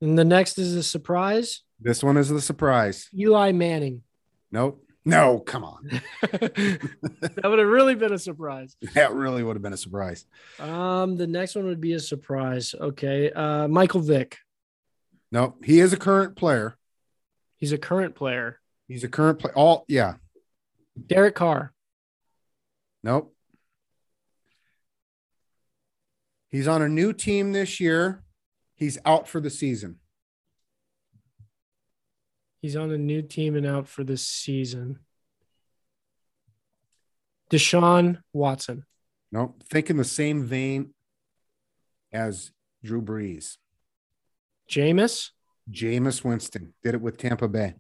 And 0.01 0.19
the 0.19 0.25
next 0.25 0.59
is 0.59 0.75
a 0.75 0.83
surprise. 0.83 1.63
This 1.81 2.03
one 2.03 2.17
is 2.17 2.29
the 2.29 2.41
surprise. 2.41 3.09
Eli 3.17 3.53
Manning. 3.53 4.03
Nope. 4.51 4.85
No, 5.05 5.39
come 5.39 5.65
on. 5.65 5.89
that 6.23 7.41
would 7.45 7.59
have 7.59 7.69
really 7.69 7.95
been 7.95 8.13
a 8.13 8.19
surprise. 8.19 8.77
That 8.95 9.15
really 9.15 9.43
would 9.43 9.57
have 9.57 9.63
been 9.63 9.73
a 9.73 9.79
surprise. 9.79 10.27
Um, 10.59 11.17
the 11.17 11.27
next 11.27 11.55
one 11.55 11.65
would 11.67 11.81
be 11.81 11.95
a 11.95 12.01
surprise. 12.01 12.75
Okay. 12.79 13.33
Uh, 13.33 13.69
Michael 13.69 14.03
Vick. 14.03 14.37
No, 15.33 15.57
he 15.65 15.81
is 15.81 15.93
a 15.93 15.97
current 15.97 16.37
player. 16.37 16.77
He's 17.57 17.73
a 17.73 17.79
current 17.79 18.15
player. 18.15 18.61
He's 18.87 19.05
a 19.05 19.09
current 19.09 19.39
player. 19.39 19.55
All 19.55 19.85
yeah. 19.89 20.15
Derek 21.07 21.35
Carr. 21.35 21.73
Nope. 23.03 23.35
He's 26.51 26.69
on 26.69 26.83
a 26.83 26.89
new 26.89 27.13
team 27.13 27.53
this 27.53 27.79
year. 27.79 28.23
He's 28.79 28.97
out 29.05 29.29
for 29.29 29.41
the 29.41 29.51
season. 29.51 29.97
He's 32.63 32.77
on 32.77 32.91
a 32.91 32.99
new 32.99 33.23
team 33.23 33.57
and 33.57 33.67
out 33.67 33.89
for 33.89 34.05
this 34.05 34.27
season. 34.27 35.01
Deshaun 37.51 38.19
Watson. 38.33 38.85
No, 39.33 39.55
Think 39.71 39.91
in 39.91 39.97
the 39.97 40.05
same 40.05 40.45
vein 40.45 40.95
as 42.13 42.51
Drew 42.85 43.03
Brees. 43.03 43.57
Jameis. 44.71 45.31
Jameis 45.71 46.25
Winston 46.25 46.73
did 46.83 46.95
it 46.95 47.01
with 47.01 47.19
Tampa 47.19 47.49
Bay. 47.49 47.75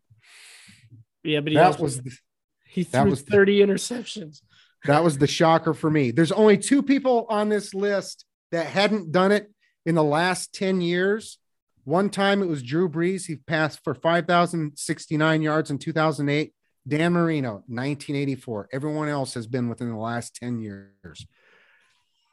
Yeah, 1.22 1.40
but 1.40 1.53
he, 1.53 1.59
That 1.59 1.78
was 1.80 2.03
the, 2.03 2.11
he 2.66 2.82
that 2.84 3.03
threw 3.03 3.11
was 3.11 3.24
the- 3.24 3.30
30 3.30 3.61
interceptions. 3.61 4.42
that 4.84 5.03
was 5.03 5.18
the 5.18 5.26
shocker 5.26 5.74
for 5.74 5.90
me. 5.90 6.11
There's 6.11 6.32
only 6.32 6.59
two 6.59 6.82
people 6.82 7.26
on 7.30 7.49
this 7.49 7.72
list 7.74 8.24
that 8.53 8.66
hadn't 8.66 9.12
done 9.12 9.32
it 9.32 9.51
in 9.87 9.95
the 9.95 10.05
last 10.05 10.55
10 10.55 10.81
years. 10.81 11.39
One 11.85 12.11
time 12.11 12.43
it 12.43 12.49
was 12.49 12.62
Drew 12.62 12.89
Brees. 12.89 13.26
He 13.26 13.37
passed 13.37 13.83
for 13.83 13.95
5,069 13.95 15.43
yards 15.43 15.70
in 15.70 15.79
2008. 15.79 16.53
Dan 16.87 17.12
Marino, 17.12 17.64
1984. 17.66 18.68
Everyone 18.72 19.09
else 19.09 19.35
has 19.35 19.47
been 19.47 19.68
within 19.68 19.91
the 19.91 19.97
last 19.97 20.35
10 20.37 20.59
years. 20.61 21.26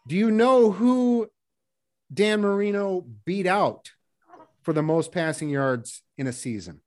Do 0.08 0.16
you 0.16 0.32
know 0.32 0.72
who 0.72 1.28
Dan 2.14 2.42
Marino 2.42 3.02
beat 3.26 3.48
out 3.48 3.92
for 4.64 4.74
the 4.74 4.84
most 4.84 5.12
passing 5.12 5.50
yards 5.50 6.02
in 6.18 6.28
a 6.28 6.34
season? 6.34 6.82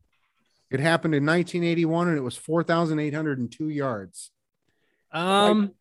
It 0.71 0.81
happened 0.81 1.15
in 1.15 1.25
1981 1.25 2.09
and 2.09 2.17
it 2.17 2.23
was 2.23 2.37
4,802 2.37 3.69
yards 3.69 4.31
Um, 5.11 5.73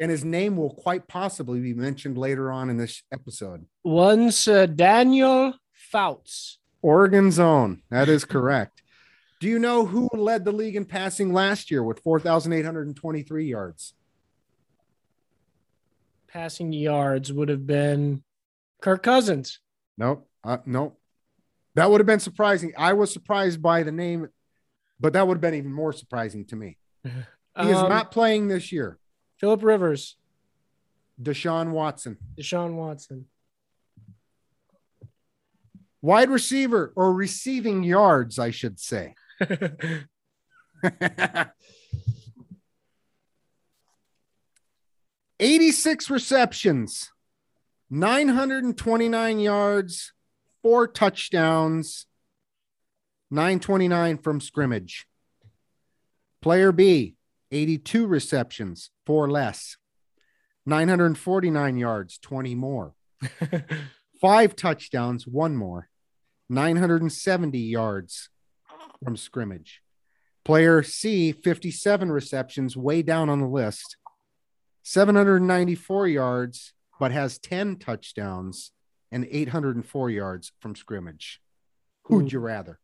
and 0.00 0.10
his 0.10 0.24
name 0.24 0.56
will 0.56 0.74
quite 0.74 1.06
possibly 1.08 1.60
be 1.60 1.72
mentioned 1.74 2.18
later 2.18 2.50
on 2.50 2.68
in 2.70 2.76
this 2.76 3.02
episode. 3.12 3.66
once 3.84 4.48
uh, 4.48 4.66
Daniel 4.66 5.54
Fouts. 5.72 6.58
Oregon's 6.82 7.38
own. 7.38 7.82
That 7.90 8.08
is 8.08 8.24
correct. 8.24 8.82
Do 9.40 9.48
you 9.48 9.58
know 9.58 9.84
who 9.86 10.08
led 10.12 10.44
the 10.44 10.52
league 10.52 10.76
in 10.76 10.84
passing 10.84 11.32
last 11.32 11.70
year 11.70 11.82
with 11.82 12.00
4,823 12.00 13.46
yards? 13.46 13.94
Passing 16.28 16.72
yards 16.72 17.32
would 17.32 17.48
have 17.48 17.66
been 17.66 18.22
Kirk 18.80 19.02
Cousins. 19.02 19.60
Nope. 19.96 20.28
Uh, 20.42 20.58
nope. 20.66 20.98
That 21.74 21.90
would 21.90 22.00
have 22.00 22.06
been 22.06 22.20
surprising. 22.20 22.72
I 22.76 22.92
was 22.92 23.12
surprised 23.12 23.62
by 23.62 23.82
the 23.82 23.92
name, 23.92 24.28
but 24.98 25.12
that 25.12 25.26
would 25.26 25.36
have 25.36 25.40
been 25.42 25.54
even 25.54 25.72
more 25.72 25.92
surprising 25.92 26.44
to 26.46 26.56
me. 26.56 26.78
He 27.56 27.68
is 27.70 27.76
Um, 27.76 27.88
not 27.88 28.10
playing 28.10 28.48
this 28.48 28.72
year. 28.72 28.98
Philip 29.44 29.62
Rivers, 29.62 30.16
Deshaun 31.22 31.72
Watson, 31.72 32.16
Deshaun 32.34 32.76
Watson. 32.76 33.26
wide 36.00 36.30
receiver 36.30 36.94
or 36.96 37.12
receiving 37.12 37.82
yards, 37.82 38.38
I 38.38 38.50
should 38.50 38.80
say. 38.80 39.14
86 45.38 46.08
receptions, 46.08 47.10
929 47.90 49.40
yards, 49.40 50.14
four 50.62 50.88
touchdowns, 50.88 52.06
929 53.30 54.16
from 54.16 54.40
scrimmage. 54.40 55.06
Player 56.40 56.72
B, 56.72 57.16
82 57.54 58.06
receptions, 58.06 58.90
four 59.06 59.30
less, 59.30 59.76
949 60.66 61.76
yards, 61.76 62.18
20 62.18 62.54
more. 62.56 62.94
Five 64.20 64.56
touchdowns, 64.56 65.26
one 65.26 65.56
more, 65.56 65.88
970 66.48 67.58
yards 67.58 68.28
from 69.02 69.16
scrimmage. 69.16 69.82
Player 70.44 70.82
C, 70.82 71.32
57 71.32 72.10
receptions, 72.10 72.76
way 72.76 73.02
down 73.02 73.30
on 73.30 73.40
the 73.40 73.46
list, 73.46 73.96
794 74.82 76.08
yards, 76.08 76.72
but 76.98 77.12
has 77.12 77.38
10 77.38 77.76
touchdowns 77.76 78.72
and 79.12 79.26
804 79.30 80.10
yards 80.10 80.52
from 80.60 80.74
scrimmage. 80.74 81.40
Who'd 82.04 82.22
hmm. 82.22 82.28
you 82.36 82.40
rather? 82.40 82.80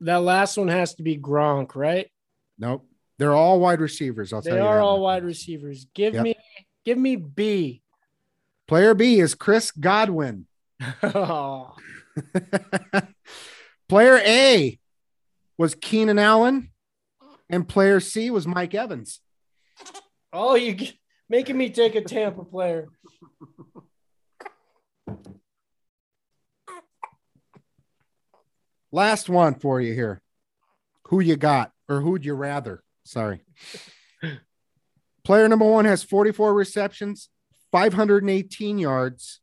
That 0.00 0.22
last 0.22 0.56
one 0.56 0.68
has 0.68 0.94
to 0.96 1.02
be 1.02 1.16
Gronk, 1.18 1.74
right? 1.74 2.10
Nope. 2.58 2.86
They're 3.18 3.34
all 3.34 3.60
wide 3.60 3.80
receivers. 3.80 4.32
I'll 4.32 4.40
They 4.42 4.50
tell 4.50 4.58
you. 4.58 4.62
They 4.64 4.68
are 4.68 4.80
all 4.80 5.00
wide 5.00 5.24
receivers. 5.24 5.86
Give 5.94 6.14
Yep. 6.14 6.22
me, 6.24 6.34
give 6.84 6.98
me 6.98 7.16
B. 7.16 7.82
Player 8.68 8.94
B 8.94 9.20
is 9.20 9.34
Chris 9.34 9.70
Godwin. 9.70 10.46
oh, 11.02 11.74
player 13.88 14.18
A 14.24 14.78
was 15.58 15.74
Keenan 15.74 16.18
Allen, 16.18 16.70
and 17.48 17.68
player 17.68 18.00
C 18.00 18.30
was 18.30 18.46
Mike 18.46 18.74
Evans. 18.74 19.20
oh, 20.32 20.54
you 20.56 20.76
making 21.28 21.56
me 21.56 21.70
take 21.70 21.94
a 21.94 22.00
Tampa 22.00 22.44
player. 22.44 22.88
Last 28.94 29.28
one 29.28 29.56
for 29.56 29.80
you 29.80 29.92
here. 29.92 30.22
Who 31.08 31.18
you 31.18 31.34
got, 31.34 31.72
or 31.88 32.00
who'd 32.00 32.24
you 32.24 32.34
rather? 32.34 32.84
Sorry. 33.04 33.40
Player 35.24 35.48
number 35.48 35.64
one 35.64 35.84
has 35.84 36.04
44 36.04 36.54
receptions, 36.54 37.28
518 37.72 38.78
yards, 38.78 39.40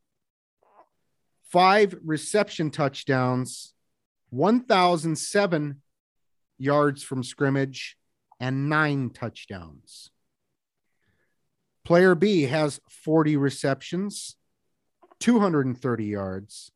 five 1.49 1.93
reception 2.01 2.71
touchdowns, 2.71 3.73
1,007 4.29 5.81
yards 6.57 7.03
from 7.03 7.21
scrimmage, 7.21 7.97
and 8.39 8.69
nine 8.69 9.09
touchdowns. 9.09 10.11
Player 11.83 12.15
B 12.15 12.43
has 12.43 12.79
40 12.89 13.35
receptions, 13.35 14.37
230 15.19 16.05
yards, 16.05 16.71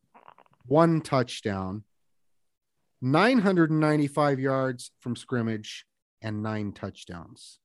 one 0.66 1.00
touchdown, 1.00 1.82
995 3.02 4.40
yards 4.40 4.90
from 5.00 5.16
scrimmage, 5.16 5.84
and 6.22 6.42
nine 6.42 6.72
touchdowns. 6.72 7.58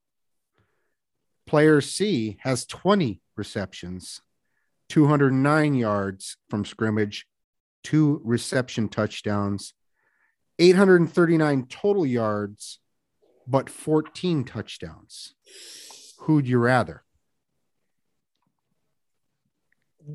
Player 1.47 1.81
C 1.81 2.37
has 2.41 2.65
20 2.65 3.21
receptions, 3.35 4.21
209 4.89 5.73
yards 5.73 6.37
from 6.49 6.65
scrimmage, 6.65 7.25
two 7.83 8.21
reception 8.23 8.89
touchdowns, 8.89 9.73
839 10.59 11.65
total 11.67 12.05
yards, 12.05 12.79
but 13.47 13.69
14 13.69 14.43
touchdowns. 14.43 15.33
Who'd 16.19 16.47
you 16.47 16.59
rather? 16.59 17.03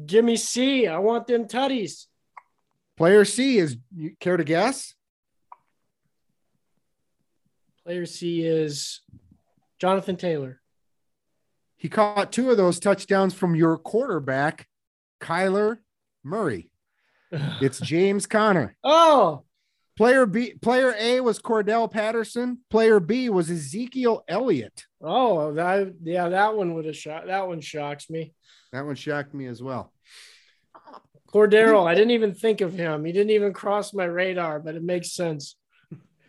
Give 0.07 0.25
me 0.25 0.37
C. 0.37 0.87
I 0.87 0.99
want 0.99 1.27
them 1.27 1.47
tutties. 1.47 2.07
Player 2.97 3.25
C 3.25 3.59
is 3.59 3.77
you 3.95 4.15
care 4.21 4.37
to 4.37 4.45
guess? 4.45 4.95
Player 7.87 8.05
C 8.05 8.45
is 8.45 9.01
Jonathan 9.79 10.17
Taylor. 10.17 10.61
He 11.77 11.89
caught 11.89 12.33
two 12.33 12.51
of 12.51 12.57
those 12.57 12.81
touchdowns 12.81 13.33
from 13.33 13.55
your 13.55 13.79
quarterback, 13.79 14.67
Kyler 15.21 15.79
Murray. 16.25 16.69
It's 17.61 17.79
James 17.79 18.27
Conner. 18.27 18.77
oh, 18.83 19.45
Player 19.97 20.27
B, 20.27 20.55
player 20.61 20.97
A 20.99 21.21
was 21.21 21.39
Cordell 21.39 21.89
Patterson. 21.89 22.59
Player 22.71 22.99
B 22.99 23.29
was 23.31 23.51
Ezekiel 23.53 24.25
Elliott. 24.27 24.85
oh, 25.01 25.53
that 25.55 25.95
yeah, 26.03 26.29
that 26.31 26.57
one 26.57 26.75
would 26.75 26.87
have 26.87 26.97
shot 26.97 27.29
That 27.29 27.47
one 27.47 27.61
shocks 27.61 28.11
me. 28.11 28.35
That 28.73 28.85
one 28.85 28.97
shocked 28.97 29.33
me 29.33 29.47
as 29.47 29.63
well. 29.63 29.93
Cordero, 31.33 31.87
I 31.87 31.95
didn't 31.95 32.11
even 32.13 32.35
think 32.35 32.63
of 32.63 32.73
him. 32.73 33.05
He 33.05 33.13
didn't 33.13 33.31
even 33.31 33.53
cross 33.53 33.95
my 33.95 34.07
radar, 34.07 34.59
but 34.59 34.75
it 34.75 34.83
makes 34.83 35.13
sense. 35.13 35.55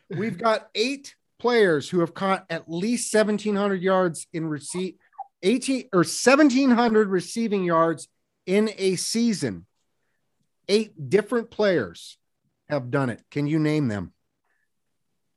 We've 0.10 0.38
got 0.38 0.70
eight 0.76 1.16
players 1.40 1.90
who 1.90 2.00
have 2.00 2.14
caught 2.14 2.46
at 2.50 2.70
least 2.70 3.14
1,700 3.14 3.82
yards 3.82 4.28
in 4.34 4.46
receipt, 4.48 4.98
18 5.44 5.90
or 5.94 6.00
1,700 6.00 7.10
receiving 7.10 7.64
yards 7.64 8.08
in 8.46 8.70
a 8.78 8.96
season. 8.96 9.66
Eight 10.68 11.10
different 11.10 11.52
players 11.52 12.18
have 12.70 12.92
done 12.92 13.10
it. 13.10 13.22
Can 13.32 13.48
you 13.48 13.60
name 13.60 13.88
them? 13.88 14.14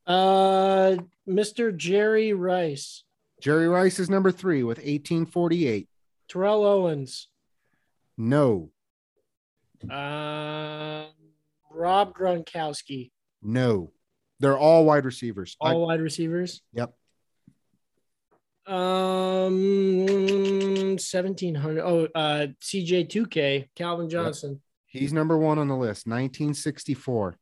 Uh, 0.06 0.96
Mr. 1.28 1.76
Jerry 1.76 2.32
Rice, 2.32 3.04
Jerry 3.40 3.68
Rice 3.68 3.98
is 4.00 4.10
number 4.10 4.32
three 4.32 4.62
with 4.64 4.78
1848. 4.78 5.88
Terrell 6.28 6.64
Owens, 6.64 7.28
No, 8.16 8.70
uh, 9.88 11.06
Rob 11.70 12.14
Gronkowski, 12.14 13.10
no. 13.42 13.92
They're 14.40 14.58
all 14.58 14.84
wide 14.84 15.04
receivers. 15.04 15.56
I- 15.60 15.72
all 15.74 15.86
wide 15.86 16.00
receivers. 16.00 16.62
yep. 16.72 16.92
Um, 19.50 20.96
seventeen 20.98 21.54
hundred. 21.56 21.82
Oh, 21.84 22.08
uh, 22.14 22.46
CJ 22.62 23.08
two 23.08 23.26
K, 23.26 23.68
Calvin 23.74 24.08
Johnson. 24.08 24.60
He's 24.86 25.12
number 25.12 25.36
one 25.38 25.58
on 25.58 25.68
the 25.68 25.76
list, 25.76 26.06
1964. 26.06 27.36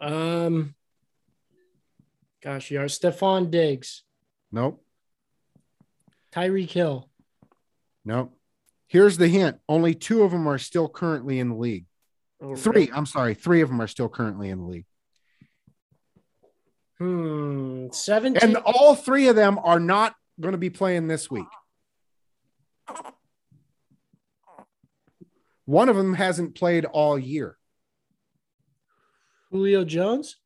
Um, 0.00 0.74
gosh, 2.42 2.70
you 2.70 2.80
are 2.80 2.84
Stefon 2.86 3.50
Diggs, 3.50 4.04
Nope. 4.52 4.82
Tyreek 6.32 6.70
Hill. 6.70 7.08
Nope. 8.04 8.36
Here's 8.88 9.16
the 9.18 9.28
hint 9.28 9.58
only 9.68 9.94
two 9.94 10.22
of 10.22 10.30
them 10.32 10.46
are 10.46 10.58
still 10.58 10.88
currently 10.88 11.38
in 11.38 11.48
the 11.50 11.56
league. 11.56 11.86
Oh, 12.42 12.56
Three, 12.56 12.90
I'm 12.92 13.06
sorry, 13.06 13.34
three 13.34 13.60
of 13.60 13.68
them 13.68 13.80
are 13.80 13.86
still 13.86 14.08
currently 14.08 14.50
in 14.50 14.58
the 14.58 14.66
league. 14.66 14.86
Hmm, 16.98 17.86
seventeen. 17.90 18.42
And 18.42 18.56
all 18.56 18.94
three 18.94 19.28
of 19.28 19.36
them 19.36 19.58
are 19.62 19.80
not 19.80 20.14
going 20.40 20.52
to 20.52 20.58
be 20.58 20.70
playing 20.70 21.08
this 21.08 21.30
week. 21.30 21.46
One 25.64 25.88
of 25.88 25.96
them 25.96 26.14
hasn't 26.14 26.54
played 26.54 26.84
all 26.84 27.18
year. 27.18 27.56
Julio 29.50 29.84
Jones. 29.84 30.36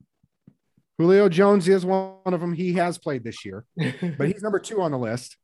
Julio 0.99 1.29
Jones 1.29 1.69
is 1.69 1.85
one 1.85 2.19
of 2.27 2.41
them. 2.41 2.53
He 2.53 2.75
has 2.75 2.99
played 2.99 3.25
this 3.25 3.45
year, 3.45 3.65
but 3.77 4.29
he's 4.29 4.43
number 4.43 4.59
two 4.59 4.81
on 4.81 4.91
the 4.91 4.99
list. 4.99 5.37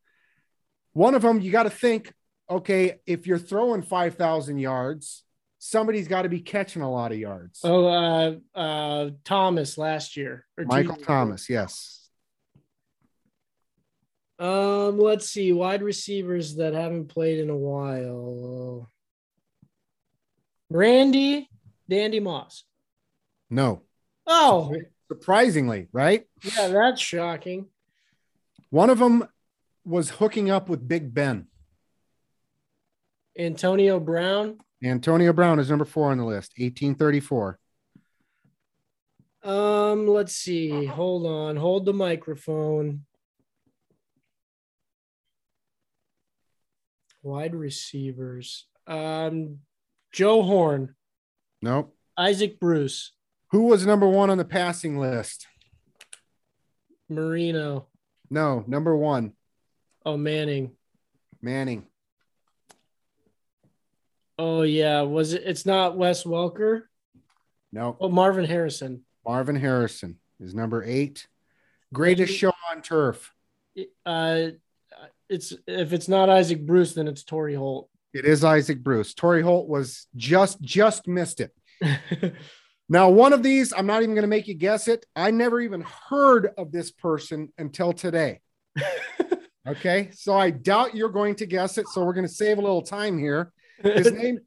One 0.93 1.15
of 1.15 1.23
them, 1.23 1.41
you 1.41 1.51
got 1.51 1.65
to 1.65 1.71
think, 1.71 2.13
okay, 2.49 3.01
if 3.07 3.27
you're 3.27 3.39
throwing 3.39 3.83
5,000 3.83 4.59
yards, 4.59 5.24
somebody's 5.65 6.09
got 6.09 6.23
to 6.23 6.29
be 6.29 6.41
catching 6.41 6.83
a 6.83 6.91
lot 6.91 7.11
of 7.11 7.19
yards. 7.19 7.61
oh, 7.65 7.87
uh, 7.87 8.35
uh, 8.55 9.11
Thomas 9.25 9.79
last 9.79 10.17
year. 10.17 10.45
Michael 10.59 10.97
ago. 10.97 11.05
Thomas, 11.05 11.49
yes. 11.49 12.11
Um, 14.39 14.99
let's 14.99 15.31
see, 15.31 15.53
wide 15.53 15.83
receivers 15.83 16.57
that 16.57 16.75
haven't 16.75 17.09
played 17.09 17.39
in 17.39 17.49
a 17.49 17.57
while. 17.57 18.91
Randy, 20.69 21.49
Dandy 21.89 22.21
Moss. 22.21 22.65
No. 23.49 23.83
Oh, 24.27 24.75
Surprisingly, 25.09 25.89
right? 25.93 26.27
yeah, 26.43 26.69
that's 26.69 27.01
shocking. 27.01 27.67
One 28.71 28.91
of 28.91 28.99
them 28.99 29.29
was 29.85 30.11
hooking 30.11 30.51
up 30.51 30.69
with 30.69 30.87
Big 30.87 31.15
Ben. 31.15 31.47
Antonio 33.39 34.01
Brown. 34.01 34.59
Antonio 34.83 35.33
Brown 35.33 35.59
is 35.59 35.71
number 35.71 35.85
four 35.85 36.11
on 36.11 36.19
the 36.19 36.25
list, 36.25 36.53
1834. 36.59 37.59
Um, 39.43 40.07
let's 40.07 40.35
see. 40.35 40.85
Hold 40.87 41.27
on. 41.27 41.57
Hold 41.57 41.85
the 41.85 41.93
microphone. 41.93 43.05
Wide 47.23 47.55
receivers. 47.55 48.67
Um, 48.87 49.61
Joe 50.13 50.43
Horn, 50.43 50.95
Nope. 51.63 51.97
Isaac 52.19 52.61
Bruce, 52.61 53.13
Who 53.51 53.63
was 53.65 53.87
number 53.87 54.07
one 54.09 54.29
on 54.31 54.37
the 54.39 54.45
passing 54.45 54.99
list? 54.99 55.47
Marino. 57.09 57.87
No, 58.31 58.63
number 58.67 58.95
one, 58.97 59.33
Oh, 60.05 60.17
Manning. 60.19 60.73
Manning. 61.41 61.87
Oh 64.39 64.63
yeah, 64.63 65.03
was 65.03 65.33
it? 65.33 65.43
It's 65.45 65.67
not 65.67 65.97
Wes 65.97 66.25
Welker. 66.25 66.83
No, 67.73 67.97
Oh, 68.01 68.09
Marvin 68.09 68.45
Harrison. 68.45 69.05
Marvin 69.25 69.57
Harrison 69.57 70.19
is 70.41 70.55
number 70.55 70.85
eight. 70.85 71.27
Greatest 71.93 72.35
show 72.35 72.53
on 72.71 72.83
turf. 72.83 73.33
Uh, 74.05 74.49
it's 75.29 75.53
if 75.67 75.93
it's 75.93 76.09
not 76.09 76.29
Isaac 76.29 76.65
Bruce, 76.67 76.95
then 76.95 77.09
it's 77.09 77.25
Torry 77.25 77.55
Holt. 77.55 77.89
It 78.13 78.25
is 78.25 78.45
Isaac 78.45 78.83
Bruce. 78.83 79.15
Torry 79.15 79.43
Holt 79.43 79.69
was 79.69 80.07
just 80.17 80.61
just 80.61 81.09
missed 81.09 81.41
it. 81.41 81.53
Now, 82.87 83.09
one 83.09 83.33
of 83.33 83.43
these, 83.43 83.73
I'm 83.73 83.87
not 83.87 84.03
even 84.03 84.15
going 84.15 84.25
to 84.25 84.29
make 84.29 84.47
you 84.47 84.53
guess 84.53 84.89
it. 84.89 85.07
I 85.17 85.31
never 85.31 85.59
even 85.59 85.81
heard 86.11 86.51
of 86.59 86.71
this 86.71 86.91
person 86.91 87.51
until 87.59 87.93
today. 87.95 88.41
Okay, 89.67 90.11
so 90.13 90.35
I 90.37 90.51
doubt 90.51 90.95
you're 90.95 91.09
going 91.09 91.37
to 91.37 91.47
guess 91.47 91.79
it. 91.79 91.89
So 91.89 92.05
we're 92.05 92.13
going 92.13 92.27
to 92.27 92.33
save 92.33 92.59
a 92.59 92.61
little 92.61 92.83
time 92.83 93.17
here. 93.19 93.51
His 93.83 94.11
name, 94.13 94.41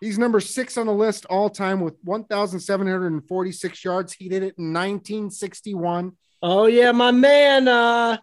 he's 0.00 0.18
number 0.18 0.40
six 0.40 0.76
on 0.76 0.86
the 0.86 0.92
list 0.92 1.24
all 1.26 1.50
time 1.50 1.80
with 1.80 1.94
1,746 2.04 3.84
yards. 3.84 4.12
He 4.12 4.28
did 4.28 4.42
it 4.42 4.58
in 4.58 4.72
1961. 4.72 6.12
oh 6.42 6.66
yeah, 6.66 6.92
my 6.92 7.10
man. 7.10 7.68
Uh, 7.68 8.18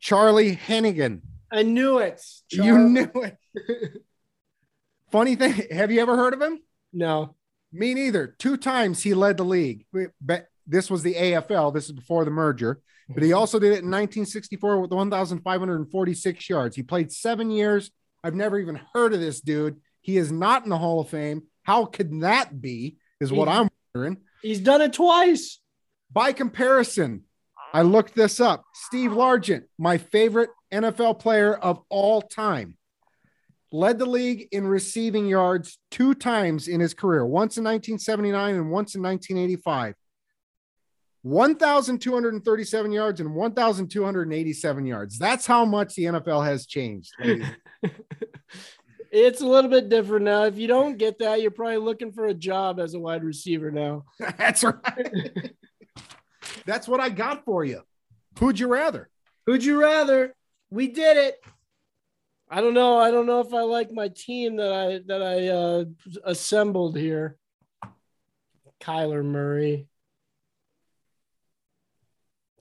Charlie 0.00 0.56
Hennigan. 0.56 1.22
I 1.50 1.62
knew 1.62 1.98
it. 1.98 2.20
You 2.50 2.78
knew 2.78 3.10
it. 3.14 3.38
Funny 5.12 5.36
thing, 5.36 5.52
have 5.70 5.92
you 5.92 6.00
ever 6.00 6.16
heard 6.16 6.34
of 6.34 6.42
him? 6.42 6.58
No. 6.92 7.36
Me 7.72 7.94
neither. 7.94 8.34
Two 8.38 8.56
times 8.56 9.02
he 9.02 9.14
led 9.14 9.36
the 9.36 9.44
league. 9.44 9.86
But 10.20 10.48
this 10.66 10.90
was 10.90 11.02
the 11.02 11.14
AFL. 11.14 11.72
This 11.72 11.86
is 11.86 11.92
before 11.92 12.24
the 12.24 12.30
merger. 12.30 12.80
But 13.08 13.22
he 13.22 13.32
also 13.40 13.58
did 13.58 13.68
it 13.68 13.82
in 13.82 13.90
1964 13.90 14.80
with 14.80 14.90
1,546 14.90 16.48
yards. 16.50 16.76
He 16.76 16.82
played 16.82 17.12
seven 17.12 17.50
years. 17.50 17.90
I've 18.24 18.34
never 18.34 18.58
even 18.58 18.80
heard 18.94 19.12
of 19.12 19.20
this 19.20 19.42
dude. 19.42 19.80
He 20.00 20.16
is 20.16 20.32
not 20.32 20.64
in 20.64 20.70
the 20.70 20.78
Hall 20.78 21.00
of 21.00 21.10
Fame. 21.10 21.42
How 21.62 21.84
could 21.84 22.22
that 22.22 22.60
be? 22.60 22.96
Is 23.20 23.30
what 23.30 23.48
I'm 23.48 23.68
wondering. 23.94 24.16
He's 24.42 24.60
done 24.60 24.80
it 24.80 24.94
twice. 24.94 25.60
By 26.10 26.32
comparison, 26.32 27.24
I 27.72 27.82
looked 27.82 28.14
this 28.14 28.40
up. 28.40 28.64
Steve 28.72 29.10
Largent, 29.10 29.64
my 29.78 29.98
favorite 29.98 30.50
NFL 30.72 31.18
player 31.20 31.54
of 31.54 31.80
all 31.90 32.22
time. 32.22 32.78
Led 33.72 33.98
the 33.98 34.06
league 34.06 34.48
in 34.52 34.66
receiving 34.66 35.26
yards 35.26 35.78
two 35.90 36.14
times 36.14 36.68
in 36.68 36.80
his 36.80 36.94
career, 36.94 37.26
once 37.26 37.56
in 37.56 37.64
1979 37.64 38.54
and 38.54 38.70
once 38.70 38.94
in 38.94 39.02
1985. 39.02 39.94
1,237 41.24 42.92
yards 42.92 43.20
and 43.20 43.34
1,287 43.34 44.86
yards. 44.86 45.18
That's 45.18 45.46
how 45.46 45.64
much 45.64 45.94
the 45.94 46.04
NFL 46.04 46.44
has 46.44 46.66
changed. 46.66 47.12
it's 49.10 49.40
a 49.40 49.46
little 49.46 49.70
bit 49.70 49.88
different 49.88 50.26
now. 50.26 50.44
If 50.44 50.58
you 50.58 50.66
don't 50.66 50.98
get 50.98 51.20
that, 51.20 51.40
you're 51.40 51.50
probably 51.50 51.78
looking 51.78 52.12
for 52.12 52.26
a 52.26 52.34
job 52.34 52.78
as 52.78 52.92
a 52.92 53.00
wide 53.00 53.24
receiver 53.24 53.70
now. 53.70 54.04
That's 54.36 54.62
right. 54.62 55.54
That's 56.66 56.86
what 56.86 57.00
I 57.00 57.08
got 57.08 57.46
for 57.46 57.64
you. 57.64 57.80
Who'd 58.38 58.58
you 58.58 58.68
rather? 58.68 59.08
Who'd 59.46 59.64
you 59.64 59.80
rather? 59.80 60.34
We 60.68 60.88
did 60.88 61.16
it. 61.16 61.36
I 62.50 62.60
don't 62.60 62.74
know. 62.74 62.98
I 62.98 63.10
don't 63.10 63.26
know 63.26 63.40
if 63.40 63.54
I 63.54 63.62
like 63.62 63.90
my 63.90 64.08
team 64.08 64.56
that 64.56 64.72
I 64.72 65.00
that 65.06 65.22
I 65.22 65.48
uh, 65.48 65.84
assembled 66.22 66.98
here. 66.98 67.38
Kyler 68.82 69.24
Murray. 69.24 69.88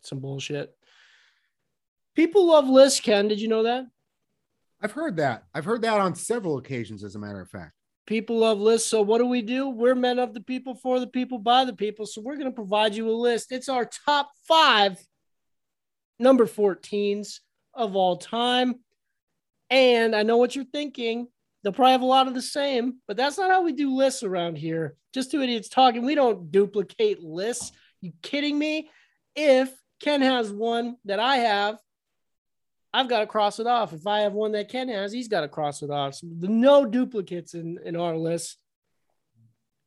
Some 0.03 0.19
bullshit. 0.19 0.75
People 2.15 2.47
love 2.47 2.67
lists, 2.67 2.99
Ken. 2.99 3.27
Did 3.27 3.41
you 3.41 3.47
know 3.47 3.63
that? 3.63 3.85
I've 4.81 4.91
heard 4.91 5.17
that. 5.17 5.45
I've 5.53 5.65
heard 5.65 5.81
that 5.83 5.99
on 5.99 6.13
several 6.13 6.57
occasions, 6.57 7.03
as 7.03 7.15
a 7.15 7.19
matter 7.19 7.41
of 7.41 7.49
fact. 7.49 7.71
People 8.05 8.39
love 8.39 8.59
lists. 8.59 8.89
So 8.89 9.01
what 9.01 9.19
do 9.19 9.25
we 9.25 9.41
do? 9.41 9.69
We're 9.69 9.95
men 9.95 10.19
of 10.19 10.33
the 10.33 10.41
people, 10.41 10.75
for 10.75 10.99
the 10.99 11.07
people, 11.07 11.39
by 11.39 11.63
the 11.63 11.73
people. 11.73 12.05
So 12.05 12.21
we're 12.21 12.35
going 12.35 12.51
to 12.51 12.55
provide 12.55 12.93
you 12.93 13.09
a 13.09 13.13
list. 13.13 13.51
It's 13.51 13.69
our 13.69 13.89
top 14.05 14.29
five 14.45 14.97
number 16.19 16.45
14s 16.45 17.39
of 17.73 17.95
all 17.95 18.17
time. 18.17 18.75
And 19.69 20.15
I 20.15 20.23
know 20.23 20.37
what 20.37 20.55
you're 20.55 20.65
thinking. 20.65 21.27
They'll 21.63 21.71
probably 21.71 21.93
have 21.93 22.01
a 22.01 22.05
lot 22.05 22.27
of 22.27 22.33
the 22.33 22.41
same, 22.41 22.99
but 23.07 23.15
that's 23.15 23.37
not 23.37 23.49
how 23.49 23.63
we 23.63 23.71
do 23.71 23.95
lists 23.95 24.21
around 24.21 24.57
here. 24.57 24.97
Just 25.13 25.31
two 25.31 25.41
idiots 25.41 25.69
talking. 25.69 26.05
We 26.05 26.13
don't 26.13 26.51
duplicate 26.51 27.23
lists. 27.23 27.71
You 28.01 28.11
kidding 28.21 28.59
me? 28.59 28.89
If 29.33 29.71
Ken 30.03 30.21
has 30.21 30.51
one 30.51 30.97
that 31.05 31.19
I 31.19 31.37
have, 31.37 31.77
I've 32.93 33.09
got 33.09 33.21
to 33.21 33.27
cross 33.27 33.59
it 33.59 33.67
off. 33.67 33.93
If 33.93 34.05
I 34.05 34.19
have 34.19 34.33
one 34.33 34.51
that 34.51 34.69
Ken 34.69 34.89
has, 34.89 35.11
he's 35.11 35.29
got 35.29 35.41
to 35.41 35.47
cross 35.47 35.81
it 35.81 35.89
off. 35.89 36.15
So 36.15 36.27
no 36.29 36.85
duplicates 36.85 37.53
in, 37.53 37.79
in 37.83 37.95
our 37.95 38.17
list. 38.17 38.57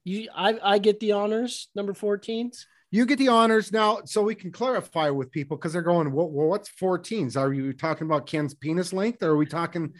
You, 0.04 0.28
I, 0.34 0.58
I 0.62 0.78
get 0.78 1.00
the 1.00 1.12
honors, 1.12 1.68
number 1.74 1.92
14s. 1.92 2.64
You 2.90 3.04
get 3.04 3.18
the 3.18 3.28
honors 3.28 3.72
now, 3.72 4.00
so 4.06 4.22
we 4.22 4.34
can 4.34 4.50
clarify 4.50 5.10
with 5.10 5.30
people 5.30 5.56
because 5.56 5.72
they're 5.72 5.82
going, 5.82 6.10
well, 6.12 6.30
well, 6.30 6.48
what's 6.48 6.70
14s? 6.70 7.36
Are 7.36 7.52
you 7.52 7.72
talking 7.72 8.06
about 8.06 8.26
Ken's 8.26 8.54
penis 8.54 8.92
length 8.92 9.22
or 9.22 9.32
are 9.32 9.36
we 9.36 9.46
talking 9.46 9.92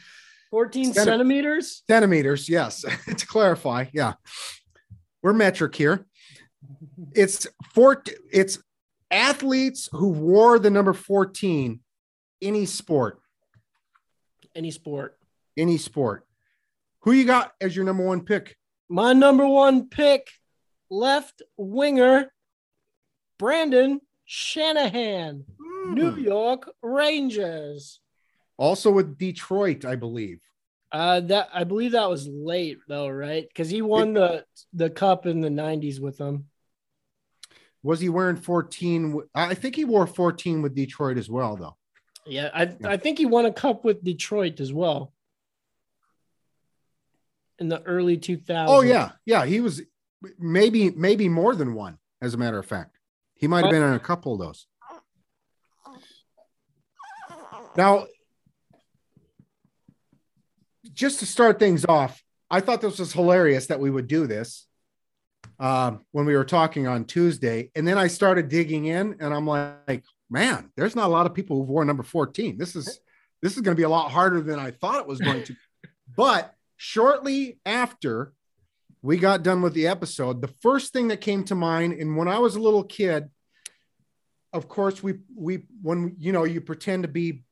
14 0.50 0.92
Centi- 0.92 0.94
centimeters? 0.94 1.82
centimeters? 1.88 2.48
Yes, 2.48 2.84
to 3.16 3.26
clarify. 3.26 3.86
Yeah. 3.92 4.14
We're 5.22 5.34
metric 5.34 5.74
here. 5.74 6.06
It's 7.14 7.46
four, 7.74 8.02
it's 8.32 8.58
athletes 9.11 9.88
who 9.92 10.09
wore 10.09 10.59
the 10.59 10.70
number 10.70 10.92
14 10.92 11.80
any 12.42 12.66
sport, 12.66 13.20
Any 14.54 14.70
sport. 14.70 15.18
any 15.57 15.78
sport. 15.78 16.26
Who 17.02 17.12
you 17.12 17.24
got 17.24 17.52
as 17.61 17.74
your 17.74 17.84
number 17.84 18.04
one 18.04 18.22
pick? 18.24 18.57
My 18.88 19.12
number 19.12 19.46
one 19.46 19.88
pick, 19.88 20.28
left 20.90 21.42
winger, 21.57 22.32
Brendan 23.38 24.00
Shanahan, 24.24 25.44
New 25.86 26.11
Hmm. 26.11 26.20
York 26.20 26.70
Rangers. 26.82 28.00
Also 28.59 28.90
with 28.90 29.18
Detroit, 29.18 29.84
I 29.84 29.96
believe. 29.96 30.40
Uh, 30.92 31.20
that 31.20 31.48
I 31.52 31.64
believe 31.64 31.92
that 31.92 32.09
was 32.09 32.26
late 32.28 32.78
though, 32.88 33.09
right? 33.09 33.46
Because 33.48 33.68
he 33.68 33.82
won 33.82 34.14
the 34.14 34.44
the 34.72 34.88
cup 34.90 35.26
in 35.26 35.40
the 35.40 35.48
'90s 35.50 36.00
with 36.00 36.16
them. 36.16 36.48
Was 37.87 38.01
he 38.01 38.09
wearing 38.09 38.34
14? 38.34 39.22
I 39.32 39.55
think 39.55 39.76
he 39.76 39.84
wore 39.84 40.09
14 40.09 40.61
with 40.61 40.74
Detroit 40.74 41.18
as 41.18 41.30
well, 41.30 41.55
though. 41.57 41.76
Yeah, 42.26 42.51
I 42.53 42.74
I 42.84 42.97
think 42.97 43.16
he 43.18 43.26
won 43.26 43.47
a 43.47 43.53
cup 43.53 43.84
with 43.84 44.03
Detroit 44.03 44.59
as 44.59 44.72
well 44.72 45.12
in 47.61 47.68
the 47.68 47.80
early 47.84 48.18
2000s. 48.18 48.66
Oh 48.68 48.80
yeah, 48.80 49.12
yeah. 49.24 49.47
He 49.47 49.61
was 49.61 49.82
maybe 50.37 50.91
maybe 50.91 51.28
more 51.28 51.55
than 51.55 51.74
one. 51.74 51.99
As 52.20 52.34
a 52.34 52.37
matter 52.37 52.59
of 52.59 52.66
fact, 52.66 52.99
he 53.37 53.47
might 53.47 53.62
have 53.62 53.70
been 53.70 53.84
in 53.84 53.93
a 53.93 54.01
couple 54.01 54.32
of 54.32 54.41
those. 54.41 54.66
Now, 57.76 58.07
just 60.93 61.20
to 61.20 61.26
start 61.26 61.61
things 61.61 61.84
off, 61.84 62.20
I 62.51 62.59
thought 62.59 62.80
this 62.80 62.99
was 62.99 63.12
hilarious 63.12 63.66
that 63.66 63.78
we 63.78 63.91
would 63.91 64.09
do 64.09 64.26
this 64.26 64.66
um, 65.59 66.04
when 66.12 66.26
we 66.26 66.36
were 66.36 66.44
talking 66.44 66.86
on 66.86 67.04
Tuesday, 67.04 67.70
and 67.74 67.86
then 67.86 67.98
I 67.98 68.09
started 68.09 68.48
digging 68.48 68.86
in, 68.86 69.16
and 69.20 69.32
I'm 69.32 69.46
like, 69.46 70.04
man, 70.30 70.70
there's 70.76 70.96
not 70.96 71.07
a 71.07 71.12
lot 71.12 71.26
of 71.26 71.34
people 71.34 71.59
who've 71.59 71.68
worn 71.68 71.86
number 71.86 72.02
14. 72.02 72.59
This 72.59 72.76
is 72.76 73.00
this 73.42 73.54
is 73.54 73.61
going 73.61 73.74
to 73.76 73.80
be 73.80 73.84
a 73.84 73.88
lot 73.88 74.11
harder 74.11 74.40
than 74.40 74.59
I 74.59 74.70
thought 74.70 75.00
it 75.00 75.07
was 75.07 75.20
going 75.20 75.44
to. 75.44 75.54
but 76.16 76.54
shortly 76.76 77.59
after 77.64 78.32
we 79.02 79.18
got 79.18 79.42
done 79.42 79.62
with 79.62 79.74
the 79.74 79.86
episode, 79.86 80.40
the 80.40 80.52
first 80.62 80.92
thing 80.92 81.09
that 81.09 81.20
came 81.20 81.44
to 81.44 81.54
mind, 81.54 81.92
and 81.94 82.16
when 82.16 82.28
I 82.28 82.38
was 82.38 82.57
a 82.57 82.61
little 82.61 82.82
kid, 82.82 83.28
of 84.52 84.68
course, 84.68 85.02
we 85.02 85.14
we 85.34 85.64
when 85.82 86.16
you 86.18 86.32
know 86.32 86.44
you 86.44 86.61
pretend 86.61 87.04
to 87.04 87.09
be 87.09 87.44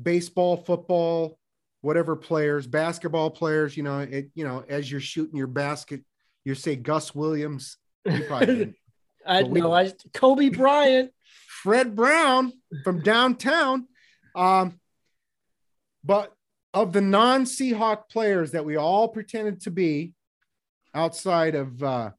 baseball, 0.00 0.56
football, 0.56 1.38
whatever 1.80 2.16
players, 2.16 2.66
basketball 2.66 3.30
players, 3.30 3.76
you 3.76 3.82
know, 3.82 4.00
it 4.00 4.30
you 4.34 4.44
know, 4.44 4.64
as 4.68 4.90
you're 4.90 5.00
shooting 5.00 5.36
your 5.36 5.46
basket, 5.46 6.00
you 6.44 6.54
say 6.54 6.76
Gus 6.76 7.14
Williams. 7.14 7.76
You 8.04 8.24
probably 8.24 8.46
didn't. 8.46 8.76
I 9.26 9.42
know. 9.42 9.72
I 9.72 9.92
Kobe 10.12 10.50
Bryant. 10.50 11.10
Fred 11.62 11.96
Brown 11.96 12.52
from 12.82 13.00
downtown. 13.00 13.88
Um, 14.36 14.78
but 16.04 16.32
of 16.74 16.92
the 16.92 17.00
non-Seahawk 17.00 18.10
players 18.10 18.50
that 18.50 18.66
we 18.66 18.76
all 18.76 19.08
pretended 19.08 19.62
to 19.62 19.70
be 19.70 20.12
outside 20.94 21.54
of 21.54 21.82
uh, 21.82 22.10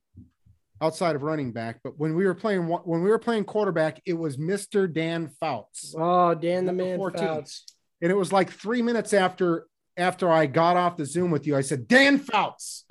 outside 0.82 1.16
of 1.16 1.24
running 1.24 1.52
back, 1.52 1.80
but 1.84 1.98
when 1.98 2.16
we 2.16 2.26
were 2.26 2.36
playing 2.36 2.68
when 2.68 3.02
we 3.02 3.10
were 3.10 3.20
playing 3.20 3.46
quarterback, 3.46 4.02
it 4.06 4.14
was 4.14 4.38
Mr. 4.38 4.92
Dan 4.92 5.30
Fouts. 5.40 5.96
Oh, 5.98 6.34
Dan 6.34 6.66
the 6.66 6.74
man 6.74 6.98
14. 6.98 7.20
Fouts. 7.20 7.66
And 8.02 8.12
it 8.12 8.16
was 8.16 8.34
like 8.34 8.52
three 8.52 8.82
minutes 8.82 9.14
after 9.14 9.68
after 9.98 10.32
I 10.32 10.46
got 10.46 10.78
off 10.78 10.98
the 10.98 11.06
Zoom 11.06 11.32
with 11.32 11.48
you, 11.48 11.56
I 11.56 11.62
said, 11.62 11.88
Dan 11.88 12.20
Fouts. 12.20 12.85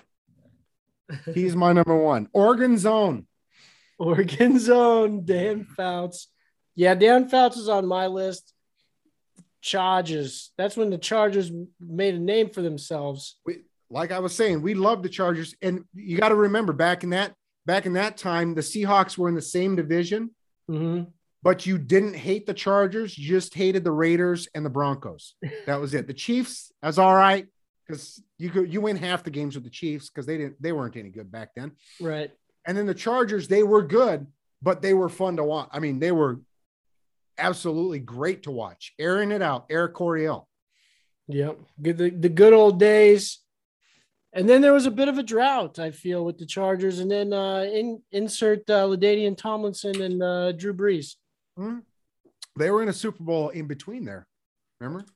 He's 1.35 1.55
my 1.57 1.73
number 1.73 1.97
one. 1.97 2.29
Oregon 2.33 2.79
zone. 2.79 3.27
Oregon 3.99 4.59
Zone, 4.59 5.25
Dan 5.25 5.65
Fouts. 5.77 6.29
Yeah, 6.75 6.95
Dan 6.97 7.29
Fouts 7.29 7.57
is 7.57 7.69
on 7.69 7.87
my 7.87 8.09
list. 8.09 8.53
Chargers. 9.61 10.51
That's 10.59 10.77
when 10.77 10.91
the 10.91 10.99
Chargers 10.99 11.51
made 11.81 12.15
a 12.15 12.19
name 12.19 12.51
for 12.51 12.61
themselves. 12.61 13.37
we, 13.47 13.59
like 13.91 14.13
I 14.13 14.19
was 14.19 14.35
saying, 14.35 14.63
we 14.63 14.75
love 14.75 15.03
the 15.03 15.09
Chargers, 15.09 15.55
and 15.63 15.85
you 15.95 16.19
got 16.19 16.31
to 16.31 16.35
remember 16.35 16.73
back 16.73 17.05
in 17.05 17.11
that 17.11 17.35
back 17.67 17.87
in 17.87 17.95
that 17.95 18.17
time, 18.19 18.55
the 18.55 18.61
Seahawks 18.61 19.17
were 19.17 19.29
in 19.29 19.35
the 19.35 19.41
same 19.43 19.75
division, 19.77 20.31
Mhm. 20.71 21.07
but 21.43 21.65
you 21.65 21.79
didn't 21.79 22.15
hate 22.15 22.45
the 22.47 22.53
Chargers, 22.53 23.17
you 23.17 23.27
just 23.27 23.55
hated 23.55 23.85
the 23.85 23.93
Raiders 23.93 24.49
and 24.55 24.67
the 24.67 24.71
Broncos. 24.71 25.35
That 25.67 25.81
was 25.81 25.95
it. 25.95 26.07
The 26.07 26.13
Chiefs, 26.15 26.73
that's 26.83 26.99
all 26.99 27.15
right 27.15 27.47
because 27.87 28.23
you 28.39 28.51
could 28.51 28.73
you 28.73 28.81
win 28.81 28.97
half 28.97 29.23
the 29.25 29.31
games 29.31 29.55
with 29.55 29.65
the 29.65 29.71
Chiefs 29.71 30.09
because 30.09 30.27
they 30.27 30.39
didn't 30.39 30.61
they 30.61 30.73
weren't 30.73 30.97
any 30.97 31.11
good 31.11 31.31
back 31.31 31.51
then. 31.55 31.73
Right. 32.01 32.31
And 32.67 32.77
then 32.77 32.87
the 32.87 32.95
Chargers, 32.95 33.49
they 33.49 33.63
were 33.63 33.83
good, 33.83 34.27
but 34.63 34.81
they 34.81 34.95
were 34.95 35.09
fun 35.09 35.37
to 35.37 35.45
watch. 35.45 35.69
I 35.71 35.81
mean, 35.81 35.99
they 35.99 36.13
were 36.13 36.41
absolutely 37.37 37.99
great 37.99 38.45
to 38.45 38.51
watch. 38.51 38.95
Airing 38.99 39.33
it 39.33 39.43
out, 39.43 39.67
Air 39.71 39.89
Coryell. 39.89 40.49
Yep. 41.29 41.59
Good 41.83 41.99
the, 41.99 42.11
the 42.11 42.29
good 42.29 42.53
old 42.53 42.79
days. 42.79 43.41
And 44.33 44.49
then 44.49 44.63
there 44.63 44.73
was 44.73 44.87
a 44.87 44.91
bit 44.91 45.07
of 45.07 45.17
a 45.17 45.23
drought, 45.23 45.79
I 45.79 45.93
feel, 45.93 46.25
with 46.25 46.39
the 46.39 46.47
Chargers. 46.47 46.99
And 46.99 47.09
then 47.09 47.33
uh, 47.33 47.61
in, 47.61 48.03
insert 48.11 48.69
uh, 48.69 48.85
LaDainian 48.87 49.37
Tomlinson 49.37 50.03
and 50.03 50.21
uh, 50.21 50.53
Drew 50.53 50.75
Brees. 50.75 51.15
Hmm? 51.57 51.79
They 52.59 52.71
were 52.71 52.83
in 52.83 52.89
a 52.89 52.93
Super 52.93 53.23
Bowl 53.23 53.51
in 53.51 53.67
between 53.69 54.05
there. 54.05 54.27
Remember? 54.81 55.07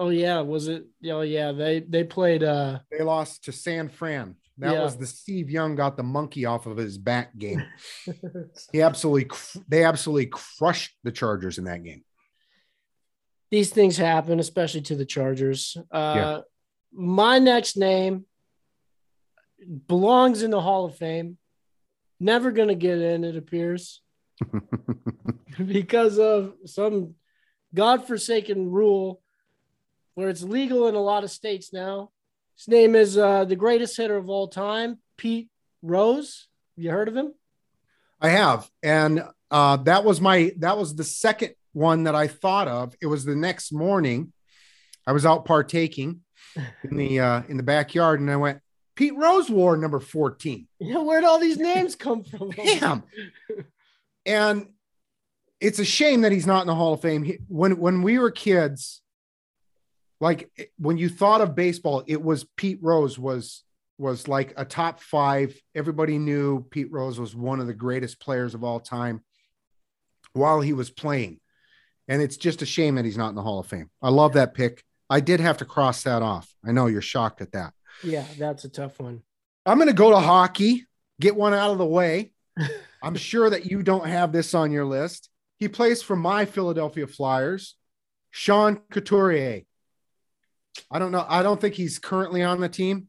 Oh 0.00 0.10
yeah, 0.10 0.40
was 0.40 0.68
it? 0.68 0.86
Oh 1.10 1.22
yeah, 1.22 1.50
they 1.52 1.80
they 1.80 2.04
played. 2.04 2.42
uh 2.44 2.78
They 2.90 3.02
lost 3.02 3.44
to 3.44 3.52
San 3.52 3.88
Fran. 3.88 4.36
That 4.58 4.72
Yeah. 4.74 4.82
was 4.84 4.96
the 4.96 5.06
Steve 5.06 5.50
Young 5.50 5.74
got 5.74 5.96
the 5.96 6.02
monkey 6.04 6.44
off 6.44 6.66
of 6.66 6.76
his 6.76 6.96
back 6.98 7.36
game. 7.36 7.64
he 8.72 8.80
absolutely, 8.82 9.24
cr- 9.26 9.58
they 9.68 9.84
absolutely 9.84 10.26
crushed 10.26 10.96
the 11.04 11.12
Chargers 11.12 11.58
in 11.58 11.64
that 11.64 11.82
game. 11.84 12.04
These 13.50 13.70
things 13.70 13.96
happen, 13.96 14.40
especially 14.40 14.82
to 14.82 14.96
the 14.96 15.04
Chargers. 15.06 15.76
Uh, 15.92 16.14
Yeah. 16.16 16.40
My 16.92 17.38
next 17.38 17.76
name 17.76 18.24
belongs 19.86 20.42
in 20.42 20.50
the 20.50 20.60
Hall 20.60 20.84
of 20.86 20.96
Fame. 20.96 21.38
Never 22.20 22.50
gonna 22.52 22.74
get 22.74 22.98
in, 22.98 23.22
it 23.24 23.36
appears, 23.36 24.00
because 25.64 26.18
of 26.18 26.54
some 26.66 27.14
godforsaken 27.74 28.70
rule 28.70 29.22
where 30.18 30.28
it's 30.28 30.42
legal 30.42 30.88
in 30.88 30.96
a 30.96 31.00
lot 31.00 31.22
of 31.22 31.30
states 31.30 31.72
now. 31.72 32.10
His 32.56 32.66
name 32.66 32.96
is 32.96 33.16
uh, 33.16 33.44
the 33.44 33.54
greatest 33.54 33.96
hitter 33.96 34.16
of 34.16 34.28
all 34.28 34.48
time, 34.48 34.98
Pete 35.16 35.48
Rose. 35.80 36.48
Have 36.76 36.84
you 36.84 36.90
heard 36.90 37.06
of 37.06 37.14
him? 37.14 37.34
I 38.20 38.30
have, 38.30 38.68
and 38.82 39.22
uh, 39.48 39.76
that 39.76 40.02
was 40.02 40.20
my 40.20 40.52
that 40.58 40.76
was 40.76 40.96
the 40.96 41.04
second 41.04 41.54
one 41.72 42.02
that 42.02 42.16
I 42.16 42.26
thought 42.26 42.66
of. 42.66 42.96
It 43.00 43.06
was 43.06 43.24
the 43.24 43.36
next 43.36 43.72
morning. 43.72 44.32
I 45.06 45.12
was 45.12 45.24
out 45.24 45.44
partaking 45.44 46.22
in 46.82 46.96
the 46.96 47.20
uh, 47.20 47.42
in 47.48 47.56
the 47.56 47.62
backyard, 47.62 48.18
and 48.18 48.28
I 48.28 48.34
went. 48.34 48.58
Pete 48.96 49.16
Rose 49.16 49.48
wore 49.48 49.76
number 49.76 50.00
fourteen. 50.00 50.66
Yeah, 50.80 50.98
where'd 50.98 51.22
all 51.22 51.38
these 51.38 51.58
names 51.70 51.94
come 51.94 52.24
from? 52.24 52.50
Damn. 52.50 53.04
and 54.26 54.66
it's 55.60 55.78
a 55.78 55.84
shame 55.84 56.22
that 56.22 56.32
he's 56.32 56.46
not 56.46 56.62
in 56.62 56.66
the 56.66 56.74
Hall 56.74 56.94
of 56.94 57.02
Fame. 57.02 57.22
He, 57.22 57.38
when 57.46 57.78
when 57.78 58.02
we 58.02 58.18
were 58.18 58.32
kids, 58.32 59.00
like 60.20 60.50
eh, 60.58 60.64
when 60.78 60.98
you 60.98 61.08
thought 61.08 61.40
of 61.40 61.54
baseball, 61.54 62.04
it 62.06 62.22
was 62.22 62.44
Pete 62.56 62.78
Rose 62.82 63.18
was 63.18 63.64
was 63.98 64.28
like 64.28 64.54
a 64.56 64.64
top 64.64 65.00
five. 65.00 65.54
Everybody 65.74 66.18
knew 66.18 66.66
Pete 66.70 66.92
Rose 66.92 67.18
was 67.18 67.34
one 67.34 67.60
of 67.60 67.66
the 67.66 67.74
greatest 67.74 68.20
players 68.20 68.54
of 68.54 68.62
all 68.62 68.80
time 68.80 69.22
while 70.32 70.60
he 70.60 70.72
was 70.72 70.90
playing. 70.90 71.40
And 72.06 72.22
it's 72.22 72.36
just 72.36 72.62
a 72.62 72.66
shame 72.66 72.94
that 72.94 73.04
he's 73.04 73.18
not 73.18 73.30
in 73.30 73.34
the 73.34 73.42
Hall 73.42 73.58
of 73.58 73.66
Fame. 73.66 73.90
I 74.00 74.10
love 74.10 74.34
that 74.34 74.54
pick. 74.54 74.84
I 75.10 75.20
did 75.20 75.40
have 75.40 75.58
to 75.58 75.64
cross 75.64 76.04
that 76.04 76.22
off. 76.22 76.48
I 76.64 76.72
know 76.72 76.86
you're 76.86 77.02
shocked 77.02 77.40
at 77.40 77.52
that. 77.52 77.74
Yeah, 78.02 78.24
that's 78.38 78.64
a 78.64 78.68
tough 78.68 78.98
one. 79.00 79.22
I'm 79.66 79.78
going 79.78 79.88
to 79.88 79.94
go 79.94 80.10
to 80.10 80.18
hockey, 80.18 80.86
get 81.20 81.36
one 81.36 81.52
out 81.52 81.70
of 81.70 81.78
the 81.78 81.86
way. 81.86 82.32
I'm 83.02 83.16
sure 83.16 83.50
that 83.50 83.66
you 83.66 83.82
don't 83.82 84.06
have 84.06 84.32
this 84.32 84.54
on 84.54 84.70
your 84.70 84.84
list. 84.84 85.28
He 85.58 85.68
plays 85.68 86.02
for 86.02 86.16
my 86.16 86.44
Philadelphia 86.44 87.06
Flyers, 87.06 87.74
Sean 88.30 88.80
Couturier. 88.90 89.62
I 90.90 90.98
don't 90.98 91.12
know. 91.12 91.24
I 91.28 91.42
don't 91.42 91.60
think 91.60 91.74
he's 91.74 91.98
currently 91.98 92.42
on 92.42 92.60
the 92.60 92.68
team, 92.68 93.08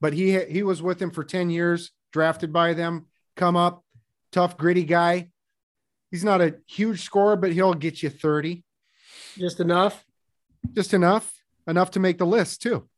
but 0.00 0.12
he 0.12 0.38
he 0.44 0.62
was 0.62 0.82
with 0.82 1.00
him 1.00 1.10
for 1.10 1.24
10 1.24 1.50
years, 1.50 1.90
drafted 2.12 2.52
by 2.52 2.74
them, 2.74 3.06
come 3.36 3.56
up, 3.56 3.84
tough, 4.32 4.56
gritty 4.56 4.84
guy. 4.84 5.30
He's 6.10 6.24
not 6.24 6.40
a 6.40 6.56
huge 6.66 7.02
scorer, 7.02 7.36
but 7.36 7.52
he'll 7.52 7.74
get 7.74 8.02
you 8.02 8.10
30. 8.10 8.64
Just 9.38 9.60
enough. 9.60 10.04
Just 10.72 10.92
enough. 10.92 11.32
Enough 11.66 11.92
to 11.92 12.00
make 12.00 12.18
the 12.18 12.26
list, 12.26 12.62
too. 12.62 12.88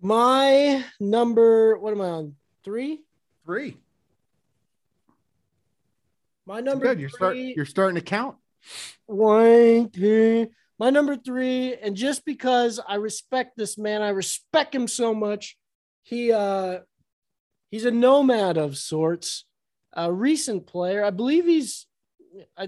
My 0.00 0.84
number, 0.98 1.78
what 1.78 1.92
am 1.92 2.00
I 2.00 2.08
on? 2.08 2.34
Three? 2.64 3.04
Three. 3.44 3.76
My 6.46 6.60
number 6.60 6.86
Good. 6.86 7.00
You're 7.00 7.08
start, 7.08 7.36
you're 7.36 7.64
starting 7.64 7.94
to 7.94 8.00
count. 8.00 8.36
One, 9.06 9.90
two. 9.90 10.48
My 10.78 10.90
number 10.90 11.16
three, 11.16 11.74
and 11.76 11.94
just 11.94 12.24
because 12.24 12.80
I 12.86 12.96
respect 12.96 13.56
this 13.56 13.78
man, 13.78 14.02
I 14.02 14.08
respect 14.08 14.74
him 14.74 14.88
so 14.88 15.14
much. 15.14 15.56
He 16.02 16.32
uh 16.32 16.80
he's 17.70 17.84
a 17.84 17.90
nomad 17.90 18.56
of 18.56 18.76
sorts, 18.76 19.44
a 19.92 20.12
recent 20.12 20.66
player. 20.66 21.04
I 21.04 21.10
believe 21.10 21.46
he's 21.46 21.86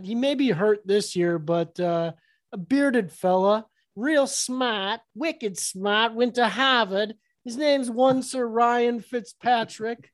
he 0.03 0.15
may 0.15 0.35
be 0.35 0.51
hurt 0.51 0.87
this 0.87 1.17
year, 1.17 1.39
but 1.39 1.79
uh, 1.81 2.13
a 2.53 2.57
bearded 2.57 3.11
fella, 3.11 3.67
real 3.97 4.29
smart, 4.29 5.01
wicked 5.15 5.59
smart, 5.59 6.15
went 6.15 6.37
to 6.37 6.49
Harvard. 6.49 7.15
His 7.45 7.57
name's 7.57 7.91
one 7.91 8.23
Sir 8.23 8.47
Ryan 8.47 9.01
Fitzpatrick. 9.01 10.11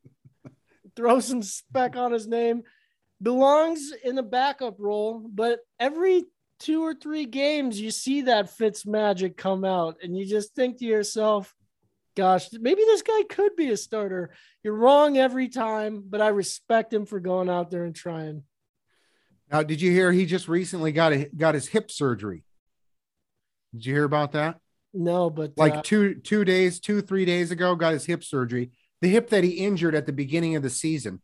Throw 0.96 1.20
some 1.20 1.42
spec 1.42 1.96
on 1.96 2.12
his 2.12 2.26
name 2.26 2.62
belongs 3.22 3.92
in 4.04 4.16
the 4.16 4.22
backup 4.22 4.76
role, 4.78 5.24
but 5.32 5.60
every 5.78 6.24
two 6.62 6.82
or 6.82 6.94
three 6.94 7.26
games 7.26 7.80
you 7.80 7.90
see 7.90 8.22
that 8.22 8.50
Fitz 8.50 8.86
magic 8.86 9.36
come 9.36 9.64
out, 9.64 9.96
and 10.02 10.16
you 10.16 10.24
just 10.24 10.54
think 10.54 10.78
to 10.78 10.84
yourself, 10.84 11.54
gosh, 12.16 12.48
maybe 12.52 12.82
this 12.82 13.02
guy 13.02 13.22
could 13.28 13.56
be 13.56 13.70
a 13.70 13.76
starter. 13.76 14.32
You're 14.62 14.76
wrong 14.76 15.18
every 15.18 15.48
time, 15.48 16.04
but 16.08 16.20
I 16.20 16.28
respect 16.28 16.92
him 16.92 17.06
for 17.06 17.20
going 17.20 17.50
out 17.50 17.70
there 17.70 17.84
and 17.84 17.94
trying. 17.94 18.44
Now, 19.50 19.62
did 19.62 19.82
you 19.82 19.90
hear 19.90 20.12
he 20.12 20.24
just 20.24 20.48
recently 20.48 20.92
got 20.92 21.12
a, 21.12 21.28
got 21.36 21.54
his 21.54 21.68
hip 21.68 21.90
surgery? 21.90 22.44
Did 23.72 23.86
you 23.86 23.94
hear 23.94 24.04
about 24.04 24.32
that? 24.32 24.58
No, 24.94 25.30
but 25.30 25.52
like 25.56 25.76
uh, 25.76 25.82
two 25.82 26.14
two 26.16 26.44
days, 26.44 26.78
two 26.78 27.00
three 27.00 27.24
days 27.24 27.50
ago, 27.50 27.74
got 27.74 27.94
his 27.94 28.04
hip 28.04 28.22
surgery. 28.22 28.70
The 29.00 29.08
hip 29.08 29.30
that 29.30 29.42
he 29.42 29.50
injured 29.52 29.94
at 29.94 30.06
the 30.06 30.12
beginning 30.12 30.54
of 30.54 30.62
the 30.62 30.70
season 30.70 31.20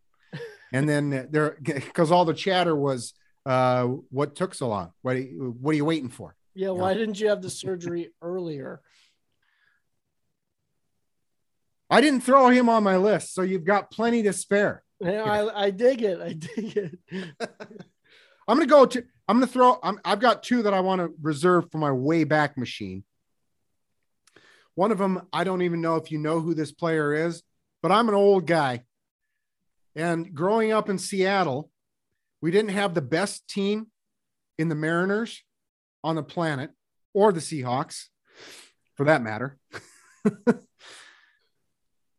and 0.72 0.88
then 0.88 1.28
there 1.30 1.56
because 1.60 2.10
all 2.10 2.24
the 2.24 2.34
chatter 2.34 2.74
was 2.74 3.14
uh 3.48 3.86
what 4.10 4.36
took 4.36 4.54
so 4.54 4.68
long? 4.68 4.92
What 5.00 5.16
are 5.16 5.20
you, 5.20 5.56
what 5.58 5.72
are 5.72 5.76
you 5.76 5.84
waiting 5.86 6.10
for? 6.10 6.36
Yeah 6.54 6.70
why 6.70 6.92
didn't 6.92 7.18
you 7.18 7.28
have 7.30 7.40
the 7.40 7.50
surgery 7.50 8.10
earlier? 8.22 8.82
I 11.90 12.02
didn't 12.02 12.20
throw 12.20 12.50
him 12.50 12.68
on 12.68 12.84
my 12.84 12.98
list 12.98 13.34
so 13.34 13.40
you've 13.40 13.64
got 13.64 13.90
plenty 13.90 14.22
to 14.24 14.34
spare. 14.34 14.84
Yeah, 15.00 15.22
I, 15.22 15.64
I 15.64 15.70
dig 15.70 16.02
it 16.02 16.20
i 16.20 16.32
dig 16.56 16.76
it. 16.76 16.98
I'm 18.48 18.56
gonna 18.56 18.66
go 18.66 18.84
to 18.84 19.04
i'm 19.26 19.36
gonna 19.36 19.46
throw 19.46 19.78
I'm, 19.82 19.98
i've 20.04 20.20
got 20.20 20.42
two 20.42 20.62
that 20.62 20.74
i 20.74 20.80
want 20.80 21.00
to 21.00 21.12
reserve 21.22 21.70
for 21.70 21.78
my 21.78 21.92
way 21.92 22.24
back 22.24 22.58
machine. 22.58 23.04
One 24.74 24.92
of 24.92 24.98
them 24.98 25.22
i 25.32 25.44
don't 25.44 25.62
even 25.62 25.80
know 25.80 25.96
if 25.96 26.10
you 26.12 26.18
know 26.18 26.40
who 26.40 26.52
this 26.52 26.72
player 26.72 27.14
is 27.14 27.42
but 27.82 27.92
i'm 27.92 28.08
an 28.08 28.14
old 28.14 28.46
guy. 28.46 28.84
And 29.94 30.32
growing 30.32 30.70
up 30.70 30.88
in 30.88 30.98
Seattle, 30.98 31.70
we 32.40 32.50
didn't 32.50 32.70
have 32.70 32.94
the 32.94 33.02
best 33.02 33.48
team 33.48 33.88
in 34.58 34.68
the 34.68 34.74
Mariners 34.74 35.42
on 36.04 36.16
the 36.16 36.22
planet 36.22 36.70
or 37.14 37.32
the 37.32 37.40
Seahawks 37.40 38.04
for 38.96 39.04
that 39.04 39.22
matter. 39.22 39.58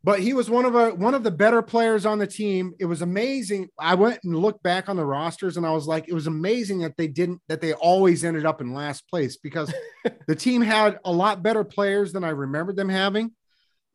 but 0.02 0.20
he 0.20 0.32
was 0.32 0.48
one 0.48 0.64
of 0.64 0.74
a 0.74 0.90
one 0.90 1.14
of 1.14 1.22
the 1.22 1.30
better 1.30 1.62
players 1.62 2.06
on 2.06 2.18
the 2.18 2.26
team. 2.26 2.74
It 2.78 2.86
was 2.86 3.02
amazing. 3.02 3.68
I 3.78 3.94
went 3.94 4.20
and 4.24 4.34
looked 4.36 4.62
back 4.62 4.88
on 4.88 4.96
the 4.96 5.04
rosters 5.04 5.56
and 5.56 5.66
I 5.66 5.72
was 5.72 5.86
like, 5.86 6.08
it 6.08 6.14
was 6.14 6.26
amazing 6.26 6.80
that 6.80 6.96
they 6.96 7.08
didn't 7.08 7.40
that 7.48 7.60
they 7.60 7.72
always 7.74 8.24
ended 8.24 8.46
up 8.46 8.60
in 8.60 8.72
last 8.72 9.08
place 9.08 9.36
because 9.36 9.72
the 10.26 10.34
team 10.34 10.62
had 10.62 10.98
a 11.04 11.12
lot 11.12 11.42
better 11.42 11.64
players 11.64 12.12
than 12.12 12.24
I 12.24 12.30
remembered 12.30 12.76
them 12.76 12.88
having 12.88 13.32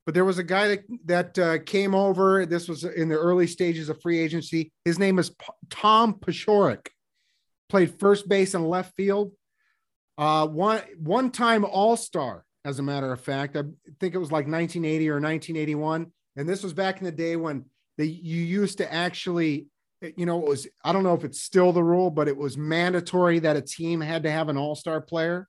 but 0.06 0.14
there 0.14 0.26
was 0.26 0.38
a 0.38 0.44
guy 0.44 0.68
that 0.68 0.84
that 1.06 1.40
uh, 1.40 1.58
came 1.60 1.96
over. 1.96 2.46
This 2.46 2.68
was 2.68 2.84
in 2.84 3.10
the 3.10 3.18
early 3.18 3.48
stages 3.48 3.90
of 3.90 4.02
free 4.02 4.20
agency. 4.20 4.72
His 4.86 5.00
name 5.00 5.18
is 5.18 5.32
P- 5.32 5.48
Tom 5.70 6.14
Paciorek. 6.14 6.88
Played 7.70 8.00
first 8.00 8.30
base 8.30 8.54
and 8.54 8.70
left 8.70 8.96
field. 8.96 9.32
Uh, 10.18 10.48
one 10.48 10.82
one 11.00 11.32
time 11.32 11.66
All 11.66 11.98
Star, 11.98 12.46
as 12.64 12.78
a 12.78 12.84
matter 12.84 13.12
of 13.12 13.20
fact. 13.20 13.58
I 13.58 13.64
think 14.00 14.14
it 14.14 14.20
was 14.20 14.32
like 14.32 14.48
1980 14.48 15.10
or 15.10 15.14
1981, 15.14 16.12
and 16.36 16.48
this 16.48 16.64
was 16.64 16.74
back 16.74 17.00
in 17.00 17.06
the 17.06 17.12
day 17.12 17.36
when 17.36 17.66
you 17.98 18.06
used 18.42 18.78
to 18.80 18.94
actually, 18.94 19.68
you 20.16 20.26
know, 20.26 20.40
it 20.40 20.48
was 20.48 20.68
I 20.84 20.94
don't 20.94 21.04
know 21.04 21.16
if 21.16 21.24
it's 21.24 21.42
still 21.42 21.72
the 21.72 21.84
rule, 21.84 22.12
but 22.12 22.28
it 22.28 22.38
was 22.38 22.58
mandatory 22.58 23.40
that 23.40 23.58
a 23.58 23.62
team 23.62 24.02
had 24.02 24.24
to 24.24 24.32
have 24.32 24.50
an 24.50 24.58
All 24.58 24.76
Star 24.76 25.02
player. 25.02 25.48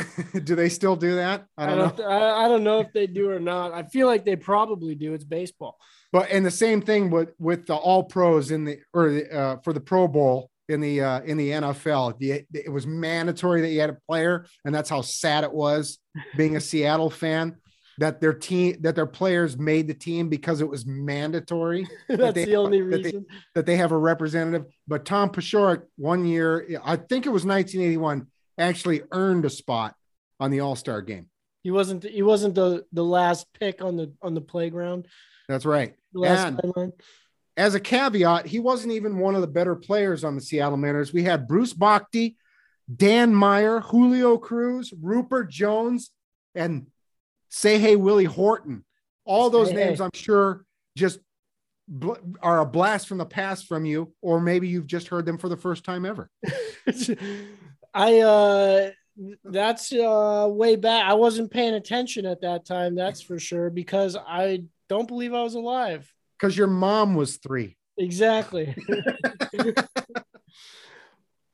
do 0.44 0.54
they 0.54 0.68
still 0.68 0.96
do 0.96 1.16
that? 1.16 1.46
I 1.56 1.66
don't, 1.66 1.78
I 1.78 1.82
don't 1.82 1.98
know. 1.98 2.04
I, 2.06 2.44
I 2.44 2.48
don't 2.48 2.64
know 2.64 2.80
if 2.80 2.92
they 2.92 3.06
do 3.06 3.30
or 3.30 3.40
not. 3.40 3.72
I 3.72 3.82
feel 3.84 4.06
like 4.06 4.24
they 4.24 4.36
probably 4.36 4.94
do. 4.94 5.14
It's 5.14 5.24
baseball. 5.24 5.78
But 6.12 6.30
and 6.30 6.44
the 6.44 6.50
same 6.50 6.82
thing 6.82 7.10
with 7.10 7.30
with 7.38 7.66
the 7.66 7.74
All 7.74 8.04
Pros 8.04 8.50
in 8.50 8.64
the 8.64 8.78
or 8.92 9.10
the, 9.10 9.34
uh, 9.34 9.56
for 9.64 9.72
the 9.72 9.80
Pro 9.80 10.08
Bowl 10.08 10.50
in 10.68 10.80
the 10.80 11.00
uh, 11.00 11.20
in 11.20 11.36
the 11.36 11.50
NFL. 11.50 12.18
The, 12.18 12.44
it 12.52 12.70
was 12.70 12.86
mandatory 12.86 13.60
that 13.62 13.70
you 13.70 13.80
had 13.80 13.90
a 13.90 13.98
player, 14.08 14.46
and 14.64 14.74
that's 14.74 14.90
how 14.90 15.02
sad 15.02 15.44
it 15.44 15.52
was 15.52 15.98
being 16.36 16.56
a 16.56 16.60
Seattle 16.60 17.10
fan 17.10 17.56
that 17.98 18.20
their 18.20 18.32
team 18.32 18.76
that 18.80 18.94
their 18.94 19.06
players 19.06 19.58
made 19.58 19.86
the 19.86 19.94
team 19.94 20.28
because 20.28 20.60
it 20.60 20.68
was 20.68 20.86
mandatory. 20.86 21.86
that's 22.08 22.20
that 22.20 22.34
they, 22.34 22.44
the 22.46 22.56
only 22.56 22.80
that 22.80 22.86
reason 22.86 23.26
they, 23.28 23.36
that 23.54 23.66
they 23.66 23.76
have 23.76 23.92
a 23.92 23.98
representative. 23.98 24.66
But 24.86 25.04
Tom 25.04 25.30
Paciorek, 25.30 25.82
one 25.96 26.24
year, 26.24 26.78
I 26.84 26.96
think 26.96 27.26
it 27.26 27.30
was 27.30 27.44
1981 27.44 28.26
actually 28.62 29.02
earned 29.10 29.44
a 29.44 29.50
spot 29.50 29.94
on 30.40 30.50
the 30.50 30.60
All 30.60 30.76
Star 30.76 31.02
game. 31.02 31.28
He 31.62 31.70
wasn't. 31.70 32.04
He 32.04 32.22
wasn't 32.22 32.54
the 32.54 32.84
the 32.92 33.04
last 33.04 33.46
pick 33.58 33.82
on 33.82 33.96
the 33.96 34.12
on 34.22 34.34
the 34.34 34.40
playground. 34.40 35.06
That's 35.48 35.64
right. 35.64 35.94
And 36.14 36.92
as 37.56 37.74
a 37.74 37.80
caveat, 37.80 38.46
he 38.46 38.58
wasn't 38.58 38.94
even 38.94 39.18
one 39.18 39.34
of 39.34 39.40
the 39.42 39.46
better 39.46 39.76
players 39.76 40.24
on 40.24 40.34
the 40.34 40.40
Seattle 40.40 40.76
Mariners. 40.76 41.12
We 41.12 41.22
had 41.22 41.46
Bruce 41.46 41.74
Bochte, 41.74 42.34
Dan 42.94 43.34
Meyer, 43.34 43.80
Julio 43.80 44.38
Cruz, 44.38 44.92
Rupert 45.00 45.50
Jones, 45.50 46.10
and 46.54 46.86
say 47.48 47.78
hey 47.78 47.96
Willie 47.96 48.24
Horton. 48.24 48.84
All 49.24 49.50
those 49.50 49.70
hey, 49.70 49.76
names, 49.76 49.98
hey. 49.98 50.04
I'm 50.06 50.10
sure, 50.14 50.64
just 50.96 51.20
bl- 51.86 52.14
are 52.40 52.60
a 52.60 52.66
blast 52.66 53.06
from 53.06 53.18
the 53.18 53.26
past 53.26 53.66
from 53.66 53.84
you, 53.84 54.12
or 54.20 54.40
maybe 54.40 54.68
you've 54.68 54.86
just 54.86 55.08
heard 55.08 55.26
them 55.26 55.38
for 55.38 55.48
the 55.48 55.56
first 55.56 55.84
time 55.84 56.04
ever. 56.04 56.28
I 57.94 58.20
uh 58.20 58.90
that's 59.44 59.92
uh 59.92 60.46
way 60.50 60.76
back. 60.76 61.04
I 61.06 61.14
wasn't 61.14 61.50
paying 61.50 61.74
attention 61.74 62.26
at 62.26 62.40
that 62.42 62.64
time, 62.64 62.94
that's 62.94 63.20
for 63.20 63.38
sure, 63.38 63.70
because 63.70 64.16
I 64.16 64.64
don't 64.88 65.08
believe 65.08 65.34
I 65.34 65.42
was 65.42 65.54
alive. 65.54 66.12
Because 66.38 66.56
your 66.56 66.66
mom 66.66 67.14
was 67.14 67.36
three. 67.36 67.76
Exactly. 67.98 68.74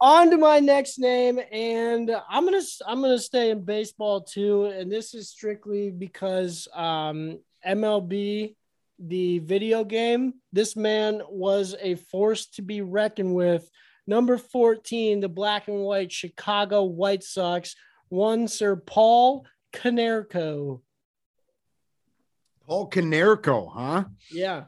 on 0.01 0.31
to 0.31 0.37
my 0.37 0.61
next 0.61 0.99
name 0.99 1.41
and 1.51 2.11
i'm 2.29 2.45
gonna 2.45 2.63
i'm 2.87 3.01
gonna 3.01 3.19
stay 3.19 3.51
in 3.51 3.65
baseball 3.65 4.21
too 4.21 4.67
and 4.67 4.91
this 4.93 5.13
is 5.13 5.29
strictly 5.29 5.91
because 5.91 6.69
um 6.75 7.39
mlb 7.67 8.55
the 9.01 9.39
video 9.41 9.83
game 9.83 10.35
this 10.53 10.77
man 10.77 11.21
was 11.29 11.75
a 11.81 11.97
force 11.97 12.47
to 12.47 12.63
be 12.63 12.81
reckoned 12.81 13.35
with 13.35 13.69
number 14.09 14.37
14 14.37 15.21
the 15.21 15.29
black 15.29 15.69
and 15.69 15.79
white 15.83 16.11
chicago 16.11 16.83
white 16.83 17.23
sox 17.23 17.77
one 18.09 18.49
sir 18.49 18.75
paul 18.75 19.47
Konerko. 19.73 20.81
Paul 22.67 22.91
Konerko, 22.91 23.73
huh? 23.73 24.05
Yeah. 24.31 24.65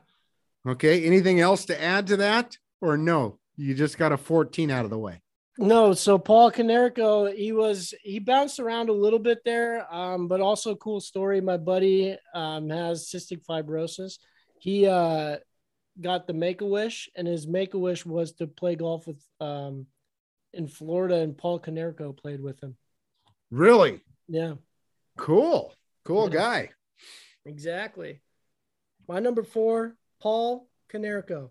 Okay. 0.67 1.05
Anything 1.05 1.41
else 1.41 1.67
to 1.67 1.83
add 1.83 2.07
to 2.09 2.19
that, 2.19 2.57
or 2.81 2.97
no? 2.97 3.39
You 3.57 3.75
just 3.75 3.99
got 3.99 4.13
a 4.13 4.17
14 4.17 4.71
out 4.71 4.85
of 4.85 4.91
the 4.91 4.99
way. 4.99 5.21
No, 5.59 5.93
so 5.93 6.17
Paul 6.17 6.51
Konerko, 6.51 7.35
he 7.35 7.53
was 7.53 7.93
he 8.03 8.19
bounced 8.19 8.61
around 8.61 8.89
a 8.89 8.95
little 8.95 9.19
bit 9.19 9.45
there, 9.45 9.87
um, 9.95 10.27
but 10.27 10.41
also 10.41 10.75
cool 10.75 11.01
story. 11.01 11.43
My 11.43 11.59
buddy 11.59 12.17
um, 12.33 12.71
has 12.71 13.11
cystic 13.11 13.45
fibrosis. 13.45 14.19
He 14.59 14.87
uh, 14.87 15.37
got 16.01 16.27
the 16.27 16.33
Make 16.35 16.61
a 16.61 16.67
Wish, 16.67 17.09
and 17.17 17.27
his 17.27 17.47
Make 17.47 17.75
a 17.75 17.79
Wish 17.79 18.05
was 18.05 18.33
to 18.35 18.47
play 18.47 18.75
golf 18.77 19.07
with 19.07 19.23
um, 19.41 19.87
in 20.53 20.67
Florida, 20.69 21.17
and 21.17 21.37
Paul 21.37 21.61
Konerko 21.61 22.17
played 22.17 22.41
with 22.41 22.61
him. 22.63 22.77
Really? 23.51 24.01
Yeah. 24.29 24.55
Cool. 25.17 25.73
Cool 26.05 26.29
Yeah. 26.33 26.39
guy. 26.41 26.71
Exactly. 27.45 28.21
My 29.09 29.19
number 29.21 29.43
four, 29.43 29.97
Paul 30.21 30.69
Konerko. 30.93 31.51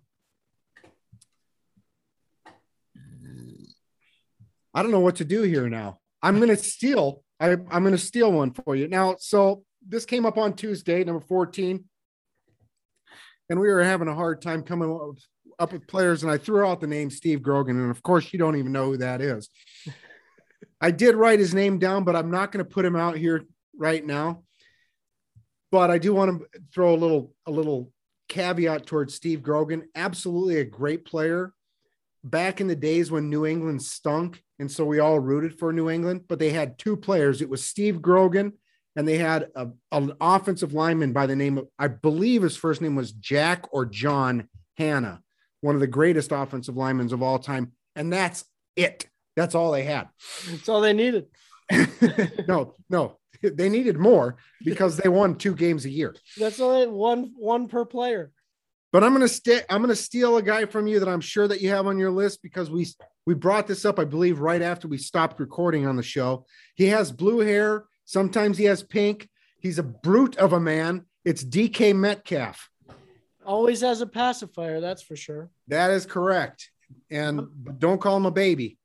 I 4.74 4.82
don't 4.84 4.91
know 4.91 4.99
what 4.99 5.18
to 5.18 5.26
do 5.26 5.41
here 5.41 5.68
now. 5.70 5.99
I'm 6.22 6.40
gonna 6.40 6.56
steal. 6.56 7.24
I, 7.40 7.52
I'm 7.53 7.84
gonna 7.84 7.98
steal 7.98 8.32
one 8.32 8.52
for 8.52 8.76
you 8.76 8.88
now. 8.88 9.16
So 9.20 9.64
this 9.86 10.06
came 10.06 10.26
up 10.26 10.38
on 10.38 10.53
Tuesday, 10.53 11.03
number 11.03 11.22
14, 11.26 11.84
and 13.50 13.60
we 13.60 13.68
were 13.68 13.84
having 13.84 14.08
a 14.08 14.16
hard 14.16 14.42
time 14.42 14.64
coming 14.64 14.92
up- 14.92 15.18
up 15.60 15.74
with 15.74 15.88
players, 15.88 16.24
and 16.24 16.32
I 16.32 16.38
threw 16.38 16.66
out 16.66 16.80
the 16.80 16.88
name 16.88 17.10
Steve 17.10 17.42
Grogan, 17.42 17.80
and 17.80 17.92
of 17.92 18.04
course 18.04 18.32
you 18.32 18.40
don't 18.40 18.58
even 18.58 18.72
know 18.72 18.86
who 18.86 18.98
that 18.98 19.22
is. 19.22 19.50
I 20.82 20.92
did 20.92 21.16
write 21.16 21.40
his 21.40 21.54
name 21.54 21.78
down, 21.78 22.04
but 22.04 22.16
I'm 22.16 22.32
not 22.32 22.52
going 22.52 22.64
to 22.64 22.70
put 22.70 22.86
him 22.86 22.96
out 22.96 23.18
here 23.18 23.46
right 23.78 24.06
now. 24.06 24.44
But 25.72 25.92
I 25.92 25.98
do 25.98 26.14
want 26.14 26.40
to 26.40 26.60
throw 26.74 26.94
a 26.94 26.98
little 26.98 27.34
a 27.46 27.52
little 27.52 27.92
caveat 28.28 28.86
towards 28.86 29.14
Steve 29.14 29.44
Grogan. 29.44 29.90
Absolutely 29.94 30.58
a 30.58 30.64
great 30.64 31.06
player 31.06 31.54
back 32.24 32.62
in 32.62 32.68
the 32.68 32.76
days 32.76 33.12
when 33.12 33.30
New 33.30 33.46
England 33.46 33.82
stunk, 33.82 34.42
and 34.58 34.72
so 34.72 34.86
we 34.86 35.00
all 35.00 35.20
rooted 35.20 35.60
for 35.60 35.74
New 35.74 35.90
England. 35.90 36.22
But 36.28 36.40
they 36.40 36.52
had 36.52 36.80
two 36.80 36.96
players. 36.96 37.42
It 37.42 37.50
was 37.50 37.64
Steve 37.64 38.02
Grogan, 38.02 38.54
and 38.95 39.07
they 39.07 39.18
had 39.18 39.49
a, 39.56 39.70
an 39.91 40.14
offensive 40.20 40.74
lineman 40.74 41.14
by 41.14 41.26
the 41.26 41.36
name 41.36 41.57
of 41.57 41.68
I 41.78 41.88
believe 41.88 42.41
his 42.41 42.57
first 42.57 42.82
name 42.82 42.95
was 42.95 43.11
Jack 43.11 43.66
or 43.72 43.86
John 43.86 44.49
Hannah, 44.78 45.22
one 45.61 45.76
of 45.76 45.82
the 45.82 45.88
greatest 45.88 46.32
offensive 46.32 46.76
linemen 46.76 47.14
of 47.14 47.22
all 47.22 47.40
time. 47.40 47.74
And 47.95 48.11
that's 48.11 48.45
it. 48.76 49.07
That's 49.36 49.56
all 49.56 49.72
they 49.72 49.84
had. 49.84 50.10
That's 50.49 50.68
all 50.68 50.82
they 50.82 50.94
needed. 50.94 51.28
no, 52.48 52.76
no, 52.90 53.18
they 53.41 53.70
needed 53.70 53.98
more 53.98 54.38
because 54.64 54.98
they 54.98 55.10
won 55.10 55.36
two 55.36 55.53
games 55.53 55.86
a 55.86 55.90
year. 55.90 56.16
That's 56.38 56.60
all 56.60 56.90
one 56.90 57.34
one 57.38 57.68
per 57.68 57.86
player. 57.86 58.32
But 58.91 59.03
I'm 59.03 59.14
gonna 59.14 59.28
stay. 59.28 59.61
I'm 59.70 59.82
gonna 59.82 59.95
steal 59.95 60.38
a 60.38 60.41
guy 60.41 60.66
from 60.66 60.88
you 60.88 60.99
that 60.99 61.07
I'm 61.07 61.22
sure 61.22 61.48
that 61.48 61.61
you 61.61 61.70
have 61.70 61.86
on 61.86 61.99
your 61.99 62.10
list 62.10 62.41
because 62.41 62.72
we 62.72 62.88
we 63.26 63.36
brought 63.36 63.68
this 63.68 63.86
up, 63.86 63.99
I 63.99 64.06
believe, 64.06 64.40
right 64.40 64.61
after 64.61 64.88
we 64.88 64.98
stopped 64.98 65.40
recording 65.40 65.86
on 65.86 65.95
the 65.95 66.03
show. 66.03 66.45
He 66.76 66.88
has 66.88 67.11
blue 67.11 67.40
hair. 67.40 67.86
Sometimes 68.10 68.57
he 68.57 68.64
has 68.64 68.81
pink. 68.81 69.30
He's 69.60 69.77
a 69.77 69.84
brute 69.84 70.36
of 70.38 70.53
a 70.53 70.60
man. 70.60 71.06
It's 71.23 71.44
DK 71.44 71.95
Metcalf. 71.95 72.68
Always 73.45 73.81
has 73.81 74.02
a 74.02 74.07
pacifier, 74.07 74.81
that's 74.81 75.03
for 75.03 75.15
sure. 75.15 75.52
That 75.68 75.91
is 75.91 76.07
correct. 76.07 76.72
And 77.11 77.41
don't 77.77 78.02
call 78.02 78.18
him 78.18 78.26
a 78.26 78.31
baby. 78.31 78.80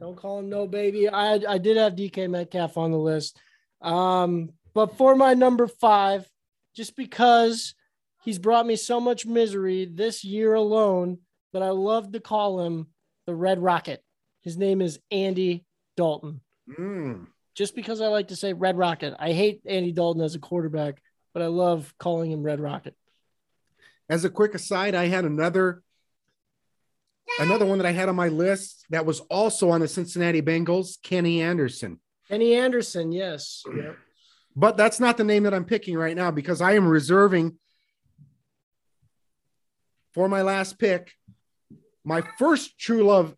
Don't 0.00 0.16
call 0.16 0.40
him 0.40 0.48
no 0.48 0.66
baby. 0.66 1.08
I 1.08 1.34
I 1.48 1.58
did 1.58 1.76
have 1.76 1.94
DK 1.94 2.28
Metcalf 2.28 2.76
on 2.76 2.90
the 2.90 2.98
list. 2.98 3.38
Um, 3.82 4.50
but 4.74 4.96
for 4.96 5.14
my 5.14 5.34
number 5.34 5.68
five, 5.68 6.28
just 6.74 6.96
because 6.96 7.76
he's 8.24 8.40
brought 8.40 8.66
me 8.66 8.74
so 8.74 9.00
much 9.00 9.26
misery 9.26 9.84
this 9.84 10.24
year 10.24 10.54
alone, 10.54 11.18
that 11.52 11.62
I 11.62 11.70
love 11.70 12.10
to 12.10 12.18
call 12.18 12.62
him 12.62 12.88
the 13.26 13.34
Red 13.36 13.62
Rocket. 13.62 14.02
His 14.40 14.56
name 14.56 14.82
is 14.82 14.98
Andy 15.12 15.64
Dalton. 15.96 16.40
Mm. 16.76 17.28
Just 17.54 17.74
because 17.74 18.00
I 18.00 18.06
like 18.06 18.28
to 18.28 18.36
say 18.36 18.52
Red 18.52 18.78
Rocket. 18.78 19.14
I 19.18 19.32
hate 19.32 19.62
Andy 19.66 19.92
Dalton 19.92 20.22
as 20.22 20.34
a 20.34 20.38
quarterback, 20.38 21.02
but 21.34 21.42
I 21.42 21.46
love 21.46 21.92
calling 21.98 22.30
him 22.30 22.42
Red 22.42 22.60
Rocket. 22.60 22.94
As 24.08 24.24
a 24.24 24.30
quick 24.30 24.54
aside, 24.54 24.94
I 24.94 25.06
had 25.06 25.24
another 25.24 25.82
another 27.38 27.64
one 27.64 27.78
that 27.78 27.86
I 27.86 27.92
had 27.92 28.08
on 28.08 28.16
my 28.16 28.28
list 28.28 28.84
that 28.90 29.06
was 29.06 29.20
also 29.20 29.70
on 29.70 29.80
the 29.80 29.88
Cincinnati 29.88 30.42
Bengals, 30.42 31.00
Kenny 31.02 31.40
Anderson. 31.40 32.00
Kenny 32.28 32.54
Anderson, 32.54 33.12
yes. 33.12 33.62
Yep. 33.74 33.96
But 34.56 34.76
that's 34.76 34.98
not 34.98 35.16
the 35.16 35.24
name 35.24 35.44
that 35.44 35.54
I'm 35.54 35.64
picking 35.64 35.96
right 35.96 36.16
now 36.16 36.30
because 36.30 36.60
I 36.60 36.72
am 36.72 36.88
reserving 36.88 37.56
for 40.12 40.28
my 40.28 40.42
last 40.42 40.78
pick 40.78 41.12
my 42.04 42.22
first 42.38 42.78
true 42.78 43.04
love. 43.04 43.34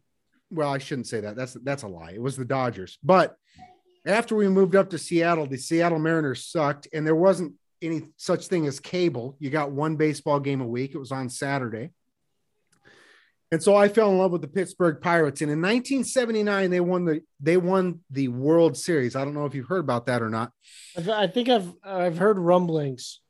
Well, 0.51 0.71
I 0.71 0.79
shouldn't 0.79 1.07
say 1.07 1.21
that. 1.21 1.37
That's 1.37 1.55
that's 1.55 1.83
a 1.83 1.89
lie. 1.89 2.13
It 2.13 2.23
was 2.23 2.37
the 2.37 2.45
Dodgers. 2.45 2.99
But 3.03 3.37
after 4.05 4.35
we 4.35 4.49
moved 4.49 4.75
up 4.77 4.91
to 4.91 4.99
Seattle, 4.99 5.47
the 5.47 5.57
Seattle 5.57 5.99
Mariners 5.99 6.47
sucked, 6.47 6.89
and 6.93 7.07
there 7.07 7.15
wasn't 7.15 7.55
any 7.81 8.03
such 8.17 8.47
thing 8.47 8.67
as 8.67 8.81
cable. 8.81 9.37
You 9.39 9.51
got 9.51 9.73
one 9.73 9.97
baseball 9.97 10.41
game 10.41 10.61
a 10.61 10.67
week. 10.67 10.95
It 10.95 10.99
was 10.99 11.13
on 11.13 11.29
Saturday. 11.29 11.91
And 13.51 13.63
so 13.63 13.77
I 13.77 13.89
fell 13.89 14.11
in 14.11 14.17
love 14.19 14.33
with 14.33 14.41
the 14.41 14.49
Pittsburgh 14.49 14.99
Pirates. 15.03 15.43
And 15.43 15.51
in 15.51 15.59
1979, 15.61 16.71
they 16.71 16.81
won 16.81 17.05
the 17.05 17.21
they 17.39 17.59
won 17.59 18.01
the 18.11 18.29
World 18.29 18.79
Series. 18.79 19.15
I 19.15 19.25
don't 19.25 19.35
know 19.35 19.45
if 19.45 19.55
you've 19.55 19.69
heard 19.69 19.81
about 19.85 20.07
that 20.07 20.23
or 20.23 20.31
not. 20.31 20.53
I've- 20.97 21.33
think 21.33 21.49
I've 21.51 21.73
I've 21.85 22.17
heard 22.19 22.39
rumblings. 22.39 23.21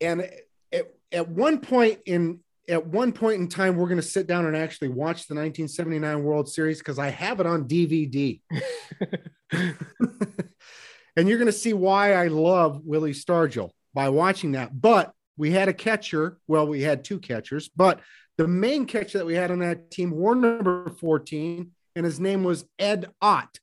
and 0.00 0.30
at, 0.72 0.92
at 1.10 1.28
one 1.28 1.58
point 1.60 2.00
in 2.06 2.40
at 2.68 2.86
one 2.86 3.12
point 3.12 3.40
in 3.40 3.48
time 3.48 3.76
we're 3.76 3.88
going 3.88 4.00
to 4.00 4.02
sit 4.02 4.26
down 4.26 4.46
and 4.46 4.56
actually 4.56 4.88
watch 4.88 5.28
the 5.28 5.34
1979 5.34 6.22
world 6.22 6.48
series 6.48 6.78
because 6.78 6.98
i 6.98 7.08
have 7.08 7.40
it 7.40 7.46
on 7.46 7.68
dvd 7.68 8.40
and 9.52 11.28
you're 11.28 11.38
going 11.38 11.46
to 11.46 11.52
see 11.52 11.72
why 11.72 12.12
i 12.14 12.26
love 12.26 12.80
willie 12.84 13.12
stargell 13.12 13.70
by 13.96 14.10
watching 14.10 14.52
that. 14.52 14.78
But 14.78 15.12
we 15.38 15.50
had 15.50 15.68
a 15.68 15.72
catcher 15.72 16.38
well 16.46 16.68
we 16.68 16.82
had 16.82 17.02
two 17.02 17.18
catchers 17.18 17.68
but 17.74 18.00
the 18.36 18.46
main 18.46 18.84
catcher 18.86 19.18
that 19.18 19.26
we 19.26 19.34
had 19.34 19.50
on 19.50 19.58
that 19.60 19.90
team 19.90 20.10
wore 20.10 20.34
number 20.34 20.90
14 21.00 21.72
and 21.96 22.04
his 22.04 22.20
name 22.20 22.44
was 22.44 22.64
ed 22.78 23.08
ott. 23.20 23.58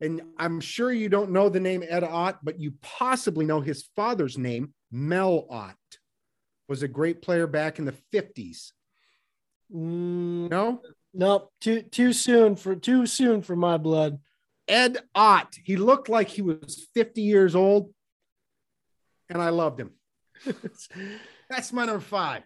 And 0.00 0.22
i'm 0.38 0.60
sure 0.60 0.90
you 0.92 1.08
don't 1.08 1.32
know 1.32 1.48
the 1.48 1.60
name 1.60 1.84
ed 1.86 2.04
ott 2.04 2.38
but 2.42 2.60
you 2.60 2.74
possibly 2.80 3.44
know 3.44 3.60
his 3.60 3.88
father's 3.96 4.38
name 4.38 4.72
Mel 4.92 5.46
Ott 5.50 5.76
was 6.68 6.82
a 6.82 6.88
great 6.88 7.22
player 7.22 7.46
back 7.46 7.78
in 7.78 7.84
the 7.84 7.94
50s. 8.12 8.72
Mm, 9.74 10.50
No? 10.50 10.80
nope, 11.14 11.50
too 11.60 11.82
too 11.82 12.12
soon 12.12 12.56
for 12.56 12.76
too 12.76 13.06
soon 13.06 13.42
for 13.42 13.56
my 13.56 13.76
blood. 13.76 14.18
Ed 14.68 14.98
Ott. 15.14 15.56
He 15.64 15.76
looked 15.76 16.08
like 16.08 16.28
he 16.28 16.42
was 16.42 16.88
50 16.94 17.22
years 17.22 17.54
old, 17.54 17.92
and 19.28 19.40
I 19.40 19.50
loved 19.50 19.80
him. 19.80 19.92
That's 21.48 21.72
my 21.72 21.84
number 21.86 22.00
five. 22.00 22.42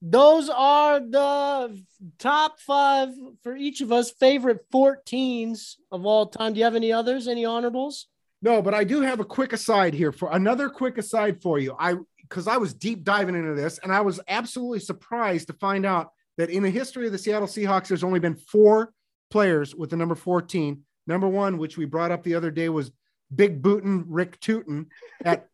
Those 0.00 0.48
are 0.50 1.00
the 1.00 1.82
top 2.18 2.60
five 2.60 3.08
for 3.42 3.56
each 3.56 3.80
of 3.80 3.90
us 3.90 4.10
favorite 4.10 4.60
14s 4.72 5.74
of 5.90 6.04
all 6.06 6.26
time. 6.26 6.52
Do 6.52 6.58
you 6.58 6.64
have 6.64 6.74
any 6.76 6.92
others? 6.92 7.26
Any 7.26 7.44
honorables? 7.46 8.06
No, 8.42 8.60
but 8.60 8.74
I 8.74 8.84
do 8.84 9.00
have 9.00 9.20
a 9.20 9.24
quick 9.24 9.52
aside 9.54 9.94
here 9.94 10.12
for 10.12 10.30
another 10.30 10.68
quick 10.68 10.98
aside 10.98 11.40
for 11.42 11.58
you. 11.58 11.74
I 11.78 11.94
because 12.34 12.48
I 12.48 12.56
was 12.56 12.74
deep 12.74 13.04
diving 13.04 13.36
into 13.36 13.54
this, 13.54 13.78
and 13.78 13.92
I 13.92 14.00
was 14.00 14.18
absolutely 14.26 14.80
surprised 14.80 15.46
to 15.46 15.52
find 15.52 15.86
out 15.86 16.10
that 16.36 16.50
in 16.50 16.64
the 16.64 16.70
history 16.70 17.06
of 17.06 17.12
the 17.12 17.18
Seattle 17.18 17.46
Seahawks, 17.46 17.86
there's 17.86 18.02
only 18.02 18.18
been 18.18 18.34
four 18.34 18.92
players 19.30 19.72
with 19.72 19.90
the 19.90 19.96
number 19.96 20.16
14. 20.16 20.82
Number 21.06 21.28
one, 21.28 21.58
which 21.58 21.78
we 21.78 21.84
brought 21.84 22.10
up 22.10 22.24
the 22.24 22.34
other 22.34 22.50
day, 22.50 22.68
was 22.68 22.90
Big 23.32 23.62
Bootin' 23.62 24.04
Rick 24.08 24.40
Tuten 24.40 24.86
at 25.24 25.48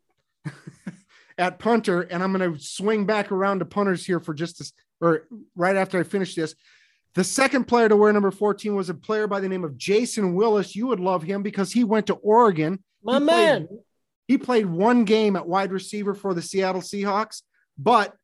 at 1.38 1.58
punter, 1.58 2.00
and 2.00 2.22
I'm 2.22 2.32
going 2.32 2.54
to 2.54 2.58
swing 2.58 3.04
back 3.04 3.30
around 3.30 3.58
to 3.58 3.66
punters 3.66 4.06
here 4.06 4.20
for 4.20 4.32
just 4.32 4.58
this, 4.58 4.72
or 5.02 5.28
right 5.54 5.76
after 5.76 6.00
I 6.00 6.02
finish 6.02 6.34
this. 6.34 6.54
The 7.14 7.24
second 7.24 7.64
player 7.64 7.90
to 7.90 7.96
wear 7.96 8.10
number 8.10 8.30
14 8.30 8.74
was 8.74 8.88
a 8.88 8.94
player 8.94 9.26
by 9.26 9.40
the 9.40 9.48
name 9.50 9.64
of 9.64 9.76
Jason 9.76 10.34
Willis. 10.34 10.74
You 10.74 10.86
would 10.86 11.00
love 11.00 11.22
him 11.22 11.42
because 11.42 11.72
he 11.72 11.84
went 11.84 12.06
to 12.06 12.14
Oregon. 12.14 12.82
My 13.02 13.18
He 13.18 13.24
man. 13.24 13.66
Played, 13.66 13.80
he 14.30 14.38
played 14.38 14.66
one 14.66 15.04
game 15.04 15.34
at 15.34 15.48
wide 15.48 15.72
receiver 15.72 16.14
for 16.14 16.34
the 16.34 16.40
Seattle 16.40 16.82
Seahawks, 16.82 17.42
but 17.76 18.14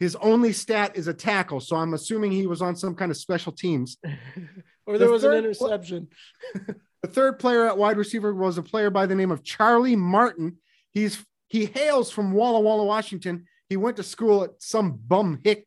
His 0.00 0.16
only 0.16 0.54
stat 0.54 0.96
is 0.96 1.06
a 1.06 1.12
tackle, 1.12 1.60
so 1.60 1.76
I'm 1.76 1.92
assuming 1.92 2.32
he 2.32 2.46
was 2.46 2.62
on 2.62 2.76
some 2.76 2.94
kind 2.94 3.10
of 3.10 3.18
special 3.18 3.52
teams. 3.52 3.98
or 4.86 4.96
there 4.96 5.08
The 5.08 5.12
was 5.12 5.24
an 5.24 5.34
interception. 5.34 6.08
The 7.02 7.10
third 7.10 7.38
player 7.38 7.66
at 7.66 7.76
wide 7.76 7.98
receiver 7.98 8.32
was 8.34 8.56
a 8.56 8.62
player 8.62 8.88
by 8.88 9.04
the 9.04 9.14
name 9.14 9.30
of 9.30 9.44
Charlie 9.44 9.96
Martin. 9.96 10.56
He's 10.92 11.22
he 11.48 11.66
hails 11.66 12.10
from 12.10 12.32
Walla 12.32 12.60
Walla, 12.60 12.86
Washington. 12.86 13.44
He 13.68 13.76
went 13.76 13.98
to 13.98 14.02
school 14.02 14.44
at 14.44 14.52
some 14.60 14.98
bum 15.06 15.40
hick 15.44 15.66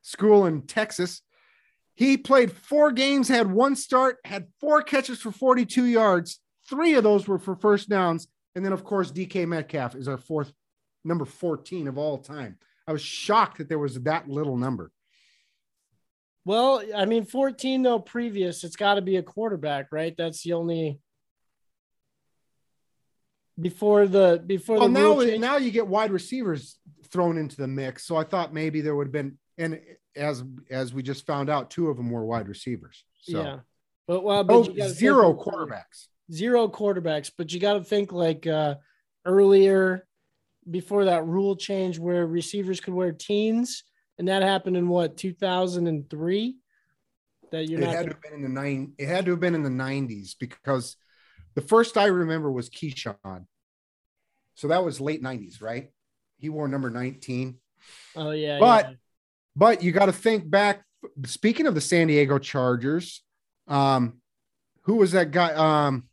school 0.00 0.46
in 0.46 0.62
Texas. 0.62 1.20
He 1.94 2.16
played 2.16 2.50
four 2.50 2.92
games, 2.92 3.28
had 3.28 3.52
one 3.52 3.76
start, 3.76 4.16
had 4.24 4.46
four 4.58 4.80
catches 4.80 5.20
for 5.20 5.30
42 5.30 5.84
yards. 5.84 6.40
Three 6.70 6.94
of 6.94 7.04
those 7.04 7.28
were 7.28 7.38
for 7.38 7.56
first 7.56 7.90
downs. 7.90 8.26
And 8.56 8.64
then, 8.64 8.72
of 8.72 8.82
course, 8.84 9.12
DK 9.12 9.46
Metcalf 9.46 9.94
is 9.94 10.08
our 10.08 10.16
fourth 10.16 10.50
number 11.04 11.26
14 11.26 11.88
of 11.88 11.98
all 11.98 12.16
time. 12.16 12.56
I 12.88 12.92
was 12.92 13.02
shocked 13.02 13.58
that 13.58 13.68
there 13.68 13.78
was 13.78 14.00
that 14.00 14.28
little 14.28 14.56
number. 14.56 14.90
Well, 16.46 16.82
I 16.96 17.04
mean, 17.04 17.24
14 17.24 17.82
though 17.82 17.98
previous, 17.98 18.64
it's 18.64 18.76
got 18.76 18.94
to 18.94 19.02
be 19.02 19.16
a 19.16 19.22
quarterback, 19.22 19.88
right? 19.92 20.14
That's 20.16 20.42
the 20.42 20.54
only 20.54 21.00
before 23.60 24.06
the 24.06 24.42
before 24.46 24.78
Well, 24.78 24.88
the 24.88 25.00
now, 25.00 25.20
change. 25.20 25.40
now 25.40 25.56
you 25.56 25.70
get 25.70 25.86
wide 25.86 26.10
receivers 26.10 26.78
thrown 27.08 27.36
into 27.36 27.56
the 27.56 27.66
mix. 27.66 28.06
So 28.06 28.16
I 28.16 28.24
thought 28.24 28.54
maybe 28.54 28.80
there 28.80 28.94
would 28.94 29.08
have 29.08 29.12
been, 29.12 29.38
and 29.58 29.80
as 30.14 30.44
as 30.70 30.94
we 30.94 31.02
just 31.02 31.26
found 31.26 31.50
out, 31.50 31.70
two 31.70 31.88
of 31.88 31.96
them 31.96 32.10
were 32.10 32.24
wide 32.24 32.48
receivers. 32.48 33.04
So 33.22 33.42
yeah. 33.42 33.58
But 34.06 34.22
well, 34.22 34.44
but 34.44 34.54
oh, 34.54 34.88
zero 34.88 35.34
quarterbacks. 35.34 36.06
Zero 36.32 36.68
quarterbacks, 36.68 37.30
but 37.36 37.52
you 37.52 37.60
got 37.60 37.74
to 37.74 37.84
think 37.84 38.12
like 38.12 38.46
uh 38.46 38.76
earlier 39.24 40.06
before 40.68 41.04
that 41.04 41.24
rule 41.26 41.54
change 41.56 41.98
where 41.98 42.26
receivers 42.26 42.80
could 42.80 42.94
wear 42.94 43.12
teens, 43.12 43.84
and 44.18 44.28
that 44.28 44.42
happened 44.42 44.76
in 44.76 44.88
what 44.88 45.16
2003. 45.16 46.56
That 47.52 47.68
you're 47.68 47.80
It 47.80 47.84
not 47.84 47.94
had 47.94 48.06
to 48.06 48.12
have 48.12 48.22
been 48.22 48.32
in 48.34 48.42
the 48.42 48.48
nine. 48.48 48.92
It 48.98 49.06
had 49.06 49.24
to 49.26 49.30
have 49.32 49.40
been 49.40 49.54
in 49.54 49.62
the 49.62 49.70
nineties 49.70 50.34
because 50.34 50.96
the 51.54 51.60
first 51.60 51.96
I 51.96 52.06
remember 52.06 52.50
was 52.50 52.68
Keyshawn. 52.68 53.46
So 54.56 54.68
that 54.68 54.84
was 54.84 55.00
late 55.00 55.22
nineties, 55.22 55.62
right? 55.62 55.90
He 56.38 56.48
wore 56.48 56.66
number 56.66 56.90
nineteen. 56.90 57.58
Oh 58.16 58.32
yeah, 58.32 58.58
But- 58.58 58.88
yeah. 58.88 58.94
But 59.58 59.82
you 59.82 59.90
got 59.90 60.06
to 60.06 60.12
think 60.12 60.50
back. 60.50 60.82
Speaking 61.24 61.66
of 61.66 61.74
the 61.74 61.80
San 61.80 62.08
Diego 62.08 62.38
Chargers, 62.38 63.22
um, 63.68 64.20
who 64.82 64.96
was 64.96 65.12
that 65.12 65.30
guy? 65.30 65.52
Um, 65.54 66.08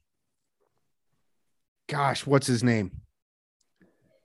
gosh, 1.93 2.25
what's 2.25 2.47
his 2.47 2.63
name? 2.63 2.91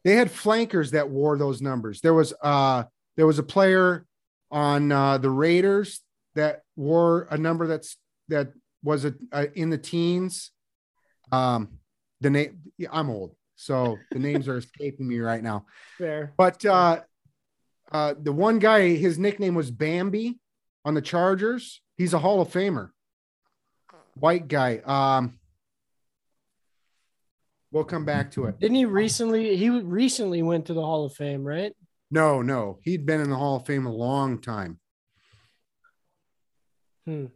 They 0.03 0.15
had 0.15 0.31
flankers 0.31 0.93
that 0.93 1.11
wore 1.11 1.37
those 1.37 1.61
numbers. 1.61 2.01
There 2.01 2.15
was 2.15 2.33
uh 2.41 2.85
there 3.19 3.27
was 3.27 3.39
a 3.39 3.43
player 3.43 4.07
on 4.51 4.91
uh, 4.91 5.19
the 5.19 5.29
Raiders 5.29 6.01
that 6.35 6.63
wore 6.77 7.29
a 7.31 7.37
number 7.37 7.67
that's 7.67 7.99
that 8.29 8.53
was 8.83 9.05
a, 9.05 9.13
a 9.33 9.53
in 9.53 9.69
the 9.69 9.77
teens. 9.77 10.51
Um, 11.31 11.81
the 12.23 12.31
name 12.31 12.59
yeah, 12.79 12.89
I'm 12.91 13.11
old, 13.11 13.37
so 13.57 13.99
the 14.13 14.19
names 14.19 14.49
are 14.49 14.57
escaping 14.57 15.07
me 15.07 15.19
right 15.19 15.43
now. 15.43 15.67
fair. 15.99 16.33
But 16.39 16.65
uh, 16.65 17.03
uh, 17.93 18.15
the 18.19 18.33
one 18.33 18.61
guy, 18.61 18.95
his 18.95 19.19
nickname 19.19 19.55
was 19.55 19.71
Bambi 19.71 20.39
on 20.87 20.95
the 20.95 21.03
Chargers. 21.03 21.83
He's 21.99 22.15
a 22.15 22.19
Hall 22.19 22.41
of 22.41 22.49
Famer, 22.49 22.91
white 24.15 24.49
guy. 24.49 24.79
Um, 24.87 25.38
we'll 27.71 27.85
come 27.85 28.05
back 28.05 28.31
to 28.33 28.47
it. 28.47 28.59
Didn't 28.59 28.77
he 28.77 28.85
recently? 28.85 29.57
He 29.57 29.71
recently 29.71 30.43
went 30.43 30.67
to 30.67 30.75
the 30.75 30.83
Hall 30.83 31.05
of 31.05 31.15
Fame, 31.15 31.45
right? 31.45 31.73
No, 32.11 32.41
no, 32.43 32.79
he'd 32.83 33.05
been 33.05 33.21
in 33.21 33.29
the 33.31 33.37
Hall 33.37 33.57
of 33.57 33.67
Fame 33.67 33.87
a 33.87 33.93
long 33.93 34.41
time. 34.41 34.79
Hmm. 37.07 37.27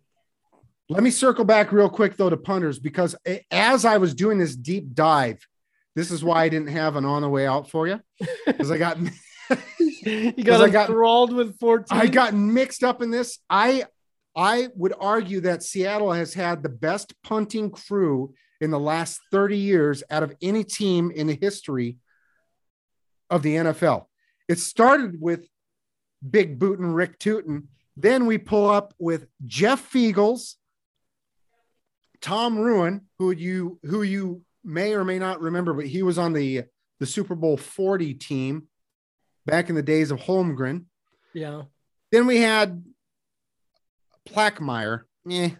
Let 0.88 1.02
me 1.02 1.10
circle 1.10 1.44
back 1.44 1.72
real 1.72 1.88
quick 1.88 2.16
though 2.16 2.28
to 2.30 2.36
punters 2.36 2.78
because 2.78 3.16
as 3.50 3.84
I 3.84 3.96
was 3.96 4.14
doing 4.14 4.38
this 4.38 4.54
deep 4.54 4.94
dive, 4.94 5.46
this 5.94 6.10
is 6.10 6.22
why 6.22 6.44
I 6.44 6.48
didn't 6.48 6.68
have 6.68 6.96
an 6.96 7.04
on 7.04 7.22
the 7.22 7.28
way 7.28 7.46
out 7.46 7.70
for 7.70 7.86
you 7.86 8.00
because 8.46 8.70
I 8.70 8.78
got 8.78 8.98
you 10.04 10.32
got 10.44 10.60
I 10.60 10.68
got- 10.68 10.88
enthralled 10.88 11.32
with 11.32 11.58
14. 11.58 11.96
I 11.98 12.06
got 12.08 12.34
mixed 12.34 12.82
up 12.84 13.00
in 13.02 13.10
this. 13.10 13.38
I 13.48 13.84
I 14.36 14.68
would 14.74 14.94
argue 14.98 15.40
that 15.42 15.62
Seattle 15.62 16.12
has 16.12 16.34
had 16.34 16.62
the 16.62 16.68
best 16.70 17.14
punting 17.22 17.70
crew 17.70 18.34
in 18.62 18.70
the 18.70 18.78
last 18.78 19.20
30 19.32 19.58
years 19.58 20.04
out 20.08 20.22
of 20.22 20.34
any 20.40 20.62
team 20.62 21.10
in 21.10 21.26
the 21.26 21.34
history 21.34 21.96
of 23.28 23.42
the 23.42 23.56
NFL. 23.56 24.06
It 24.48 24.60
started 24.60 25.20
with 25.20 25.48
Big 26.28 26.60
Bootin' 26.60 26.94
Rick 26.94 27.18
Tuten. 27.18 27.64
Then 27.96 28.24
we 28.24 28.38
pull 28.38 28.70
up 28.70 28.94
with 29.00 29.26
Jeff 29.44 29.92
Feagles, 29.92 30.54
Tom 32.20 32.56
Rouen, 32.56 33.02
who 33.18 33.32
you 33.32 33.80
who 33.82 34.02
you 34.02 34.42
may 34.64 34.94
or 34.94 35.04
may 35.04 35.18
not 35.18 35.40
remember, 35.40 35.74
but 35.74 35.86
he 35.86 36.04
was 36.04 36.16
on 36.16 36.32
the 36.32 36.62
the 37.00 37.06
Super 37.06 37.34
Bowl 37.34 37.56
40 37.56 38.14
team 38.14 38.68
back 39.44 39.70
in 39.70 39.74
the 39.74 39.82
days 39.82 40.12
of 40.12 40.20
Holmgren. 40.20 40.84
yeah. 41.34 41.62
Then 42.12 42.26
we 42.26 42.38
had 42.38 42.84
Plackemeier. 44.28 45.02
Eh, 45.28 45.50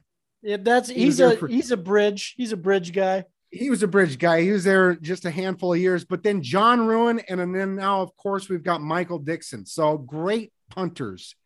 Yeah, 0.42 0.56
that's 0.60 0.88
He 0.88 1.04
he's 1.04 1.20
a 1.20 1.36
for- 1.36 1.48
he's 1.48 1.70
a 1.70 1.76
bridge. 1.76 2.34
He's 2.36 2.52
a 2.52 2.56
bridge 2.56 2.92
guy. 2.92 3.24
he 3.50 3.70
was 3.70 3.82
a 3.82 3.86
bridge 3.88 4.18
guy. 4.18 4.42
He 4.42 4.50
was 4.50 4.64
there 4.64 4.94
just 4.96 5.24
a 5.24 5.30
handful 5.30 5.72
of 5.74 5.78
years, 5.78 6.04
but 6.04 6.22
then 6.22 6.42
Jon 6.42 6.86
Ryan, 6.86 7.20
and 7.28 7.54
then 7.54 7.76
now, 7.76 8.00
of 8.02 8.16
course, 8.16 8.48
we've 8.48 8.62
got 8.62 8.80
Michael 8.80 9.18
Dickson. 9.18 9.66
So 9.66 9.98
great 9.98 10.52
punters, 10.70 11.36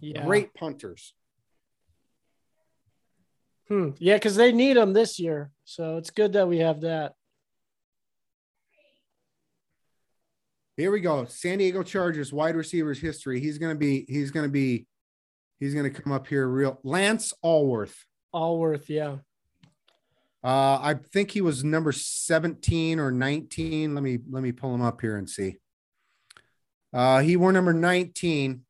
Yeah. 0.00 0.24
great 0.24 0.54
punters. 0.54 1.12
Hmm. 3.68 3.90
Yeah, 3.98 4.14
because 4.16 4.34
they 4.36 4.50
need 4.52 4.78
him 4.78 4.94
this 4.94 5.18
year. 5.20 5.50
So 5.64 5.98
it's 5.98 6.10
good 6.10 6.32
that 6.32 6.48
we 6.48 6.58
have 6.58 6.80
that. 6.80 7.14
Here 10.76 10.90
we 10.92 11.00
go. 11.00 11.24
San 11.26 11.58
Diego 11.58 11.82
Chargers 11.82 12.32
wide 12.32 12.54
receivers 12.56 13.00
history. 13.00 13.40
He's 13.40 13.58
gonna 13.58 13.74
be. 13.74 14.06
He's 14.08 14.30
gonna 14.30 14.48
be. 14.48 14.86
He's 15.58 15.74
gonna 15.74 15.90
come 15.90 16.12
up 16.12 16.28
here 16.28 16.46
real. 16.48 16.78
Lance 16.84 17.34
Alworth. 17.44 18.04
Alworth, 18.32 18.88
yeah. 18.88 19.16
Uh, 20.42 20.78
I 20.80 20.94
think 21.12 21.30
he 21.30 21.40
was 21.40 21.64
number 21.64 21.92
17 21.92 23.00
or 23.00 23.10
19. 23.10 23.94
Let 23.94 24.04
me 24.04 24.18
let 24.30 24.42
me 24.42 24.52
pull 24.52 24.74
him 24.74 24.82
up 24.82 25.00
here 25.00 25.16
and 25.16 25.28
see. 25.28 25.56
Uh, 26.92 27.20
he 27.20 27.36
wore 27.36 27.52
number 27.52 27.72
19. 27.72 28.62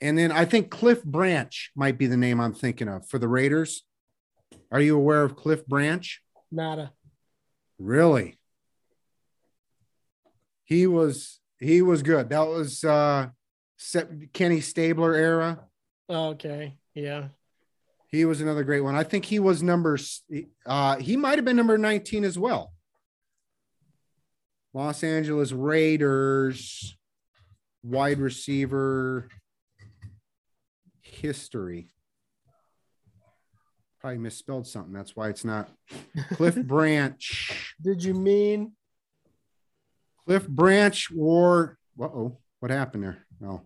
And 0.00 0.18
then 0.18 0.32
I 0.32 0.44
think 0.44 0.70
Cliff 0.70 1.02
Branch 1.04 1.70
might 1.74 1.98
be 1.98 2.06
the 2.06 2.16
name 2.16 2.40
I'm 2.40 2.54
thinking 2.54 2.88
of 2.88 3.08
for 3.08 3.18
the 3.18 3.28
Raiders. 3.28 3.82
Are 4.70 4.80
you 4.80 4.96
aware 4.96 5.24
of 5.24 5.36
Cliff 5.36 5.66
Branch? 5.66 6.22
Nada. 6.50 6.92
Really? 7.78 8.38
He 10.64 10.86
was 10.86 11.40
he 11.58 11.82
was 11.82 12.02
good. 12.02 12.30
That 12.30 12.46
was 12.46 12.84
uh 12.84 13.28
Kenny 14.32 14.60
Stabler 14.60 15.14
era. 15.14 15.66
Okay. 16.08 16.76
Yeah. 16.94 17.28
He 18.08 18.24
was 18.24 18.40
another 18.40 18.64
great 18.64 18.80
one. 18.80 18.94
I 18.94 19.04
think 19.04 19.26
he 19.26 19.38
was 19.38 19.62
number 19.62 19.98
uh 20.66 20.96
he 20.96 21.16
might 21.16 21.36
have 21.38 21.44
been 21.44 21.56
number 21.56 21.78
19 21.78 22.24
as 22.24 22.38
well. 22.38 22.72
Los 24.72 25.02
Angeles 25.02 25.52
Raiders 25.52 26.96
wide 27.82 28.18
receiver 28.18 29.28
history. 31.02 31.90
Probably 34.00 34.18
misspelled 34.18 34.66
something. 34.66 34.92
That's 34.92 35.16
why 35.16 35.28
it's 35.28 35.44
not 35.44 35.68
Cliff 36.32 36.54
Branch. 36.54 37.74
Did 37.80 38.04
you 38.04 38.14
mean 38.14 38.72
Cliff 40.24 40.46
Branch 40.46 41.10
wore. 41.10 41.78
Uh-oh, 42.00 42.38
what 42.60 42.70
happened 42.70 43.02
there? 43.02 43.18
No. 43.40 43.62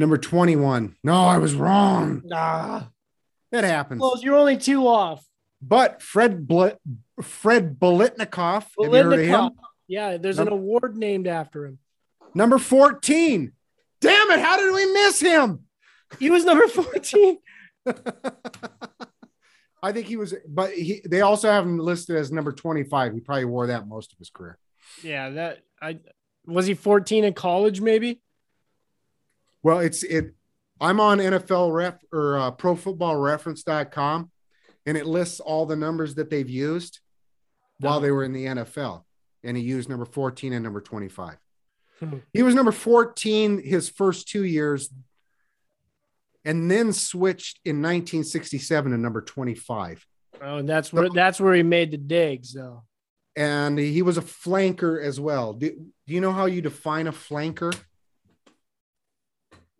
Number 0.00 0.16
21. 0.16 0.96
No, 1.04 1.12
I 1.12 1.36
was 1.36 1.54
wrong. 1.54 2.22
ah 2.32 2.88
That 3.52 3.64
happens. 3.64 4.00
close? 4.00 4.22
You're 4.22 4.36
only 4.38 4.56
two 4.56 4.88
off. 4.88 5.22
But 5.60 6.00
Fred 6.00 6.48
Bl- 6.48 6.68
Fred 7.20 7.78
Biletnikoff, 7.78 8.62
have 8.62 8.70
you 8.78 8.90
heard 8.90 9.12
of 9.12 9.20
him? 9.20 9.28
Biletnikoff. 9.28 9.50
Yeah, 9.88 10.16
there's 10.16 10.38
an 10.38 10.48
award 10.48 10.96
named 10.96 11.26
after 11.26 11.66
him. 11.66 11.78
Number 12.34 12.56
14. 12.58 13.52
Damn 14.00 14.30
it, 14.30 14.40
how 14.40 14.56
did 14.56 14.72
we 14.72 14.90
miss 14.90 15.20
him? 15.20 15.64
He 16.18 16.30
was 16.30 16.46
number 16.46 16.66
14. 16.66 17.36
I 19.82 19.92
think 19.92 20.06
he 20.06 20.16
was, 20.16 20.34
but 20.48 20.72
he, 20.72 21.02
they 21.06 21.20
also 21.20 21.50
have 21.50 21.64
him 21.64 21.78
listed 21.78 22.16
as 22.16 22.32
number 22.32 22.52
25. 22.52 23.12
He 23.12 23.20
probably 23.20 23.44
wore 23.44 23.66
that 23.66 23.86
most 23.86 24.12
of 24.12 24.18
his 24.18 24.30
career. 24.30 24.56
yeah, 25.02 25.28
that 25.30 25.58
I 25.82 25.98
was 26.46 26.66
he 26.66 26.72
14 26.72 27.24
in 27.24 27.34
college, 27.34 27.82
maybe? 27.82 28.22
Well, 29.62 29.80
it's 29.80 30.02
it. 30.02 30.34
I'm 30.80 31.00
on 31.00 31.18
NFL 31.18 31.72
ref 31.74 31.94
or 32.12 32.38
uh, 32.38 32.50
pro 32.52 32.74
football 32.74 33.16
reference.com 33.16 34.30
and 34.86 34.96
it 34.96 35.04
lists 35.06 35.40
all 35.40 35.66
the 35.66 35.76
numbers 35.76 36.14
that 36.14 36.30
they've 36.30 36.48
used 36.48 37.00
while 37.80 37.98
Oh. 37.98 38.00
they 38.00 38.10
were 38.10 38.24
in 38.24 38.32
the 38.32 38.46
NFL. 38.46 39.04
And 39.44 39.56
he 39.56 39.62
used 39.62 39.88
number 39.88 40.06
14 40.06 40.52
and 40.54 40.62
number 40.64 40.80
25. 40.80 41.36
Hmm. 41.98 42.16
He 42.32 42.42
was 42.42 42.54
number 42.54 42.72
14 42.72 43.62
his 43.62 43.88
first 43.90 44.28
two 44.28 44.44
years, 44.44 44.90
and 46.44 46.70
then 46.70 46.92
switched 46.94 47.60
in 47.64 47.76
1967 47.76 48.92
to 48.92 48.98
number 48.98 49.20
25. 49.20 50.06
Oh, 50.42 50.56
and 50.56 50.68
that's 50.68 50.92
where 50.92 51.10
that's 51.10 51.38
where 51.40 51.54
he 51.54 51.62
made 51.62 51.90
the 51.90 51.98
digs, 51.98 52.54
though. 52.54 52.84
And 53.36 53.78
he 53.78 54.00
was 54.02 54.16
a 54.16 54.22
flanker 54.22 55.02
as 55.02 55.20
well. 55.20 55.52
Do, 55.52 55.70
do 55.70 56.14
you 56.14 56.20
know 56.22 56.32
how 56.32 56.46
you 56.46 56.62
define 56.62 57.06
a 57.06 57.12
flanker? 57.12 57.74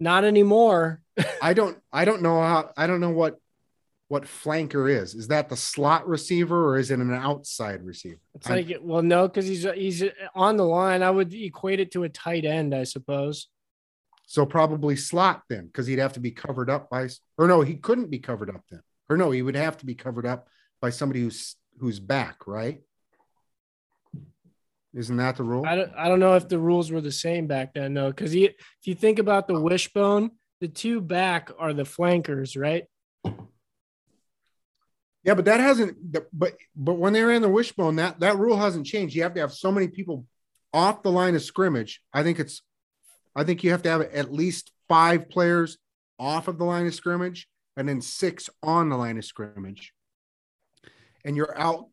Not 0.00 0.24
anymore. 0.24 1.02
I 1.42 1.52
don't 1.52 1.78
I 1.92 2.04
don't 2.04 2.22
know 2.22 2.40
how 2.40 2.70
I 2.76 2.86
don't 2.86 3.00
know 3.00 3.10
what 3.10 3.36
what 4.08 4.24
flanker 4.24 4.90
is. 4.90 5.14
Is 5.14 5.28
that 5.28 5.48
the 5.48 5.56
slot 5.56 6.08
receiver 6.08 6.66
or 6.70 6.78
is 6.78 6.90
it 6.90 6.98
an 6.98 7.14
outside 7.14 7.84
receiver? 7.84 8.18
It's 8.34 8.48
like, 8.48 8.78
well, 8.80 9.02
no, 9.02 9.28
because 9.28 9.46
he's 9.46 9.64
he's 9.74 10.02
on 10.34 10.56
the 10.56 10.64
line. 10.64 11.04
I 11.04 11.10
would 11.10 11.32
equate 11.32 11.78
it 11.78 11.92
to 11.92 12.02
a 12.02 12.08
tight 12.08 12.44
end, 12.44 12.74
I 12.74 12.82
suppose. 12.82 13.46
So 14.26 14.46
probably 14.46 14.96
slot 14.96 15.42
then, 15.48 15.66
because 15.66 15.86
he'd 15.86 15.98
have 15.98 16.12
to 16.14 16.20
be 16.20 16.30
covered 16.30 16.70
up 16.70 16.88
by, 16.88 17.08
or 17.36 17.48
no, 17.48 17.62
he 17.62 17.74
couldn't 17.74 18.10
be 18.10 18.20
covered 18.20 18.48
up 18.48 18.62
then, 18.70 18.80
or 19.08 19.16
no, 19.16 19.32
he 19.32 19.42
would 19.42 19.56
have 19.56 19.76
to 19.78 19.86
be 19.86 19.96
covered 19.96 20.24
up 20.24 20.48
by 20.80 20.90
somebody 20.90 21.20
who's 21.20 21.56
who's 21.78 22.00
back, 22.00 22.46
right? 22.46 22.80
Isn't 24.94 25.18
that 25.18 25.36
the 25.36 25.44
rule? 25.44 25.64
I 25.66 25.76
don't, 25.76 25.92
I 25.96 26.08
don't 26.08 26.18
know 26.18 26.34
if 26.34 26.48
the 26.48 26.58
rules 26.58 26.90
were 26.90 27.00
the 27.00 27.12
same 27.12 27.46
back 27.46 27.74
then, 27.74 27.94
though, 27.94 28.08
because 28.08 28.34
if 28.34 28.54
you 28.84 28.94
think 28.94 29.18
about 29.18 29.46
the 29.46 29.60
wishbone, 29.60 30.32
the 30.60 30.68
two 30.68 31.00
back 31.00 31.50
are 31.58 31.72
the 31.72 31.84
flankers, 31.84 32.56
right? 32.56 32.84
Yeah, 35.22 35.34
but 35.34 35.44
that 35.44 35.60
hasn't. 35.60 35.96
But 36.32 36.56
but 36.74 36.94
when 36.94 37.12
they 37.12 37.22
ran 37.22 37.42
the 37.42 37.48
wishbone, 37.48 37.96
that 37.96 38.20
that 38.20 38.38
rule 38.38 38.56
hasn't 38.56 38.86
changed. 38.86 39.14
You 39.14 39.22
have 39.22 39.34
to 39.34 39.40
have 39.40 39.52
so 39.52 39.70
many 39.70 39.88
people 39.88 40.24
off 40.72 41.02
the 41.02 41.10
line 41.10 41.34
of 41.34 41.42
scrimmage. 41.42 42.00
I 42.12 42.22
think 42.22 42.38
it's. 42.38 42.62
I 43.36 43.44
think 43.44 43.62
you 43.62 43.70
have 43.70 43.82
to 43.82 43.90
have 43.90 44.00
at 44.00 44.32
least 44.32 44.72
five 44.88 45.28
players 45.28 45.78
off 46.18 46.48
of 46.48 46.58
the 46.58 46.64
line 46.64 46.86
of 46.86 46.94
scrimmage, 46.94 47.48
and 47.76 47.88
then 47.88 48.00
six 48.00 48.50
on 48.62 48.88
the 48.88 48.96
line 48.96 49.18
of 49.18 49.24
scrimmage. 49.24 49.92
And 51.24 51.36
you're 51.36 51.56
out. 51.58 51.86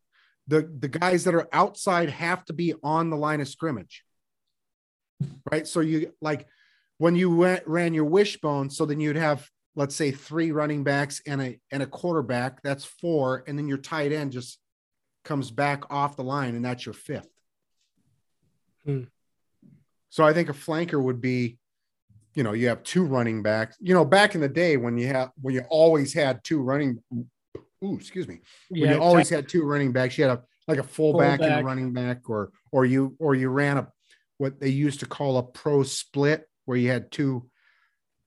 The 0.48 0.62
the 0.80 0.88
guys 0.88 1.24
that 1.26 1.36
are 1.36 1.48
outside 1.52 2.10
have 2.10 2.46
to 2.46 2.54
be 2.54 2.74
on 2.84 3.10
the 3.10 3.18
line 3.18 3.42
of 3.42 3.48
scrimmage. 3.48 4.04
Right. 5.52 5.68
So 5.68 5.80
you 5.80 6.14
like 6.22 6.48
when 6.98 7.16
you 7.16 7.36
went, 7.36 7.68
ran 7.68 7.94
your 7.94 8.06
wishbone. 8.06 8.70
So 8.70 8.86
then 8.86 9.00
you'd 9.00 9.16
have 9.16 9.50
let's 9.78 9.96
say 9.96 10.12
three 10.12 10.52
running 10.52 10.84
backs 10.84 11.22
and 11.26 11.42
a 11.42 11.60
and 11.72 11.82
a 11.82 11.88
quarterback 11.88 12.62
that's 12.64 12.84
four 12.84 13.44
and 13.48 13.58
then 13.58 13.68
your 13.68 13.78
tight 13.78 14.12
end 14.12 14.32
just 14.32 14.60
comes 15.24 15.52
back 15.52 15.84
off 15.94 16.18
the 16.18 16.24
line 16.24 16.56
and 16.56 16.66
that's 16.66 16.86
your 16.86 16.94
fifth 16.94 17.30
Hmm. 18.84 19.04
so 20.10 20.24
i 20.24 20.34
think 20.34 20.50
a 20.50 20.54
flanker 20.54 21.02
would 21.02 21.22
be 21.22 21.58
you 22.34 22.44
know 22.44 22.54
you 22.54 22.70
have 22.70 22.84
two 22.84 23.04
running 23.04 23.44
backs 23.44 23.78
you 23.80 23.94
know 23.94 24.06
back 24.06 24.34
in 24.34 24.42
the 24.42 24.50
day 24.50 24.78
when 24.78 24.98
you 24.98 25.08
have 25.08 25.32
when 25.42 25.54
you 25.54 25.62
always 25.70 26.14
had 26.14 26.44
two 26.44 26.62
running 26.62 27.04
ooh 27.84 27.96
excuse 27.96 28.28
me. 28.28 28.42
When 28.70 28.90
you 28.90 29.02
always 29.02 29.30
had 29.30 29.48
two 29.48 29.64
running 29.64 29.92
backs. 29.92 30.18
You 30.18 30.26
had 30.26 30.40
a 30.40 30.44
like 30.68 30.80
a 30.80 30.84
fullback, 30.84 31.40
and 31.42 31.62
a 31.62 31.64
running 31.64 31.94
back 31.94 32.30
or 32.30 32.52
or 32.72 32.86
you 32.86 33.16
or 33.20 33.36
you 33.36 33.50
ran 33.50 33.78
a 33.78 33.88
what 34.38 34.60
they 34.60 34.70
used 34.70 35.00
to 35.00 35.06
call 35.06 35.38
a 35.38 35.44
pro 35.44 35.84
split 35.84 36.48
where 36.66 36.78
you 36.78 36.90
had 36.90 37.12
two 37.12 37.50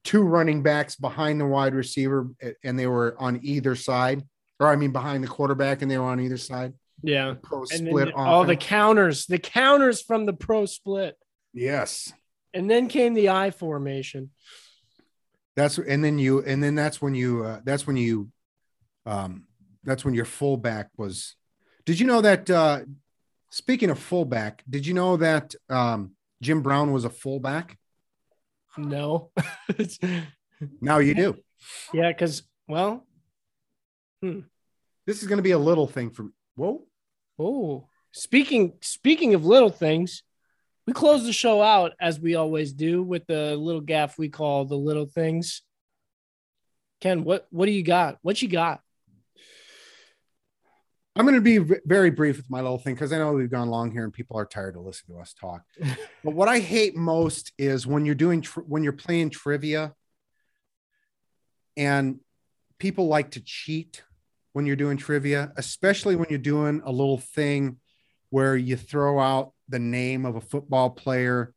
two 0.04 0.22
running 0.22 0.62
backs 0.62 0.96
behind 0.96 1.40
the 1.40 1.46
wide 1.46 1.74
receiver 1.74 2.28
and 2.64 2.78
they 2.78 2.86
were 2.86 3.14
on 3.18 3.38
either 3.42 3.76
side 3.76 4.22
or 4.58 4.66
i 4.68 4.76
mean 4.76 4.92
behind 4.92 5.22
the 5.22 5.28
quarterback 5.28 5.82
and 5.82 5.90
they 5.90 5.98
were 5.98 6.04
on 6.04 6.20
either 6.20 6.38
side. 6.38 6.72
Yeah. 7.02 7.34
pro 7.42 7.60
And 7.60 7.88
split 7.88 8.12
all 8.14 8.44
the 8.44 8.56
counters, 8.56 9.26
the 9.26 9.38
counters 9.38 10.02
from 10.02 10.26
the 10.26 10.32
pro 10.32 10.66
split. 10.66 11.16
yes. 11.54 12.12
And 12.52 12.68
then 12.68 12.88
came 12.88 13.14
the 13.14 13.28
I 13.28 13.52
formation. 13.52 14.30
that's 15.54 15.78
and 15.78 16.02
then 16.02 16.18
you 16.18 16.42
and 16.42 16.62
then 16.62 16.74
that's 16.74 17.00
when 17.00 17.14
you 17.14 17.44
uh, 17.44 17.60
that's 17.64 17.86
when 17.86 17.96
you 17.96 18.28
um 19.10 19.44
that's 19.84 20.04
when 20.04 20.14
your 20.14 20.24
fullback 20.24 20.88
was 20.96 21.36
did 21.84 21.98
you 21.98 22.06
know 22.06 22.20
that 22.20 22.48
uh 22.50 22.80
speaking 23.50 23.90
of 23.90 23.98
fullback 23.98 24.62
did 24.68 24.86
you 24.86 24.94
know 24.94 25.16
that 25.16 25.54
um 25.68 26.12
jim 26.40 26.62
brown 26.62 26.92
was 26.92 27.04
a 27.04 27.10
fullback 27.10 27.76
No. 28.76 29.30
now 30.80 30.98
you 30.98 31.14
do 31.14 31.36
yeah, 31.92 32.08
because 32.12 32.42
well, 32.68 33.06
this 35.06 35.22
is 35.22 35.28
going 35.28 35.38
to 35.38 35.42
be 35.42 35.50
a 35.50 35.58
little 35.58 35.86
thing 35.86 36.10
for 36.10 36.26
whoa 36.54 36.84
oh, 37.38 37.88
speaking 38.12 38.74
speaking 38.80 39.34
of 39.34 39.44
little 39.44 39.70
things, 39.70 40.22
we 40.86 40.92
close 40.92 41.24
the 41.24 41.32
show 41.32 41.62
out 41.62 41.92
as 42.00 42.20
we 42.20 42.34
always 42.34 42.72
do 42.72 43.02
with 43.02 43.26
the 43.26 43.56
little 43.56 43.80
gaff 43.80 44.18
we 44.18 44.28
call 44.28 44.64
the 44.64 44.76
little 44.76 45.06
things. 45.06 45.62
Ken, 47.00 47.24
what 47.24 47.46
what 47.50 47.66
do 47.66 47.72
you 47.72 47.82
got? 47.82 48.18
What 48.22 48.40
you 48.42 48.48
got? 48.48 48.80
I'm 51.20 51.26
going 51.26 51.34
to 51.34 51.42
be 51.42 51.78
very 51.84 52.08
brief 52.08 52.38
with 52.38 52.48
my 52.48 52.62
little 52.62 52.78
thing 52.78 52.94
because 52.94 53.12
I 53.12 53.18
know 53.18 53.34
we've 53.34 53.50
gone 53.50 53.68
long 53.68 53.90
here 53.90 54.04
and 54.04 54.12
people 54.12 54.38
are 54.38 54.46
tired 54.46 54.72
to 54.72 54.80
listen 54.80 55.12
to 55.12 55.20
us 55.20 55.34
talk. 55.34 55.60
but 56.24 56.32
what 56.32 56.48
I 56.48 56.60
hate 56.60 56.96
most 56.96 57.52
is 57.58 57.86
when 57.86 58.06
you're 58.06 58.14
doing 58.14 58.40
tr- 58.40 58.60
when 58.60 58.82
you're 58.82 58.94
playing 58.94 59.28
trivia, 59.28 59.92
and 61.76 62.20
people 62.78 63.06
like 63.08 63.32
to 63.32 63.42
cheat 63.44 64.02
when 64.54 64.64
you're 64.64 64.76
doing 64.76 64.96
trivia, 64.96 65.52
especially 65.58 66.16
when 66.16 66.28
you're 66.30 66.38
doing 66.38 66.80
a 66.86 66.90
little 66.90 67.18
thing 67.18 67.76
where 68.30 68.56
you 68.56 68.78
throw 68.78 69.20
out 69.20 69.52
the 69.68 69.78
name 69.78 70.24
of 70.24 70.36
a 70.36 70.40
football 70.40 70.88
player, 70.88 71.52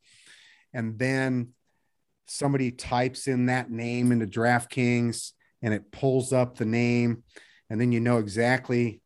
and 0.74 1.00
then 1.00 1.54
somebody 2.28 2.70
types 2.70 3.28
in 3.28 3.46
that 3.46 3.72
name 3.72 4.12
into 4.12 4.28
DraftKings 4.28 5.32
and 5.62 5.74
it 5.74 5.90
pulls 5.90 6.34
up 6.34 6.58
the 6.58 6.66
name, 6.66 7.24
and 7.70 7.80
then 7.80 7.94
you 7.94 8.02
know 8.02 8.18
exactly 8.18 9.00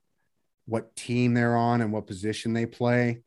what 0.68 0.96
team 0.96 1.34
they're 1.34 1.56
on 1.56 1.82
and 1.82 1.92
what 1.92 2.08
position 2.08 2.54
they 2.54 2.66
play. 2.66 3.22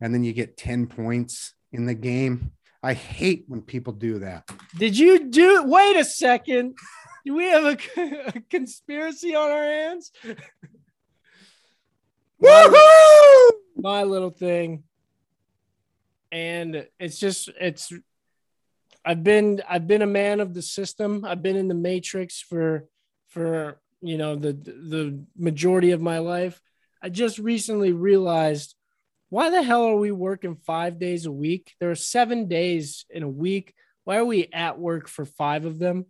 And 0.00 0.12
then 0.12 0.24
you 0.24 0.32
get 0.32 0.56
10 0.56 0.86
points 0.86 1.54
in 1.72 1.86
the 1.86 1.94
game. 1.94 2.52
I 2.82 2.94
hate 2.94 3.44
when 3.48 3.62
people 3.62 3.92
do 3.92 4.20
that. 4.20 4.48
Did 4.76 4.98
you 4.98 5.28
do? 5.28 5.64
Wait 5.64 5.96
a 5.96 6.04
second. 6.04 6.76
Do 7.24 7.34
we 7.34 7.44
have 7.46 7.64
a, 7.64 7.76
a 8.28 8.40
conspiracy 8.50 9.34
on 9.34 9.50
our 9.50 9.64
hands? 9.64 10.12
Woohoo! 12.42 13.58
my 13.78 14.02
little 14.02 14.30
thing 14.30 14.82
and 16.32 16.86
it's 16.98 17.18
just 17.18 17.48
it's 17.60 17.92
i've 19.04 19.22
been 19.22 19.62
i've 19.68 19.86
been 19.86 20.02
a 20.02 20.06
man 20.06 20.40
of 20.40 20.52
the 20.52 20.62
system 20.62 21.24
i've 21.24 21.42
been 21.42 21.56
in 21.56 21.68
the 21.68 21.74
matrix 21.74 22.40
for 22.40 22.86
for 23.28 23.80
you 24.02 24.18
know 24.18 24.34
the 24.34 24.52
the 24.52 25.20
majority 25.36 25.92
of 25.92 26.00
my 26.00 26.18
life 26.18 26.60
i 27.02 27.08
just 27.08 27.38
recently 27.38 27.92
realized 27.92 28.74
why 29.30 29.50
the 29.50 29.62
hell 29.62 29.84
are 29.84 29.96
we 29.96 30.10
working 30.10 30.56
five 30.56 30.98
days 30.98 31.26
a 31.26 31.32
week? 31.32 31.74
There 31.80 31.90
are 31.90 31.94
seven 31.96 32.48
days 32.48 33.04
in 33.10 33.22
a 33.22 33.28
week. 33.28 33.74
Why 34.04 34.16
are 34.16 34.24
we 34.24 34.48
at 34.52 34.78
work 34.78 35.06
for 35.06 35.26
five 35.26 35.66
of 35.66 35.78
them? 35.78 36.06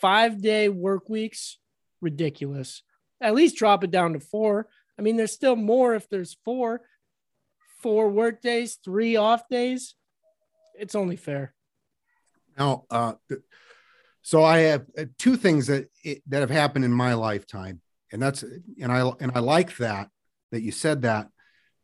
Five 0.00 0.40
day 0.40 0.68
work 0.70 1.08
weeks? 1.08 1.58
Ridiculous. 2.00 2.82
At 3.20 3.34
least 3.34 3.56
drop 3.56 3.84
it 3.84 3.90
down 3.90 4.14
to 4.14 4.20
four. 4.20 4.68
I 4.98 5.02
mean, 5.02 5.16
there's 5.16 5.32
still 5.32 5.56
more 5.56 5.94
if 5.94 6.08
there's 6.08 6.38
four, 6.44 6.80
four 7.82 8.08
work 8.08 8.40
days, 8.40 8.78
three 8.82 9.16
off 9.16 9.46
days. 9.48 9.94
It's 10.78 10.94
only 10.94 11.16
fair. 11.16 11.54
Now, 12.58 12.84
uh, 12.88 13.14
so 14.22 14.42
I 14.42 14.58
have 14.60 14.86
uh, 14.96 15.04
two 15.18 15.36
things 15.36 15.66
that 15.66 15.90
that 16.28 16.40
have 16.40 16.50
happened 16.50 16.86
in 16.86 16.92
my 16.92 17.12
lifetime, 17.14 17.82
and 18.12 18.20
that's 18.20 18.42
and 18.42 18.90
I 18.90 19.10
and 19.20 19.32
I 19.34 19.40
like 19.40 19.76
that 19.76 20.08
that 20.52 20.62
you 20.62 20.72
said 20.72 21.02
that. 21.02 21.28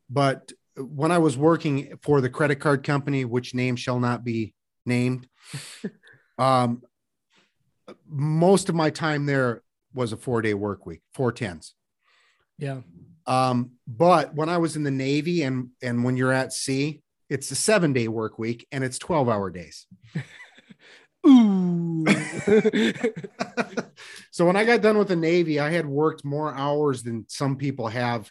But 0.08 0.52
when 0.76 1.10
I 1.10 1.18
was 1.18 1.36
working 1.36 1.98
for 2.02 2.20
the 2.20 2.30
credit 2.30 2.56
card 2.56 2.82
company, 2.82 3.24
which 3.24 3.54
name 3.54 3.76
shall 3.76 4.00
not 4.00 4.24
be 4.24 4.54
named, 4.86 5.28
um, 6.38 6.82
most 8.08 8.68
of 8.68 8.74
my 8.74 8.90
time 8.90 9.26
there 9.26 9.62
was 9.94 10.12
a 10.12 10.16
four 10.16 10.42
day 10.42 10.54
work 10.54 10.86
week, 10.86 11.02
four 11.14 11.32
tens. 11.32 11.74
Yeah. 12.58 12.80
Um, 13.26 13.72
but 13.86 14.34
when 14.34 14.48
I 14.48 14.58
was 14.58 14.76
in 14.76 14.82
the 14.82 14.90
Navy 14.90 15.42
and 15.42 15.68
and 15.82 16.04
when 16.04 16.16
you're 16.16 16.32
at 16.32 16.52
sea, 16.52 17.02
it's 17.28 17.50
a 17.50 17.54
seven 17.54 17.92
day 17.92 18.08
work 18.08 18.38
week 18.38 18.66
and 18.72 18.84
it's 18.84 18.98
12 18.98 19.28
hour 19.28 19.50
days. 19.50 19.86
Ooh. 21.26 22.04
so 24.32 24.44
when 24.44 24.56
I 24.56 24.64
got 24.64 24.82
done 24.82 24.98
with 24.98 25.08
the 25.08 25.16
Navy, 25.16 25.60
I 25.60 25.70
had 25.70 25.86
worked 25.86 26.24
more 26.24 26.54
hours 26.54 27.02
than 27.02 27.26
some 27.28 27.56
people 27.56 27.88
have. 27.88 28.30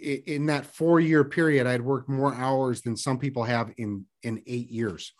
In 0.00 0.46
that 0.46 0.66
four 0.66 1.00
year 1.00 1.24
period, 1.24 1.66
I'd 1.66 1.82
worked 1.82 2.08
more 2.08 2.34
hours 2.34 2.82
than 2.82 2.96
some 2.96 3.18
people 3.18 3.44
have 3.44 3.72
in 3.76 4.06
in 4.22 4.42
eight 4.46 4.70
years. 4.70 5.12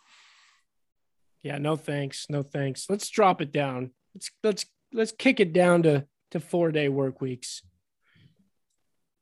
yeah. 1.43 1.57
No 1.57 1.75
thanks. 1.75 2.25
No 2.29 2.43
thanks. 2.43 2.89
Let's 2.89 3.09
drop 3.09 3.41
it 3.41 3.51
down. 3.51 3.91
Let's 4.13 4.31
let's 4.43 4.65
let's 4.93 5.11
kick 5.11 5.39
it 5.39 5.53
down 5.53 5.83
to 5.83 6.05
to 6.31 6.39
four 6.39 6.71
day 6.71 6.89
work 6.89 7.21
weeks. 7.21 7.61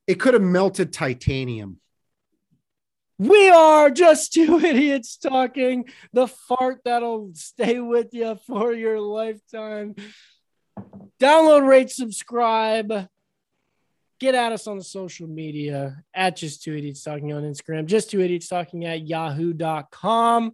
It 0.08 0.16
could 0.16 0.34
have 0.34 0.44
melted 0.44 0.94
titanium. 0.94 1.80
We 3.20 3.50
are 3.50 3.90
just 3.90 4.34
two 4.38 4.60
idiots 4.60 5.18
talking 5.18 5.86
the 6.14 6.28
fart 6.28 6.82
that'll 6.86 7.32
stay 7.34 7.80
with 7.80 8.14
you 8.14 8.38
for 8.48 8.74
your 8.74 9.00
lifetime. 9.00 9.96
Download, 11.20 11.68
rate, 11.68 11.90
subscribe. 11.90 13.08
Get 14.20 14.34
at 14.36 14.52
us 14.52 14.66
on 14.66 14.78
the 14.78 14.84
social 14.84 15.28
media 15.28 16.04
at 16.14 16.36
just 16.36 16.64
two 16.64 16.76
idiots 16.76 17.04
talking 17.04 17.34
on 17.34 17.44
Instagram, 17.44 17.86
just 17.86 18.10
two 18.10 18.22
idiots 18.22 18.48
talking 18.48 18.86
at 18.86 19.08
yahoo.com. 19.08 20.54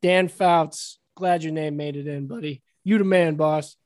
Dan 0.00 0.28
Fouts, 0.28 0.98
glad 1.16 1.42
your 1.42 1.52
name 1.52 1.76
made 1.76 1.96
it 1.96 2.06
in, 2.06 2.28
buddy. 2.28 2.62
You 2.84 2.98
the 2.98 3.04
man, 3.04 3.34
boss. 3.34 3.76